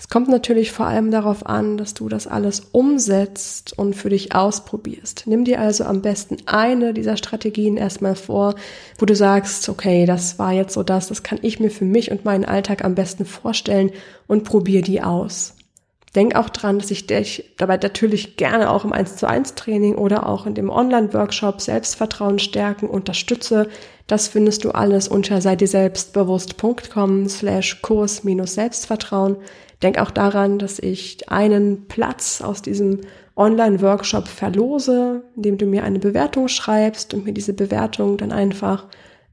Es 0.00 0.08
kommt 0.08 0.28
natürlich 0.28 0.70
vor 0.70 0.86
allem 0.86 1.10
darauf 1.10 1.44
an, 1.44 1.76
dass 1.76 1.92
du 1.92 2.08
das 2.08 2.28
alles 2.28 2.60
umsetzt 2.70 3.76
und 3.76 3.96
für 3.96 4.10
dich 4.10 4.32
ausprobierst. 4.32 5.24
Nimm 5.26 5.44
dir 5.44 5.60
also 5.60 5.84
am 5.84 6.02
besten 6.02 6.36
eine 6.46 6.94
dieser 6.94 7.16
Strategien 7.16 7.76
erstmal 7.76 8.14
vor, 8.14 8.54
wo 8.98 9.06
du 9.06 9.16
sagst, 9.16 9.68
okay, 9.68 10.06
das 10.06 10.38
war 10.38 10.52
jetzt 10.52 10.74
so 10.74 10.84
das, 10.84 11.08
das 11.08 11.24
kann 11.24 11.40
ich 11.42 11.58
mir 11.58 11.70
für 11.70 11.84
mich 11.84 12.12
und 12.12 12.24
meinen 12.24 12.44
Alltag 12.44 12.84
am 12.84 12.94
besten 12.94 13.24
vorstellen 13.24 13.90
und 14.28 14.44
probier 14.44 14.82
die 14.82 15.02
aus. 15.02 15.56
Denk 16.14 16.36
auch 16.36 16.48
dran, 16.48 16.78
dass 16.78 16.90
ich 16.90 17.06
dich 17.06 17.52
dabei 17.58 17.76
natürlich 17.76 18.36
gerne 18.36 18.70
auch 18.70 18.84
im 18.84 18.92
1 18.92 19.16
zu 19.16 19.28
1 19.28 19.56
Training 19.56 19.96
oder 19.96 20.26
auch 20.26 20.46
in 20.46 20.54
dem 20.54 20.70
Online-Workshop 20.70 21.60
Selbstvertrauen 21.60 22.38
stärken 22.38 22.88
unterstütze. 22.88 23.68
Das 24.06 24.28
findest 24.28 24.64
du 24.64 24.70
alles 24.70 25.08
unter 25.08 25.40
sei 25.42 25.54
dir 25.56 25.68
selbstbewusst.com 25.68 27.28
slash 27.28 27.82
Kurs 27.82 28.24
minus 28.24 28.54
Selbstvertrauen. 28.54 29.36
Denk 29.82 29.98
auch 29.98 30.10
daran, 30.10 30.58
dass 30.58 30.78
ich 30.78 31.28
einen 31.30 31.86
Platz 31.86 32.40
aus 32.40 32.62
diesem 32.62 33.00
Online-Workshop 33.36 34.26
verlose, 34.26 35.22
indem 35.36 35.58
du 35.58 35.66
mir 35.66 35.84
eine 35.84 36.00
Bewertung 36.00 36.48
schreibst 36.48 37.14
und 37.14 37.24
mir 37.24 37.32
diese 37.32 37.54
Bewertung 37.54 38.16
dann 38.16 38.32
einfach 38.32 38.86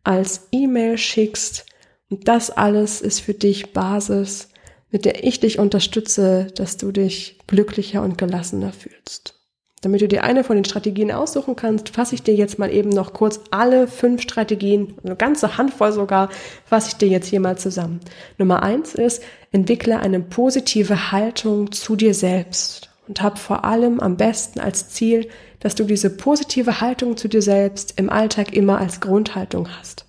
als 0.03 0.47
E-Mail 0.51 0.97
schickst. 0.97 1.65
Und 2.09 2.27
das 2.27 2.51
alles 2.51 3.01
ist 3.01 3.21
für 3.21 3.33
dich 3.33 3.73
Basis, 3.73 4.49
mit 4.91 5.05
der 5.05 5.23
ich 5.23 5.39
dich 5.39 5.57
unterstütze, 5.57 6.47
dass 6.55 6.77
du 6.77 6.91
dich 6.91 7.39
glücklicher 7.47 8.03
und 8.03 8.17
gelassener 8.17 8.71
fühlst. 8.71 9.44
Damit 9.85 10.01
du 10.01 10.07
dir 10.07 10.23
eine 10.23 10.43
von 10.43 10.55
den 10.55 10.65
Strategien 10.65 11.11
aussuchen 11.11 11.55
kannst, 11.55 11.89
fasse 11.89 12.15
ich 12.15 12.23
dir 12.23 12.33
jetzt 12.33 12.57
mal 12.57 12.73
eben 12.73 12.89
noch 12.89 13.13
kurz 13.13 13.39
alle 13.51 13.87
fünf 13.87 14.23
Strategien, 14.23 14.95
eine 15.03 15.15
ganze 15.15 15.59
Handvoll 15.59 15.91
sogar, 15.91 16.29
fasse 16.65 16.87
ich 16.87 16.95
dir 16.95 17.07
jetzt 17.07 17.27
hier 17.27 17.39
mal 17.39 17.55
zusammen. 17.59 17.99
Nummer 18.39 18.63
eins 18.63 18.95
ist, 18.95 19.21
entwickle 19.51 19.99
eine 19.99 20.21
positive 20.21 21.11
Haltung 21.11 21.71
zu 21.71 21.95
dir 21.95 22.15
selbst 22.15 22.89
und 23.07 23.21
hab 23.21 23.37
vor 23.37 23.63
allem 23.63 23.99
am 23.99 24.17
besten 24.17 24.59
als 24.59 24.89
Ziel, 24.89 25.27
dass 25.59 25.75
du 25.75 25.83
diese 25.83 26.09
positive 26.09 26.81
Haltung 26.81 27.15
zu 27.15 27.27
dir 27.27 27.43
selbst 27.43 27.99
im 27.99 28.09
Alltag 28.09 28.55
immer 28.55 28.79
als 28.79 29.01
Grundhaltung 29.01 29.69
hast. 29.69 30.07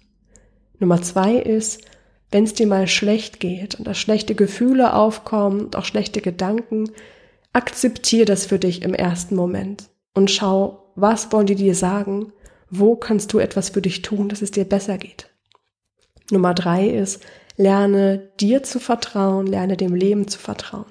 Nummer 0.79 1.03
zwei 1.03 1.35
ist, 1.35 1.83
wenn 2.31 2.45
es 2.45 2.55
dir 2.55 2.67
mal 2.67 2.89
schlecht 2.89 3.41
geht 3.41 3.75
und 3.75 3.87
da 3.87 3.93
schlechte 3.93 4.35
Gefühle 4.35 4.95
aufkommen 4.95 5.67
und 5.67 5.77
auch 5.77 5.85
schlechte 5.85 6.23
Gedanken, 6.23 6.89
Akzeptier 7.57 8.27
das 8.27 8.45
für 8.45 8.59
dich 8.59 8.83
im 8.83 8.93
ersten 8.93 9.35
Moment 9.35 9.89
und 10.13 10.31
schau, 10.31 10.93
was 10.95 11.33
wollen 11.33 11.47
die 11.47 11.55
dir 11.55 11.75
sagen? 11.75 12.35
Wo 12.69 12.97
kannst 12.97 13.33
du 13.33 13.39
etwas 13.39 13.71
für 13.71 13.81
dich 13.81 14.03
tun, 14.03 14.29
dass 14.29 14.43
es 14.43 14.51
dir 14.51 14.67
besser 14.67 14.99
geht? 14.99 15.31
Nummer 16.31 16.53
drei 16.53 16.87
ist, 16.87 17.25
lerne 17.57 18.31
dir 18.41 18.63
zu 18.63 18.79
vertrauen, 18.79 19.47
lerne 19.47 19.79
dem 19.79 19.95
Leben 19.95 20.29
zu 20.29 20.39
vertrauen. 20.39 20.85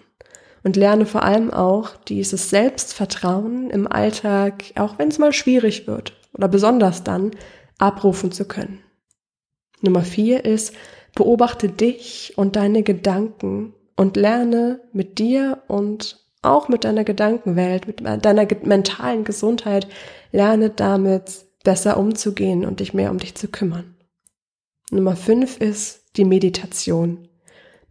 Und 0.63 0.75
lerne 0.75 1.05
vor 1.05 1.21
allem 1.21 1.53
auch 1.53 1.97
dieses 1.97 2.49
Selbstvertrauen 2.49 3.69
im 3.69 3.85
Alltag, 3.85 4.63
auch 4.73 4.97
wenn 4.97 5.09
es 5.09 5.19
mal 5.19 5.33
schwierig 5.33 5.85
wird 5.85 6.13
oder 6.33 6.47
besonders 6.47 7.03
dann, 7.03 7.29
abrufen 7.77 8.31
zu 8.31 8.47
können. 8.47 8.79
Nummer 9.81 10.01
vier 10.01 10.45
ist, 10.45 10.73
beobachte 11.13 11.69
dich 11.69 12.33
und 12.37 12.55
deine 12.55 12.81
Gedanken 12.81 13.75
und 13.95 14.17
lerne 14.17 14.79
mit 14.93 15.19
dir 15.19 15.61
und 15.67 16.24
auch 16.45 16.69
mit 16.69 16.83
deiner 16.83 17.03
Gedankenwelt, 17.03 17.87
mit 17.87 18.01
deiner 18.01 18.47
mentalen 18.63 19.23
Gesundheit, 19.23 19.87
lerne 20.31 20.69
damit 20.69 21.45
besser 21.63 21.97
umzugehen 21.97 22.65
und 22.65 22.79
dich 22.79 22.93
mehr 22.93 23.11
um 23.11 23.17
dich 23.17 23.35
zu 23.35 23.47
kümmern. 23.47 23.95
Nummer 24.91 25.15
fünf 25.15 25.59
ist 25.59 26.03
die 26.15 26.25
Meditation. 26.25 27.27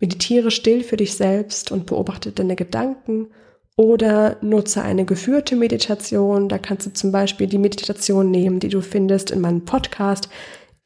Meditiere 0.00 0.50
still 0.50 0.82
für 0.82 0.96
dich 0.96 1.14
selbst 1.14 1.72
und 1.72 1.86
beobachte 1.86 2.32
deine 2.32 2.56
Gedanken 2.56 3.28
oder 3.76 4.36
nutze 4.40 4.82
eine 4.82 5.04
geführte 5.04 5.56
Meditation. 5.56 6.48
Da 6.48 6.58
kannst 6.58 6.86
du 6.86 6.92
zum 6.92 7.10
Beispiel 7.10 7.46
die 7.46 7.58
Meditation 7.58 8.30
nehmen, 8.30 8.60
die 8.60 8.68
du 8.68 8.80
findest 8.80 9.30
in 9.30 9.40
meinem 9.40 9.64
Podcast 9.64 10.28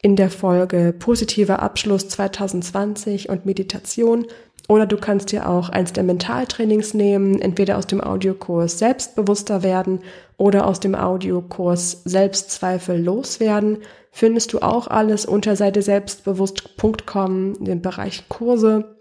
in 0.01 0.15
der 0.15 0.29
Folge 0.29 0.95
Positiver 0.97 1.61
Abschluss 1.61 2.07
2020 2.07 3.29
und 3.29 3.45
Meditation 3.45 4.25
oder 4.69 4.85
du 4.85 4.97
kannst 4.97 5.31
dir 5.31 5.49
auch 5.49 5.69
eins 5.69 5.93
der 5.93 6.03
Mentaltrainings 6.03 6.93
nehmen, 6.93 7.41
entweder 7.41 7.79
aus 7.79 7.87
dem 7.87 8.01
Audiokurs 8.01 8.77
Selbstbewusster 8.77 9.63
werden 9.63 10.01
oder 10.37 10.67
aus 10.67 10.79
dem 10.79 10.93
Audiokurs 10.93 12.03
Selbstzweifel 12.05 13.03
loswerden. 13.03 13.79
Findest 14.11 14.53
du 14.53 14.59
auch 14.59 14.85
alles 14.85 15.25
unter 15.25 15.55
Seite 15.55 15.81
selbstbewusst.com, 15.81 17.55
im 17.65 17.81
Bereich 17.81 18.29
Kurse. 18.29 18.95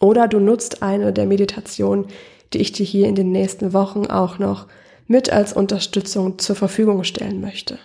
Oder 0.00 0.26
du 0.26 0.40
nutzt 0.40 0.82
eine 0.82 1.12
der 1.12 1.26
Meditationen, 1.26 2.06
die 2.52 2.58
ich 2.58 2.72
dir 2.72 2.84
hier 2.84 3.06
in 3.06 3.14
den 3.14 3.30
nächsten 3.30 3.72
Wochen 3.72 4.06
auch 4.06 4.40
noch 4.40 4.66
mit 5.06 5.30
als 5.30 5.52
Unterstützung 5.52 6.40
zur 6.40 6.56
Verfügung 6.56 7.04
stellen 7.04 7.40
möchte. 7.40 7.78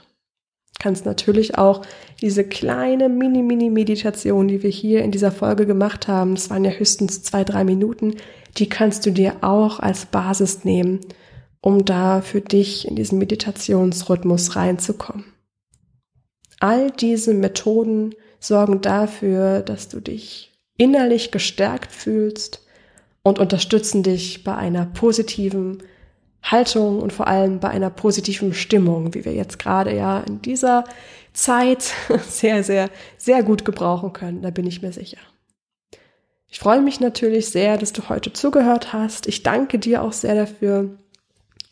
Kannst 0.80 1.06
natürlich 1.06 1.58
auch 1.58 1.84
diese 2.22 2.44
kleine 2.44 3.10
Mini-Mini-Meditation, 3.10 4.48
die 4.48 4.64
wir 4.64 4.70
hier 4.70 5.02
in 5.04 5.12
dieser 5.12 5.32
Folge 5.32 5.66
gemacht 5.66 6.08
haben, 6.08 6.36
das 6.36 6.50
waren 6.50 6.66
ja 6.66 6.72
höchstens 6.72 7.24
zwei, 7.24 7.44
drei 7.44 7.64
Minuten, 7.64 8.16
die 8.58 8.70
kannst 8.70 9.06
du 9.06 9.12
dir 9.12 9.38
auch 9.42 9.80
als 9.80 10.06
Basis 10.06 10.66
nehmen, 10.66 11.00
um 11.62 11.86
da 11.86 12.22
für 12.22 12.42
dich 12.42 12.88
in 12.88 12.96
diesen 12.96 13.18
Meditationsrhythmus 13.20 14.56
reinzukommen. 14.56 15.26
All 16.60 16.92
diese 16.92 17.34
Methoden 17.34 18.16
sorgen 18.40 18.82
dafür, 18.82 19.62
dass 19.62 19.90
du 19.90 20.00
dich 20.00 20.52
innerlich 20.78 21.32
gestärkt 21.32 21.92
fühlst 21.92 22.66
und 23.24 23.40
unterstützen 23.40 24.04
dich 24.04 24.44
bei 24.44 24.56
einer 24.56 24.86
positiven 24.86 25.84
Haltung 26.44 27.02
und 27.02 27.14
vor 27.14 27.28
allem 27.28 27.60
bei 27.60 27.70
einer 27.70 27.90
positiven 27.90 28.54
Stimmung, 28.54 29.14
wie 29.14 29.26
wir 29.26 29.34
jetzt 29.34 29.60
gerade 29.60 29.96
ja 29.96 30.20
in 30.20 30.42
dieser 30.42 30.84
Zeit 31.34 31.94
sehr, 32.28 32.64
sehr, 32.64 32.90
sehr 33.18 33.44
gut 33.44 33.66
gebrauchen 33.66 34.14
können. 34.14 34.42
Da 34.42 34.52
bin 34.52 34.68
ich 34.68 34.82
mir 34.82 34.92
sicher. 34.92 35.20
Ich 36.50 36.60
freue 36.60 36.82
mich 36.82 37.00
natürlich 37.00 37.50
sehr, 37.50 37.78
dass 37.78 37.94
du 37.94 38.10
heute 38.10 38.32
zugehört 38.32 38.94
hast. 38.94 39.28
Ich 39.28 39.42
danke 39.42 39.80
dir 39.80 40.04
auch 40.04 40.14
sehr 40.14 40.36
dafür 40.36 40.92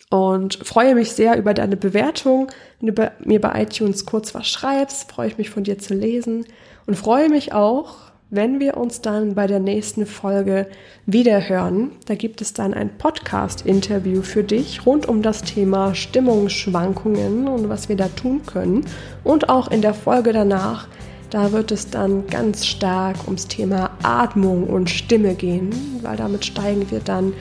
und 0.09 0.55
freue 0.65 0.95
mich 0.95 1.11
sehr 1.11 1.38
über 1.38 1.53
deine 1.53 1.78
Bewertung. 1.78 2.51
Wenn 2.80 2.95
du 2.95 3.11
mir 3.24 3.39
bei 3.39 3.61
iTunes 3.61 4.05
kurz 4.05 4.34
was 4.34 4.47
schreibst, 4.47 5.11
freue 5.11 5.28
ich 5.28 5.38
mich 5.38 5.49
von 5.49 5.63
dir 5.63 5.78
zu 5.78 5.93
lesen 5.93 6.45
und 6.88 6.95
freue 6.95 7.30
mich 7.30 7.53
auch, 7.53 8.11
wenn 8.32 8.61
wir 8.61 8.77
uns 8.77 9.01
dann 9.01 9.36
bei 9.36 9.45
der 9.45 9.59
nächsten 9.59 10.05
Folge 10.05 10.67
wieder 11.05 11.47
hören. 11.47 11.91
Da 12.05 12.15
gibt 12.15 12.41
es 12.41 12.53
dann 12.53 12.73
ein 12.73 12.97
Podcast-Interview 12.97 14.21
für 14.21 14.43
dich 14.43 14.86
rund 14.86 15.07
um 15.07 15.21
das 15.21 15.43
Thema 15.43 15.93
Stimmungsschwankungen 15.93 17.47
und 17.47 17.69
was 17.69 17.89
wir 17.89 17.97
da 17.97 18.07
tun 18.07 18.45
können. 18.45 18.86
Und 19.25 19.49
auch 19.49 19.69
in 19.69 19.82
der 19.82 19.93
Folge 19.93 20.32
danach, 20.32 20.88
da 21.29 21.51
wird 21.51 21.71
es 21.71 21.89
dann 21.89 22.25
ganz 22.27 22.65
stark 22.65 23.17
ums 23.25 23.47
Thema 23.47 23.91
Atmung 24.01 24.63
und 24.63 24.89
Stimme 24.89 25.36
gehen, 25.36 25.69
weil 26.01 26.15
damit 26.15 26.45
steigen 26.45 26.89
wir 26.89 27.01
dann 27.01 27.34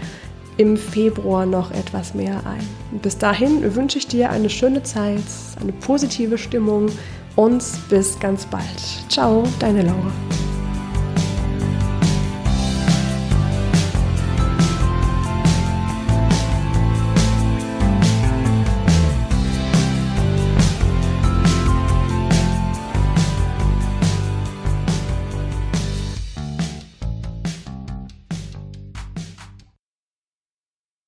im 0.56 0.76
Februar 0.76 1.46
noch 1.46 1.70
etwas 1.70 2.14
mehr 2.14 2.42
ein. 2.44 2.98
Bis 3.00 3.16
dahin 3.16 3.76
wünsche 3.76 3.98
ich 3.98 4.08
dir 4.08 4.30
eine 4.30 4.50
schöne 4.50 4.82
Zeit, 4.82 5.22
eine 5.60 5.72
positive 5.72 6.36
Stimmung 6.36 6.90
und 7.36 7.62
bis 7.88 8.18
ganz 8.18 8.44
bald. 8.46 8.64
Ciao, 9.08 9.44
deine 9.60 9.82
Laura. 9.82 10.12